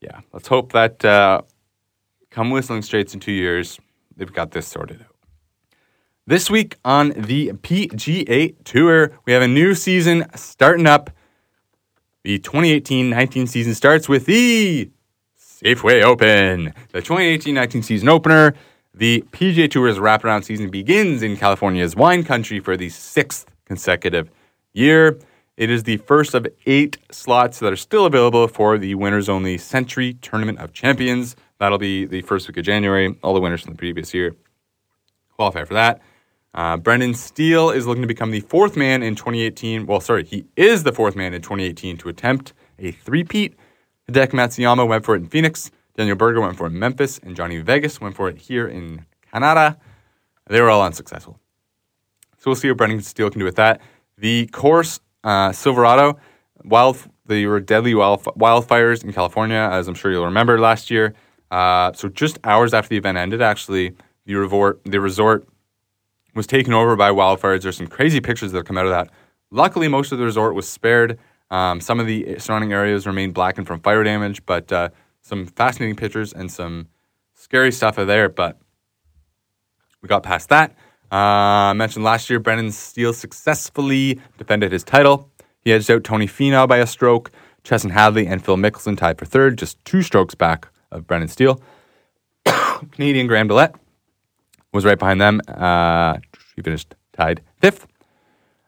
Yeah, 0.02 0.22
let's 0.34 0.48
hope 0.48 0.72
that 0.72 1.06
uh, 1.06 1.44
come 2.32 2.50
Whistling 2.50 2.82
Straits 2.82 3.13
in 3.13 3.20
two 3.20 3.32
years, 3.32 3.80
they've 4.18 4.34
got 4.34 4.50
this 4.50 4.68
sorted 4.68 5.02
out. 5.02 5.15
This 6.26 6.50
week 6.50 6.78
on 6.84 7.10
the 7.10 7.50
PGA 7.50 8.56
Tour, 8.63 9.12
we 9.26 9.34
have 9.34 9.44
a 9.44 9.48
new 9.48 9.76
season 9.76 10.26
starting 10.34 10.88
up. 10.88 11.12
The 12.24 12.39
2018 12.39 13.12
19 13.12 13.46
season 13.46 13.76
starts 13.76 14.10
with 14.10 14.26
the 14.26 14.89
Safeway 15.39 16.02
Open. 16.02 16.74
The 16.94 17.02
2018 17.02 17.54
19 17.54 17.84
season 17.84 18.10
opener. 18.10 18.56
The 18.96 19.24
PGA 19.32 19.70
Tour's 19.70 20.00
wraparound 20.00 20.46
season 20.46 20.72
begins 20.72 21.22
in 21.22 21.38
California's 21.38 21.96
wine 21.96 22.24
country 22.24 22.60
for 22.60 22.76
the 22.76 22.89
sixth 22.89 23.46
consecutive 23.65 24.32
year. 24.75 25.19
It 25.57 25.69
is 25.69 25.83
the 25.83 25.97
first 25.97 26.33
of 26.33 26.45
eight 26.65 26.97
slots 27.11 27.59
that 27.59 27.71
are 27.71 27.77
still 27.77 28.05
available 28.05 28.47
for 28.47 28.77
the 28.77 28.95
winners 28.95 29.29
only 29.29 29.57
Sentry 29.57 30.15
Tournament 30.15 30.59
of 30.59 30.73
Champions. 30.73 31.35
That'll 31.59 31.77
be 31.77 32.05
the 32.05 32.21
first 32.21 32.47
week 32.47 32.57
of 32.57 32.65
January. 32.65 33.15
All 33.23 33.33
the 33.33 33.39
winners 33.39 33.61
from 33.61 33.73
the 33.73 33.77
previous 33.77 34.13
year 34.13 34.35
qualify 35.35 35.63
for 35.63 35.73
that. 35.73 36.01
Uh, 36.53 36.77
Brendan 36.77 37.13
Steele 37.13 37.69
is 37.69 37.85
looking 37.85 38.01
to 38.01 38.07
become 38.07 38.31
the 38.31 38.39
fourth 38.39 38.77
man 38.77 39.03
in 39.03 39.15
2018. 39.15 39.85
Well, 39.85 39.99
sorry, 39.99 40.23
he 40.23 40.45
is 40.55 40.83
the 40.83 40.93
fourth 40.93 41.15
man 41.15 41.33
in 41.33 41.41
2018 41.41 41.97
to 41.97 42.09
attempt 42.09 42.53
a 42.79 42.91
three-peat. 42.91 43.55
Hideki 44.09 44.31
Matsuyama 44.31 44.88
went 44.88 45.03
for 45.03 45.15
it 45.15 45.19
in 45.19 45.27
Phoenix. 45.27 45.71
Daniel 45.97 46.15
Berger 46.15 46.41
went 46.41 46.57
for 46.57 46.67
it 46.67 46.71
in 46.71 46.79
Memphis, 46.79 47.19
and 47.19 47.35
Johnny 47.35 47.57
Vegas 47.59 47.99
went 47.99 48.15
for 48.15 48.29
it 48.29 48.38
here 48.38 48.67
in 48.67 49.05
Canada. 49.31 49.77
They 50.47 50.61
were 50.61 50.69
all 50.69 50.83
unsuccessful. 50.83 51.39
So 52.38 52.51
we'll 52.51 52.55
see 52.55 52.69
what 52.69 52.77
Brendan 52.77 53.01
Steele 53.01 53.29
can 53.29 53.39
do 53.39 53.45
with 53.45 53.55
that. 53.55 53.81
The 54.17 54.47
course, 54.47 54.99
uh, 55.23 55.51
Silverado, 55.51 56.19
wild, 56.63 56.97
there 57.25 57.49
were 57.49 57.60
deadly 57.60 57.93
wild, 57.93 58.23
wildfires 58.23 59.04
in 59.04 59.12
California, 59.12 59.58
as 59.71 59.88
I'm 59.88 59.95
sure 59.95 60.12
you'll 60.12 60.25
remember 60.25 60.60
last 60.60 60.89
year. 60.89 61.13
Uh, 61.51 61.91
so 61.93 62.08
just 62.10 62.39
hours 62.43 62.73
after 62.73 62.89
the 62.89 62.97
event 62.97 63.17
ended, 63.17 63.41
actually, 63.41 63.93
the 64.25 64.36
resort, 64.36 64.82
the 64.86 64.99
resort 64.99 65.47
was 66.34 66.47
taken 66.47 66.73
over 66.73 66.95
by 66.95 67.10
wildfires. 67.10 67.62
There's 67.62 67.78
some 67.78 67.88
crazy 67.88 68.19
pictures 68.19 68.51
that 68.51 68.65
come 68.65 68.78
out 68.78 68.86
of 68.86 68.91
that. 68.91 69.10
Luckily, 69.51 69.88
most 69.88 70.12
of 70.12 70.17
the 70.17 70.25
resort 70.25 70.56
was 70.56 70.67
spared. 70.67 71.19
Um, 71.51 71.80
some 71.80 71.99
of 71.99 72.08
the 72.08 72.39
surrounding 72.39 72.73
areas 72.73 73.06
remained 73.06 73.34
blackened 73.34 73.67
from 73.67 73.80
fire 73.80 74.04
damage, 74.04 74.45
but 74.45 74.71
uh, 74.71 74.89
some 75.21 75.45
fascinating 75.45 75.95
pictures 75.95 76.34
and 76.34 76.51
some 76.51 76.88
scary 77.36 77.71
stuff 77.71 77.97
are 77.97 78.06
there. 78.06 78.30
But 78.30 78.58
we 80.01 80.08
got 80.08 80.24
past 80.24 80.49
that. 80.49 80.76
Uh, 81.16 81.72
I 81.72 81.74
mentioned 81.74 82.03
last 82.03 82.30
year, 82.30 82.39
Brendan 82.39 82.74
Steele 82.74 83.13
successfully 83.13 84.20
defended 84.38 84.74
his 84.74 84.84
title. 84.84 85.32
He 85.61 85.72
edged 85.72 85.89
out 85.89 86.03
Tony 86.03 86.28
Finau 86.28 86.68
by 86.68 86.80
a 86.80 86.86
stroke. 86.86 87.32
Chesson 87.63 87.91
Hadley 87.91 88.28
and 88.28 88.43
Phil 88.43 88.57
Mickelson 88.57 88.97
tied 88.97 89.18
for 89.18 89.24
third, 89.24 89.57
just 89.57 89.84
two 89.86 90.01
strokes 90.01 90.36
back 90.36 90.68
of 90.91 91.07
Brendan 91.07 91.30
Steele. 91.30 91.61
Canadian 92.91 93.28
Graham 93.28 93.47
DeLaet 93.47 93.76
was 94.74 94.84
right 94.84 94.99
behind 94.99 95.22
them. 95.22 95.39
Uh, 95.47 96.18
he 96.53 96.61
finished 96.61 96.95
tied 97.13 97.39
fifth. 97.61 97.88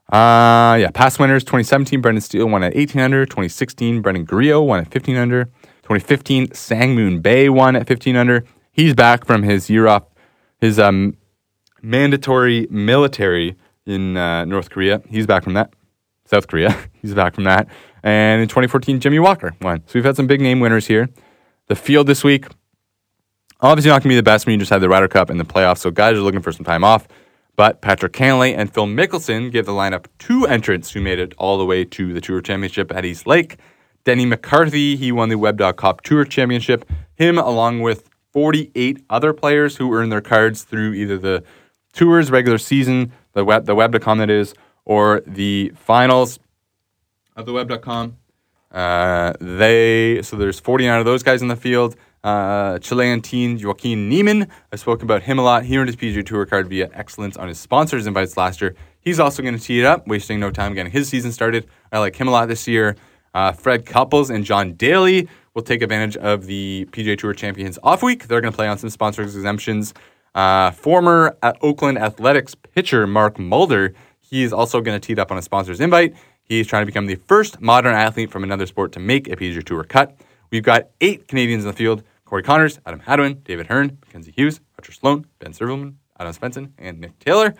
Uh, 0.08 0.78
yeah, 0.80 0.90
past 0.94 1.20
winners 1.20 1.44
2017, 1.44 2.00
Brendan 2.00 2.22
Steele 2.22 2.48
won 2.48 2.64
at 2.64 2.74
18 2.78 3.02
under. 3.02 3.26
2016, 3.26 4.02
Brendan 4.02 4.24
Grillo 4.24 4.64
won 4.64 4.80
at 4.80 4.90
15 4.90 5.18
under. 5.18 5.44
2015, 5.84 6.54
Sang 6.54 6.96
Moon 6.96 7.20
Bae 7.20 7.50
won 7.50 7.76
at 7.76 7.86
15 7.88 8.16
under. 8.16 8.46
He's 8.72 8.94
back 8.94 9.26
from 9.26 9.44
his 9.44 9.70
year 9.70 9.88
off, 9.88 10.04
his 10.62 10.80
um, 10.80 11.18
mandatory 11.82 12.68
military 12.70 13.56
in 13.86 14.18
uh, 14.18 14.46
North 14.46 14.70
Korea. 14.70 15.02
He's 15.10 15.26
back 15.26 15.44
from 15.44 15.54
that. 15.54 15.74
South 16.26 16.48
Korea. 16.48 16.78
He's 17.02 17.14
back 17.14 17.36
from 17.36 17.46
that. 17.46 17.68
And 18.04 18.42
in 18.42 18.48
2014, 18.48 19.00
Jimmy 19.00 19.20
Walker 19.20 19.56
won. 19.62 19.80
So 19.86 19.94
we've 19.96 20.06
had 20.06 20.16
some 20.16 20.28
big 20.28 20.42
name 20.42 20.60
winners 20.60 20.88
here. 20.88 21.10
The 21.68 21.76
field 21.76 22.08
this 22.08 22.24
week, 22.24 22.48
obviously 23.62 23.90
not 23.90 24.04
going 24.04 24.10
to 24.10 24.10
be 24.10 24.16
the 24.16 24.24
best 24.24 24.46
when 24.46 24.54
you 24.54 24.60
just 24.60 24.70
had 24.70 24.82
the 24.82 24.90
Ryder 24.90 25.08
Cup 25.08 25.30
and 25.30 25.40
the 25.40 25.46
playoffs. 25.46 25.80
So 25.80 25.92
guys 25.92 26.16
are 26.18 26.22
looking 26.22 26.42
for 26.42 26.52
some 26.52 26.66
time 26.66 26.84
off. 26.84 27.08
But 27.56 27.82
Patrick 27.82 28.14
Cantlay 28.14 28.56
and 28.56 28.72
Phil 28.72 28.86
Mickelson 28.86 29.52
gave 29.52 29.66
the 29.66 29.72
lineup 29.72 30.06
two 30.20 30.46
entrants 30.46 30.92
who 30.92 31.02
made 31.02 31.18
it 31.18 31.34
all 31.38 31.58
the 31.58 31.66
way 31.66 31.84
to 31.86 32.14
the 32.14 32.22
Tour 32.22 32.40
Championship 32.40 32.94
at 32.94 33.04
East 33.04 33.26
Lake. 33.26 33.58
Denny 34.04 34.26
McCarthy, 34.26 34.96
he 34.96 35.12
won 35.12 35.30
the 35.30 35.36
Web.com 35.36 35.98
Tour 36.04 36.24
Championship. 36.24 36.88
Him, 37.16 37.40
along 37.40 37.82
with 37.82 38.10
48 38.32 39.04
other 39.10 39.34
players 39.34 39.78
who 39.78 39.92
earned 39.92 40.12
their 40.12 40.22
cards 40.22 40.64
through 40.64 40.94
either 40.94 41.18
the 41.18 41.44
Tour's 41.94 42.32
regular 42.32 42.58
season, 42.58 43.12
the 43.34 43.44
web, 43.44 43.66
the 43.66 43.76
Web.com 43.76 44.20
that 44.20 44.30
is, 44.30 44.54
or 44.86 45.22
the 45.26 45.72
finals 45.76 46.40
of 47.36 47.46
the 47.46 47.54
Web.com. 47.54 48.18
Uh, 48.72 49.34
they 49.40 50.22
so 50.22 50.36
there's 50.36 50.60
49 50.60 51.00
of 51.00 51.06
those 51.06 51.24
guys 51.24 51.42
in 51.42 51.48
the 51.48 51.56
field. 51.56 51.96
Uh, 52.24 52.80
Chilean 52.80 53.22
teen 53.22 53.60
Joaquin 53.62 54.10
Niemann. 54.10 54.48
I 54.74 54.76
spoke 54.76 55.02
about 55.04 55.24
him 55.24 55.40
a 55.40 55.44
lot. 55.44 55.64
He 55.64 55.78
earned 55.78 55.88
his 55.88 55.96
PGA 55.96 56.26
Tour 56.26 56.46
card 56.46 56.68
via 56.68 56.90
excellence 56.94 57.38
on 57.38 57.48
his 57.48 57.60
sponsors 57.60 58.06
invites 58.06 58.36
last 58.36 58.60
year. 58.60 58.76
He's 59.00 59.20
also 59.20 59.42
going 59.42 59.58
to 59.58 59.64
tee 59.64 59.80
it 59.80 59.86
up, 59.86 60.08
wasting 60.08 60.40
no 60.40 60.52
time 60.52 60.74
getting 60.74 60.92
his 60.92 61.08
season 61.08 61.32
started. 61.32 61.68
I 61.92 62.00
like 62.00 62.16
him 62.18 62.28
a 62.28 62.32
lot 62.32 62.50
this 62.50 62.68
year. 62.68 62.98
Uh, 63.34 63.54
Fred 63.54 63.86
Couples 63.86 64.30
and 64.30 64.44
John 64.44 64.74
Daly 64.74 65.30
will 65.54 65.62
take 65.62 65.82
advantage 65.82 66.18
of 66.18 66.46
the 66.46 66.88
PGA 66.92 67.18
Tour 67.18 67.34
Champions 67.34 67.80
off 67.84 68.04
week. 68.04 68.28
They're 68.28 68.42
going 68.42 68.52
to 68.52 68.56
play 68.56 68.68
on 68.68 68.78
some 68.78 68.90
sponsors 68.90 69.36
exemptions. 69.36 69.94
Uh, 70.38 70.70
former 70.70 71.36
Oakland 71.64 71.98
Athletics 71.98 72.54
pitcher 72.54 73.08
Mark 73.08 73.40
Mulder, 73.40 73.96
he's 74.20 74.54
also 74.54 74.82
going 74.82 75.02
to 75.02 75.04
tee 75.04 75.20
up 75.20 75.32
on 75.32 75.38
a 75.40 75.42
sponsor's 75.42 75.80
invite. 75.82 76.14
He's 76.44 76.68
trying 76.68 76.84
to 76.84 76.86
become 76.86 77.08
the 77.08 77.16
first 77.16 77.60
modern 77.60 77.96
athlete 77.96 78.30
from 78.30 78.44
another 78.44 78.68
sport 78.68 78.92
to 78.92 79.00
make 79.00 79.28
a 79.30 79.36
PGA 79.36 79.64
Tour 79.64 79.84
cut. 79.84 80.16
We've 80.52 80.62
got 80.62 80.90
eight 81.02 81.28
Canadians 81.28 81.64
in 81.64 81.72
the 81.72 81.76
field 81.76 82.04
Corey 82.24 82.44
Conners, 82.44 82.80
Adam 82.86 83.00
Hadwin, 83.00 83.42
David 83.46 83.66
Hearn, 83.66 83.98
Mackenzie 84.06 84.32
Hughes, 84.32 84.62
Roger 84.78 84.92
Sloan, 84.92 85.26
Ben 85.40 85.54
Silverman, 85.54 85.98
Adam 86.20 86.34
Svensson, 86.34 86.72
and 86.78 87.00
Nick 87.00 87.18
Taylor, 87.18 87.56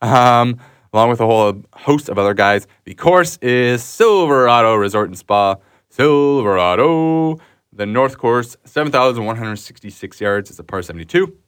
um, 0.00 0.56
along 0.92 1.10
with 1.10 1.20
a 1.20 1.26
whole 1.26 1.64
host 1.74 2.08
of 2.08 2.16
other 2.16 2.34
guys. 2.34 2.68
The 2.84 2.94
course 2.94 3.38
is 3.38 3.82
Silverado 3.82 4.76
Resort 4.76 5.08
and 5.08 5.18
Spa. 5.18 5.56
Silverado. 5.88 7.40
The 7.72 7.86
North 7.86 8.18
Course, 8.18 8.56
7,166 8.66 10.20
yards. 10.20 10.50
It's 10.50 10.58
a 10.60 10.62
par 10.62 10.82
72. 10.82 11.39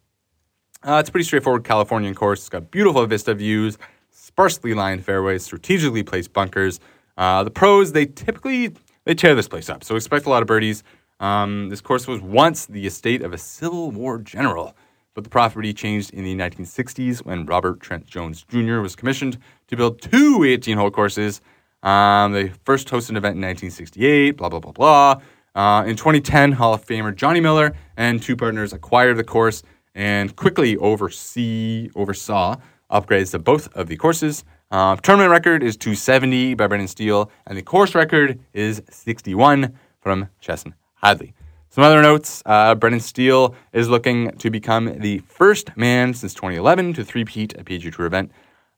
Uh, 0.85 0.97
it's 0.97 1.09
a 1.09 1.13
pretty 1.13 1.25
straightforward 1.25 1.63
Californian 1.63 2.15
course. 2.15 2.41
It's 2.41 2.49
got 2.49 2.71
beautiful 2.73 3.07
vista 3.07 3.35
views, 3.35 3.79
sparsely 4.11 4.75
lined 4.75 5.05
fairways, 5.05 5.45
strategically 5.45 6.03
placed 6.03 6.33
bunkers. 6.33 6.81
Uh, 7.17 7.45
the 7.45 7.51
pros, 7.51 7.93
they 7.93 8.07
typically 8.07 8.73
they 9.05 9.15
tear 9.15 9.35
this 9.37 9.47
place 9.47 9.69
up, 9.69 9.85
so 9.85 9.95
expect 9.95 10.27
a 10.27 10.31
lot 10.31 10.43
of 10.43 10.49
birdies. 10.49 10.83
Um, 11.21 11.69
this 11.69 11.81
course 11.81 12.09
was 12.09 12.21
once 12.21 12.67
the 12.67 12.85
estate 12.85 13.23
of 13.23 13.33
a 13.33 13.39
Civil 13.39 13.93
War 13.93 14.19
general, 14.19 14.75
but 15.15 15.23
the 15.23 15.31
property 15.31 15.73
changed 15.73 16.13
in 16.15 16.25
the 16.25 16.35
1960s 16.35 17.25
when 17.25 17.47
Robert 17.47 17.79
Trent 17.79 18.07
Jones 18.07 18.45
Jr. 18.49 18.81
was 18.81 18.97
commissioned 18.97 19.39
to 19.69 19.77
build 19.77 20.03
two 20.03 20.43
18 20.43 20.79
hole 20.79 20.91
courses. 20.91 21.41
Um, 21.85 22.33
they 22.33 22.49
first 22.65 22.89
hosted 22.89 23.11
an 23.11 23.17
event 23.19 23.37
in 23.37 23.43
1968, 23.43 24.33
blah, 24.33 24.49
blah, 24.49 24.59
blah, 24.59 24.73
blah. 24.73 25.21
Uh, 25.55 25.85
in 25.85 25.95
2010, 25.95 26.53
Hall 26.53 26.75
of 26.75 26.85
Famer 26.85 27.15
Johnny 27.15 27.41
Miller 27.41 27.77
and 27.97 28.21
two 28.21 28.35
partners 28.35 28.73
acquired 28.73 29.17
the 29.17 29.25
course 29.25 29.63
and 29.95 30.35
quickly 30.37 30.77
oversee, 30.77 31.91
oversaw 31.95 32.57
upgrades 32.91 33.31
to 33.33 33.39
both 33.39 33.75
of 33.75 33.89
the 33.89 33.97
courses. 33.97 34.45
Uh, 34.71 34.97
tournament 34.97 35.31
record 35.31 35.63
is 35.63 35.77
270 35.77 36.55
by 36.55 36.67
Brendan 36.67 36.89
Steele, 36.89 37.31
and 37.47 37.59
the 37.59 37.63
course 37.63 37.95
record 37.95 38.41
is 38.53 38.83
61 38.91 39.77
from 40.01 40.29
Chesson 40.41 40.75
Hadley. 40.95 41.35
Some 41.69 41.85
other 41.85 42.03
notes 42.03 42.43
uh, 42.45 42.75
Brendan 42.75 43.01
Steele 43.01 43.55
is 43.73 43.89
looking 43.89 44.31
to 44.39 44.51
become 44.51 44.99
the 44.99 45.19
first 45.21 45.75
man 45.77 46.13
since 46.13 46.35
2011 46.35 46.95
to 46.95 47.05
three-peat 47.05 47.55
a 47.59 47.65
PGA 47.65 47.95
Tour 47.95 48.07
event. 48.07 48.31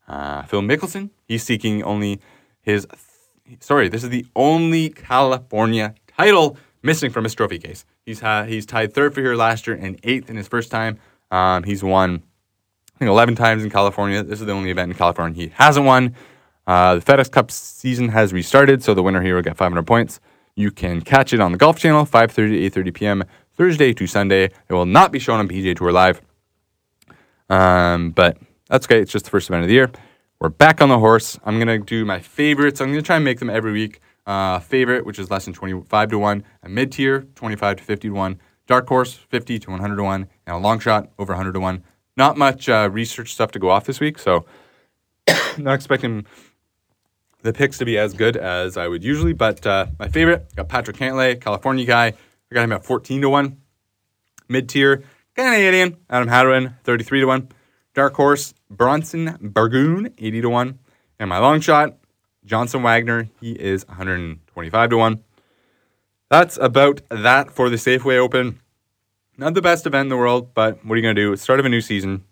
Uh, 0.06 0.42
Phil 0.42 0.62
Mickelson, 0.62 1.10
he's 1.26 1.42
seeking 1.42 1.82
only 1.82 2.20
his, 2.60 2.86
th- 3.46 3.62
sorry, 3.62 3.88
this 3.88 4.04
is 4.04 4.10
the 4.10 4.26
only 4.36 4.90
California 4.90 5.94
title 6.16 6.56
missing 6.82 7.10
from 7.10 7.24
his 7.24 7.34
trophy 7.34 7.58
case. 7.58 7.84
He's, 8.06 8.20
ha- 8.20 8.44
he's 8.44 8.66
tied 8.66 8.92
third 8.92 9.14
for 9.14 9.22
here 9.22 9.34
last 9.34 9.66
year 9.66 9.76
and 9.76 9.98
eighth 10.02 10.28
in 10.28 10.36
his 10.36 10.46
first 10.46 10.70
time. 10.70 10.98
Um, 11.30 11.62
he's 11.62 11.82
won, 11.82 12.22
I 12.94 12.98
think, 12.98 13.08
11 13.08 13.34
times 13.34 13.64
in 13.64 13.70
California. 13.70 14.22
This 14.22 14.40
is 14.40 14.46
the 14.46 14.52
only 14.52 14.70
event 14.70 14.92
in 14.92 14.98
California 14.98 15.44
he 15.44 15.52
hasn't 15.54 15.86
won. 15.86 16.14
Uh, 16.66 16.96
the 16.96 17.00
FedEx 17.00 17.30
Cup 17.30 17.50
season 17.50 18.10
has 18.10 18.32
restarted, 18.32 18.82
so 18.82 18.92
the 18.92 19.02
winner 19.02 19.22
here 19.22 19.34
will 19.36 19.42
get 19.42 19.56
500 19.56 19.86
points. 19.86 20.20
You 20.54 20.70
can 20.70 21.00
catch 21.00 21.32
it 21.32 21.40
on 21.40 21.52
the 21.52 21.58
Golf 21.58 21.78
Channel, 21.78 22.04
5:30 22.04 22.34
to 22.34 22.80
8:30 22.82 22.94
p.m. 22.94 23.24
Thursday 23.54 23.92
to 23.94 24.06
Sunday. 24.06 24.44
It 24.44 24.72
will 24.72 24.86
not 24.86 25.10
be 25.10 25.18
shown 25.18 25.40
on 25.40 25.48
PGA 25.48 25.76
Tour 25.76 25.90
Live, 25.90 26.20
um, 27.50 28.10
but 28.10 28.38
that's 28.68 28.86
okay. 28.86 29.00
It's 29.00 29.10
just 29.10 29.24
the 29.24 29.30
first 29.30 29.48
event 29.48 29.62
of 29.62 29.68
the 29.68 29.74
year. 29.74 29.90
We're 30.40 30.50
back 30.50 30.80
on 30.80 30.90
the 30.90 30.98
horse. 30.98 31.38
I'm 31.44 31.58
gonna 31.58 31.78
do 31.78 32.04
my 32.04 32.20
favorites. 32.20 32.80
I'm 32.80 32.88
gonna 32.88 33.02
try 33.02 33.16
and 33.16 33.24
make 33.24 33.40
them 33.40 33.50
every 33.50 33.72
week. 33.72 34.00
Uh, 34.26 34.58
favorite, 34.58 35.04
which 35.04 35.18
is 35.18 35.30
less 35.30 35.44
than 35.44 35.52
25 35.52 36.10
to 36.10 36.18
one. 36.18 36.44
A 36.62 36.68
mid 36.68 36.92
tier, 36.92 37.26
25 37.34 37.76
to 37.76 37.84
50 37.84 38.08
to 38.08 38.14
one. 38.14 38.40
Dark 38.66 38.88
horse, 38.88 39.12
50 39.12 39.58
to 39.58 39.70
100 39.70 39.96
to 39.96 40.02
one, 40.02 40.28
and 40.46 40.56
a 40.56 40.58
long 40.58 40.78
shot, 40.78 41.10
over 41.18 41.32
100 41.34 41.52
to 41.52 41.60
one. 41.60 41.84
Not 42.16 42.38
much 42.38 42.68
uh, 42.68 42.88
research 42.90 43.34
stuff 43.34 43.50
to 43.52 43.58
go 43.58 43.68
off 43.68 43.84
this 43.84 44.00
week, 44.00 44.18
so 44.18 44.46
not 45.58 45.74
expecting 45.74 46.24
the 47.42 47.52
picks 47.52 47.76
to 47.78 47.84
be 47.84 47.98
as 47.98 48.14
good 48.14 48.36
as 48.36 48.76
I 48.76 48.88
would 48.88 49.04
usually. 49.04 49.34
But 49.34 49.66
uh, 49.66 49.86
my 49.98 50.08
favorite, 50.08 50.54
got 50.56 50.68
Patrick 50.68 50.96
Cantlay, 50.96 51.40
California 51.40 51.84
guy. 51.84 52.06
I 52.06 52.54
got 52.54 52.64
him 52.64 52.72
at 52.72 52.84
14 52.84 53.20
to 53.20 53.28
1. 53.28 53.56
Mid 54.48 54.68
tier, 54.68 55.04
Canadian, 55.34 55.96
Adam 56.08 56.28
Hadwin, 56.28 56.74
33 56.84 57.20
to 57.20 57.26
1. 57.26 57.48
Dark 57.94 58.14
horse, 58.14 58.54
Bronson 58.70 59.38
Burgoon, 59.40 60.12
80 60.18 60.40
to 60.40 60.50
1. 60.50 60.78
And 61.18 61.28
my 61.28 61.38
long 61.38 61.60
shot, 61.60 61.96
Johnson 62.44 62.82
Wagner, 62.82 63.28
he 63.40 63.52
is 63.52 63.86
125 63.88 64.90
to 64.90 64.96
1. 64.96 65.24
That's 66.30 66.58
about 66.60 67.00
that 67.10 67.50
for 67.50 67.70
the 67.70 67.76
Safeway 67.76 68.18
Open. 68.18 68.60
Not 69.36 69.54
the 69.54 69.62
best 69.62 69.86
event 69.86 70.06
in 70.06 70.08
the 70.10 70.16
world, 70.16 70.54
but 70.54 70.84
what 70.84 70.94
are 70.94 70.96
you 70.96 71.02
going 71.02 71.16
to 71.16 71.20
do? 71.20 71.32
It's 71.32 71.42
start 71.42 71.60
of 71.60 71.66
a 71.66 71.68
new 71.68 71.80
season. 71.80 72.24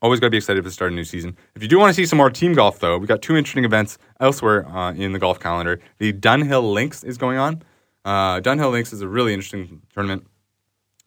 Always 0.00 0.20
got 0.20 0.26
to 0.26 0.30
be 0.30 0.36
excited 0.36 0.62
for 0.62 0.68
the 0.68 0.74
start 0.74 0.90
of 0.90 0.94
a 0.94 0.96
new 0.96 1.04
season. 1.04 1.36
If 1.54 1.62
you 1.62 1.68
do 1.68 1.78
want 1.78 1.90
to 1.90 1.94
see 1.94 2.06
some 2.06 2.18
more 2.18 2.30
team 2.30 2.52
golf, 2.52 2.78
though, 2.78 2.98
we 2.98 3.06
got 3.06 3.22
two 3.22 3.36
interesting 3.36 3.64
events 3.64 3.98
elsewhere 4.20 4.68
uh, 4.68 4.92
in 4.92 5.12
the 5.12 5.18
golf 5.18 5.40
calendar. 5.40 5.80
The 5.98 6.12
Dunhill 6.12 6.72
Links 6.72 7.02
is 7.02 7.18
going 7.18 7.38
on. 7.38 7.62
Uh, 8.04 8.40
Dunhill 8.40 8.70
Links 8.70 8.92
is 8.92 9.00
a 9.00 9.08
really 9.08 9.32
interesting 9.32 9.82
tournament. 9.92 10.26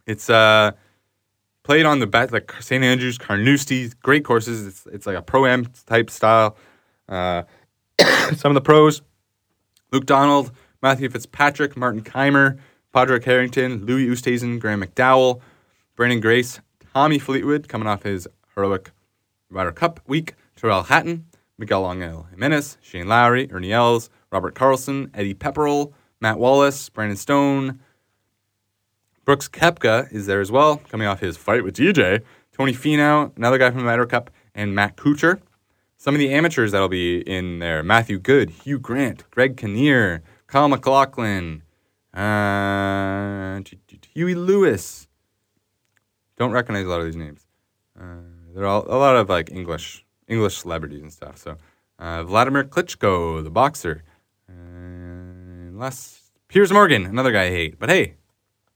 It's 0.08 0.30
uh, 0.30 0.72
played 1.64 1.86
on 1.86 2.00
the 2.00 2.08
back 2.08 2.32
like 2.32 2.52
St 2.62 2.84
Andrews, 2.84 3.18
Carnoustie, 3.18 3.90
great 4.02 4.24
courses. 4.26 4.66
It's 4.66 4.86
it's 4.88 5.06
like 5.06 5.18
a 5.18 5.22
pro 5.22 5.46
am 5.46 5.68
type 5.86 6.10
style. 6.10 6.58
Uh, 7.08 7.44
some 8.36 8.52
of 8.52 8.54
the 8.54 8.62
pros: 8.62 9.02
Luke 9.92 10.06
Donald, 10.06 10.52
Matthew 10.82 11.10
Fitzpatrick, 11.10 11.76
Martin 11.76 12.04
Kaymer, 12.04 12.58
Padraig 12.94 13.24
Harrington, 13.24 13.86
Louis 13.86 14.08
Oosthuizen, 14.08 14.60
Graham 14.60 14.84
McDowell, 14.84 15.42
Branden 15.98 16.22
Grace, 16.22 16.60
Tommy 16.94 17.20
Fleetwood, 17.20 17.68
coming 17.68 17.88
off 17.88 18.04
his 18.04 18.28
heroic 18.56 18.92
Ryder 19.50 19.72
Cup 19.72 20.00
week, 20.08 20.36
Tyrrell 20.56 20.84
Hatton, 20.84 21.26
Miguel 21.58 21.92
Angel 21.92 22.28
Jimenez, 22.30 22.78
Shane 22.82 23.08
Lowry, 23.08 23.52
Ernie 23.52 23.72
Els, 23.72 24.10
Robert 24.32 24.56
Karlsson, 24.56 25.10
Eddie 25.14 25.34
Pepperell, 25.34 25.94
Matt 26.20 26.38
Wallace, 26.38 26.90
Brandon 26.90 27.18
Stone, 27.18 27.80
Brooks 29.26 29.50
Koepka 29.50 30.12
is 30.14 30.26
there 30.26 30.40
as 30.40 30.52
well, 30.52 30.78
coming 30.78 31.06
off 31.06 31.20
his 31.20 31.36
fight 31.36 31.64
with 31.64 31.76
DJ. 31.76 32.24
Tony 32.54 32.74
Finau, 32.74 33.36
another 33.36 33.58
guy 33.58 33.70
from 33.70 33.82
the 33.82 33.86
Ryder 33.86 34.06
Cup, 34.06 34.32
and 34.56 34.74
Matt 34.74 34.96
Kuchar. 34.96 35.42
Some 35.98 36.14
of 36.14 36.20
the 36.20 36.32
amateurs 36.32 36.72
that'll 36.72 36.90
be 36.90 37.20
in 37.20 37.60
there 37.60 37.82
Matthew 37.82 38.20
Goode, 38.20 38.52
Hugh 38.52 38.78
Grant, 38.80 39.30
Greg 39.32 39.58
Kinnear, 39.58 40.22
Kyle 40.46 40.68
MacLachlan, 40.68 41.64
uh, 42.14 43.60
Huey 44.14 44.36
Lewis. 44.36 45.08
Don't 46.38 46.52
recognize 46.52 46.86
a 46.86 46.90
lot 46.90 47.00
of 47.00 47.06
these 47.06 47.16
names. 47.16 47.48
Uh, 48.00 48.18
they're 48.54 48.68
all 48.68 48.86
a 48.88 48.98
lot 48.98 49.16
of 49.16 49.28
like 49.28 49.52
English 49.52 50.06
English 50.28 50.58
celebrities 50.58 51.02
and 51.02 51.12
stuff. 51.12 51.38
So 51.38 51.58
uh, 51.98 52.24
Vladimir 52.24 52.64
Klitschko, 52.64 53.44
the 53.44 53.50
boxer, 53.50 54.04
and 54.48 55.80
less 55.80 56.30
Piers 56.48 56.72
Morgan, 56.72 57.06
another 57.06 57.32
guy 57.32 57.46
I 57.46 57.50
hate, 57.50 57.80
but 57.80 57.90
hey, 57.90 58.16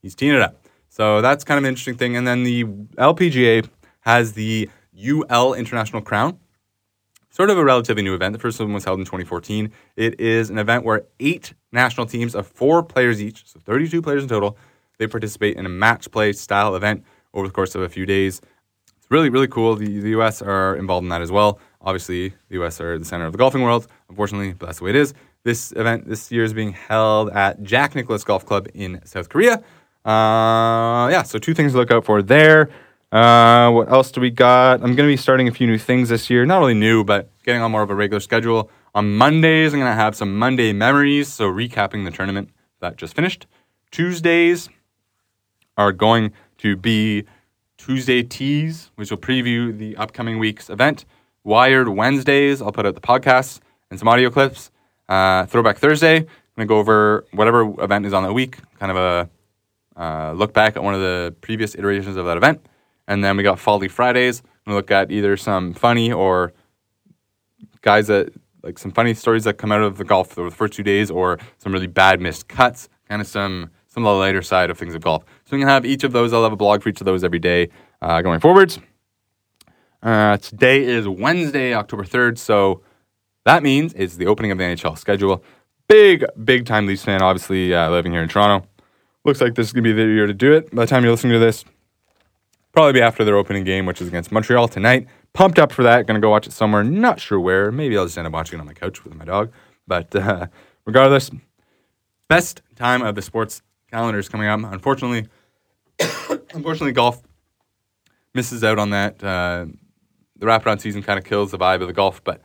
he's 0.01 0.15
teeing 0.15 0.33
it 0.33 0.41
up. 0.41 0.57
So 0.89 1.21
that's 1.21 1.43
kind 1.43 1.57
of 1.57 1.63
an 1.63 1.69
interesting 1.69 1.95
thing. 1.95 2.17
And 2.17 2.27
then 2.27 2.43
the 2.43 2.63
LPGA 2.97 3.69
has 4.01 4.33
the 4.33 4.69
UL 4.97 5.53
International 5.53 6.01
Crown, 6.01 6.37
sort 7.31 7.49
of 7.49 7.57
a 7.57 7.63
relatively 7.63 8.03
new 8.03 8.13
event. 8.13 8.33
The 8.33 8.39
first 8.39 8.59
one 8.59 8.73
was 8.73 8.85
held 8.85 8.99
in 8.99 9.05
2014. 9.05 9.71
It 9.95 10.19
is 10.19 10.49
an 10.49 10.59
event 10.59 10.85
where 10.85 11.05
eight 11.19 11.53
national 11.71 12.05
teams 12.05 12.35
of 12.35 12.45
four 12.45 12.83
players 12.83 13.21
each, 13.21 13.47
so 13.47 13.59
32 13.59 14.01
players 14.01 14.21
in 14.21 14.29
total, 14.29 14.57
they 14.99 15.07
participate 15.07 15.57
in 15.57 15.65
a 15.65 15.69
match 15.69 16.11
play 16.11 16.33
style 16.33 16.75
event 16.75 17.03
over 17.33 17.47
the 17.47 17.53
course 17.53 17.73
of 17.73 17.81
a 17.81 17.89
few 17.89 18.05
days. 18.05 18.41
It's 18.97 19.09
really, 19.09 19.29
really 19.29 19.47
cool. 19.47 19.75
The, 19.75 19.99
the 19.99 20.09
U.S. 20.09 20.41
are 20.41 20.75
involved 20.75 21.05
in 21.05 21.09
that 21.09 21.21
as 21.21 21.31
well. 21.31 21.59
Obviously, 21.81 22.29
the 22.49 22.55
U.S. 22.55 22.79
are 22.79 22.99
the 22.99 23.05
center 23.05 23.25
of 23.25 23.31
the 23.31 23.37
golfing 23.37 23.61
world, 23.61 23.87
unfortunately, 24.09 24.53
but 24.53 24.67
that's 24.67 24.79
the 24.79 24.83
way 24.85 24.91
it 24.91 24.95
is. 24.95 25.13
This 25.43 25.71
event 25.71 26.07
this 26.07 26.31
year 26.31 26.43
is 26.43 26.53
being 26.53 26.73
held 26.73 27.31
at 27.31 27.63
Jack 27.63 27.95
Nicklaus 27.95 28.23
Golf 28.23 28.45
Club 28.45 28.67
in 28.75 29.01
South 29.05 29.29
Korea. 29.29 29.63
Uh, 30.05 31.09
yeah, 31.09 31.23
so 31.23 31.39
two 31.39 31.53
things 31.53 31.71
to 31.71 31.77
look 31.79 31.89
out 31.89 32.05
for 32.05 32.21
there. 32.21 32.69
Uh, 33.11 33.69
what 33.71 33.91
else 33.91 34.09
do 34.09 34.21
we 34.21 34.29
got? 34.29 34.75
I'm 34.75 34.95
going 34.95 34.97
to 34.97 35.03
be 35.03 35.17
starting 35.17 35.49
a 35.49 35.51
few 35.51 35.67
new 35.67 35.77
things 35.77 36.09
this 36.09 36.29
year. 36.29 36.45
Not 36.45 36.59
really 36.59 36.73
new, 36.73 37.03
but 37.03 37.29
getting 37.43 37.61
on 37.61 37.71
more 37.71 37.81
of 37.81 37.89
a 37.89 37.95
regular 37.95 38.21
schedule. 38.21 38.69
On 38.95 39.17
Mondays, 39.17 39.73
I'm 39.73 39.79
going 39.79 39.91
to 39.91 39.95
have 39.95 40.15
some 40.15 40.37
Monday 40.37 40.71
memories, 40.71 41.27
so 41.27 41.51
recapping 41.51 42.05
the 42.05 42.11
tournament 42.11 42.49
that 42.79 42.95
just 42.95 43.13
finished. 43.13 43.47
Tuesdays 43.91 44.69
are 45.77 45.91
going 45.91 46.31
to 46.59 46.77
be 46.77 47.25
Tuesday 47.77 48.23
Teas, 48.23 48.91
which 48.95 49.11
will 49.11 49.17
preview 49.17 49.77
the 49.77 49.97
upcoming 49.97 50.39
week's 50.39 50.69
event. 50.69 51.03
Wired 51.43 51.89
Wednesdays, 51.89 52.61
I'll 52.61 52.71
put 52.71 52.85
out 52.85 52.95
the 52.95 53.01
podcasts 53.01 53.59
and 53.89 53.99
some 53.99 54.07
audio 54.07 54.29
clips. 54.29 54.71
Uh, 55.09 55.45
Throwback 55.47 55.79
Thursday, 55.79 56.17
I'm 56.17 56.27
going 56.55 56.65
to 56.65 56.65
go 56.65 56.77
over 56.77 57.25
whatever 57.31 57.63
event 57.83 58.05
is 58.05 58.13
on 58.13 58.23
that 58.23 58.33
week, 58.33 58.57
kind 58.79 58.91
of 58.91 58.97
a 58.97 59.29
uh, 59.99 60.31
look 60.31 60.53
back 60.53 60.77
at 60.77 60.83
one 60.83 60.93
of 60.93 61.01
the 61.01 61.35
previous 61.41 61.75
iterations 61.75 62.15
of 62.15 62.25
that 62.25 62.37
event. 62.37 62.65
And 63.11 63.21
then 63.21 63.35
we 63.35 63.43
got 63.43 63.59
Folly 63.59 63.89
Fridays. 63.89 64.41
To 64.67 64.73
look 64.73 64.89
at 64.89 65.11
either 65.11 65.35
some 65.35 65.73
funny 65.73 66.13
or 66.13 66.53
guys 67.81 68.07
that 68.07 68.31
like 68.63 68.79
some 68.79 68.91
funny 68.91 69.13
stories 69.13 69.43
that 69.43 69.55
come 69.55 69.71
out 69.71 69.81
of 69.81 69.97
the 69.97 70.05
golf 70.05 70.37
over 70.37 70.49
the 70.49 70.55
first 70.55 70.73
two 70.73 70.83
days 70.83 71.11
or 71.11 71.37
some 71.57 71.73
really 71.73 71.87
bad 71.87 72.21
missed 72.21 72.47
cuts, 72.47 72.87
kind 73.09 73.19
of 73.19 73.27
some 73.27 73.69
some 73.87 74.05
of 74.05 74.13
the 74.13 74.19
lighter 74.19 74.41
side 74.41 74.69
of 74.69 74.77
things 74.77 74.95
of 74.95 75.01
golf. 75.01 75.25
So 75.43 75.57
we 75.57 75.59
can 75.59 75.67
have 75.67 75.83
each 75.83 76.05
of 76.05 76.13
those. 76.13 76.31
I'll 76.31 76.43
have 76.43 76.53
a 76.53 76.55
blog 76.55 76.83
for 76.83 76.87
each 76.87 77.01
of 77.01 77.05
those 77.05 77.25
every 77.25 77.39
day 77.39 77.69
uh, 78.01 78.21
going 78.21 78.39
forwards. 78.39 78.79
Uh, 80.01 80.37
today 80.37 80.81
is 80.81 81.05
Wednesday, 81.05 81.73
October 81.73 82.05
3rd, 82.05 82.37
so 82.37 82.81
that 83.43 83.61
means 83.61 83.93
it's 83.93 84.15
the 84.15 84.27
opening 84.27 84.51
of 84.51 84.57
the 84.57 84.63
NHL 84.63 84.97
schedule. 84.97 85.43
Big, 85.89 86.23
big 86.45 86.65
time 86.65 86.85
Leafs 86.85 87.03
fan, 87.03 87.21
obviously, 87.21 87.73
uh, 87.73 87.89
living 87.89 88.13
here 88.13 88.23
in 88.23 88.29
Toronto. 88.29 88.65
Looks 89.25 89.41
like 89.41 89.55
this 89.55 89.67
is 89.67 89.73
going 89.73 89.83
to 89.83 89.89
be 89.89 90.01
the 90.01 90.07
year 90.07 90.27
to 90.27 90.33
do 90.33 90.53
it. 90.53 90.73
By 90.73 90.85
the 90.85 90.87
time 90.87 91.03
you're 91.03 91.11
listening 91.11 91.33
to 91.33 91.39
this, 91.39 91.65
probably 92.73 92.93
be 92.93 93.01
after 93.01 93.23
their 93.23 93.35
opening 93.35 93.63
game, 93.63 93.85
which 93.85 94.01
is 94.01 94.07
against 94.07 94.31
Montreal 94.31 94.67
tonight. 94.67 95.07
Pumped 95.33 95.59
up 95.59 95.71
for 95.71 95.83
that. 95.83 96.07
Going 96.07 96.19
to 96.19 96.25
go 96.25 96.29
watch 96.29 96.47
it 96.47 96.53
somewhere. 96.53 96.83
Not 96.83 97.19
sure 97.19 97.39
where. 97.39 97.71
Maybe 97.71 97.97
I'll 97.97 98.05
just 98.05 98.17
end 98.17 98.27
up 98.27 98.33
watching 98.33 98.59
it 98.59 98.61
on 98.61 98.67
my 98.67 98.73
couch 98.73 99.03
with 99.03 99.15
my 99.15 99.25
dog. 99.25 99.51
But 99.87 100.15
uh, 100.15 100.47
regardless, 100.85 101.31
best 102.27 102.61
time 102.75 103.01
of 103.01 103.15
the 103.15 103.21
sports 103.21 103.61
calendar 103.89 104.19
is 104.19 104.29
coming 104.29 104.47
up. 104.47 104.59
Unfortunately, 104.71 105.27
unfortunately, 106.53 106.93
golf 106.93 107.21
misses 108.33 108.63
out 108.63 108.79
on 108.79 108.91
that. 108.91 109.23
Uh, 109.23 109.65
the 110.37 110.45
wraparound 110.45 110.81
season 110.81 111.03
kind 111.03 111.19
of 111.19 111.25
kills 111.25 111.51
the 111.51 111.57
vibe 111.57 111.81
of 111.81 111.87
the 111.87 111.93
golf, 111.93 112.23
but 112.23 112.41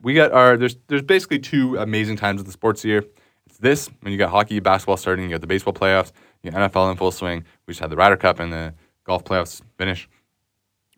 we 0.00 0.14
got 0.14 0.32
our 0.32 0.56
there's 0.56 0.76
there's 0.86 1.02
basically 1.02 1.38
two 1.38 1.76
amazing 1.76 2.16
times 2.16 2.40
of 2.40 2.46
the 2.46 2.52
sports 2.52 2.84
year. 2.84 3.04
It's 3.46 3.58
this 3.58 3.90
when 4.00 4.12
you 4.12 4.18
got 4.18 4.30
hockey, 4.30 4.60
basketball 4.60 4.96
starting, 4.96 5.24
you 5.24 5.30
got 5.30 5.40
the 5.40 5.46
baseball 5.46 5.74
playoffs, 5.74 6.12
you 6.42 6.50
got 6.50 6.70
NFL 6.70 6.90
in 6.90 6.96
full 6.96 7.10
swing. 7.10 7.44
We 7.66 7.72
just 7.72 7.80
had 7.80 7.90
the 7.90 7.96
Ryder 7.96 8.16
Cup 8.16 8.38
and 8.38 8.52
the 8.52 8.74
golf 9.04 9.24
playoffs 9.24 9.62
finish. 9.78 10.08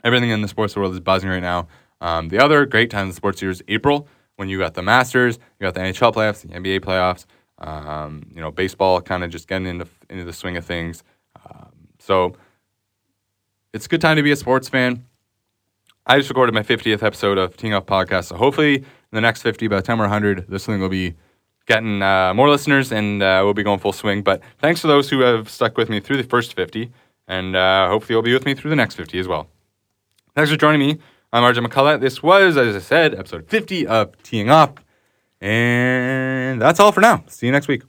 Everything 0.05 0.30
in 0.30 0.42
the 0.42 0.48
sports 0.48 0.76
world 0.76 0.92
is 0.92 1.00
buzzing 1.00 1.30
right 1.30 1.42
now. 1.42 1.68
Um, 2.00 2.28
the 2.28 2.38
other 2.38 2.66
great 2.66 2.90
time 2.90 3.09
of 3.09 3.09
the 3.09 3.16
sports 3.16 3.40
year 3.40 3.50
is 3.50 3.62
April 3.68 4.09
when 4.36 4.48
you 4.48 4.59
got 4.59 4.74
the 4.74 4.82
Masters, 4.82 5.38
you 5.61 5.64
got 5.64 5.74
the 5.74 5.80
NHL 5.80 6.12
playoffs, 6.12 6.42
the 6.42 6.48
NBA 6.48 6.80
playoffs. 6.80 7.26
Um, 7.59 8.24
you 8.34 8.40
know, 8.40 8.50
baseball 8.50 9.00
kind 9.00 9.22
of 9.22 9.30
just 9.30 9.46
getting 9.46 9.68
into 9.68 9.86
into 10.11 10.24
the 10.24 10.32
swing 10.32 10.57
of 10.57 10.64
things. 10.64 11.05
Um, 11.44 11.70
so 12.00 12.34
it's 13.72 13.86
a 13.86 13.88
good 13.88 14.00
time 14.00 14.16
to 14.16 14.22
be 14.22 14.32
a 14.32 14.36
sports 14.36 14.68
fan. 14.68 15.07
I 16.05 16.18
just 16.18 16.28
recorded 16.28 16.53
my 16.55 16.62
50th 16.62 17.05
episode 17.05 17.38
of 17.38 17.57
Teeing 17.57 17.74
Off 17.74 17.86
Podcast. 17.86 18.24
So 18.24 18.36
hopefully, 18.36 18.78
in 18.78 18.84
the 19.12 19.20
next 19.20 19.42
50, 19.42 19.68
by 19.68 19.76
the 19.76 19.82
time 19.82 19.98
we're 19.98 20.07
100, 20.07 20.46
this 20.48 20.66
thing 20.66 20.80
will 20.80 20.88
be 20.88 21.14
getting 21.66 22.03
uh, 22.03 22.34
more 22.34 22.50
listeners 22.50 22.90
and 22.90 23.22
uh, 23.22 23.42
we'll 23.44 23.55
be 23.55 23.62
going 23.62 23.78
full 23.78 23.92
swing. 23.92 24.22
But 24.22 24.42
thanks 24.59 24.80
to 24.80 24.88
those 24.88 25.09
who 25.09 25.20
have 25.20 25.48
stuck 25.48 25.78
with 25.78 25.88
me 25.88 26.00
through 26.00 26.16
the 26.16 26.24
first 26.24 26.55
50, 26.55 26.90
and 27.33 27.57
uh, 27.57 27.89
hopefully, 27.89 28.14
you'll 28.14 28.22
be 28.22 28.35
with 28.35 28.45
me 28.45 28.55
through 28.55 28.68
the 28.68 28.76
next 28.76 28.95
50 28.97 29.18
as 29.18 29.26
well. 29.26 29.49
Thanks 30.35 30.51
for 30.51 30.57
joining 30.59 30.80
me. 30.80 30.99
I'm 31.33 31.43
RJ 31.43 31.66
McCullough. 31.66 31.99
This 31.99 32.22
was, 32.22 32.59
as 32.59 32.76
I 32.76 32.78
said, 32.78 33.14
episode 33.14 33.49
50 33.49 33.87
of 33.87 34.22
Teeing 34.22 34.51
Up. 34.51 34.80
And 35.41 36.61
that's 36.61 36.78
all 36.78 36.93
for 36.93 37.01
now. 37.01 37.24
See 37.28 37.47
you 37.47 37.53
next 37.53 37.68
week. 37.68 37.83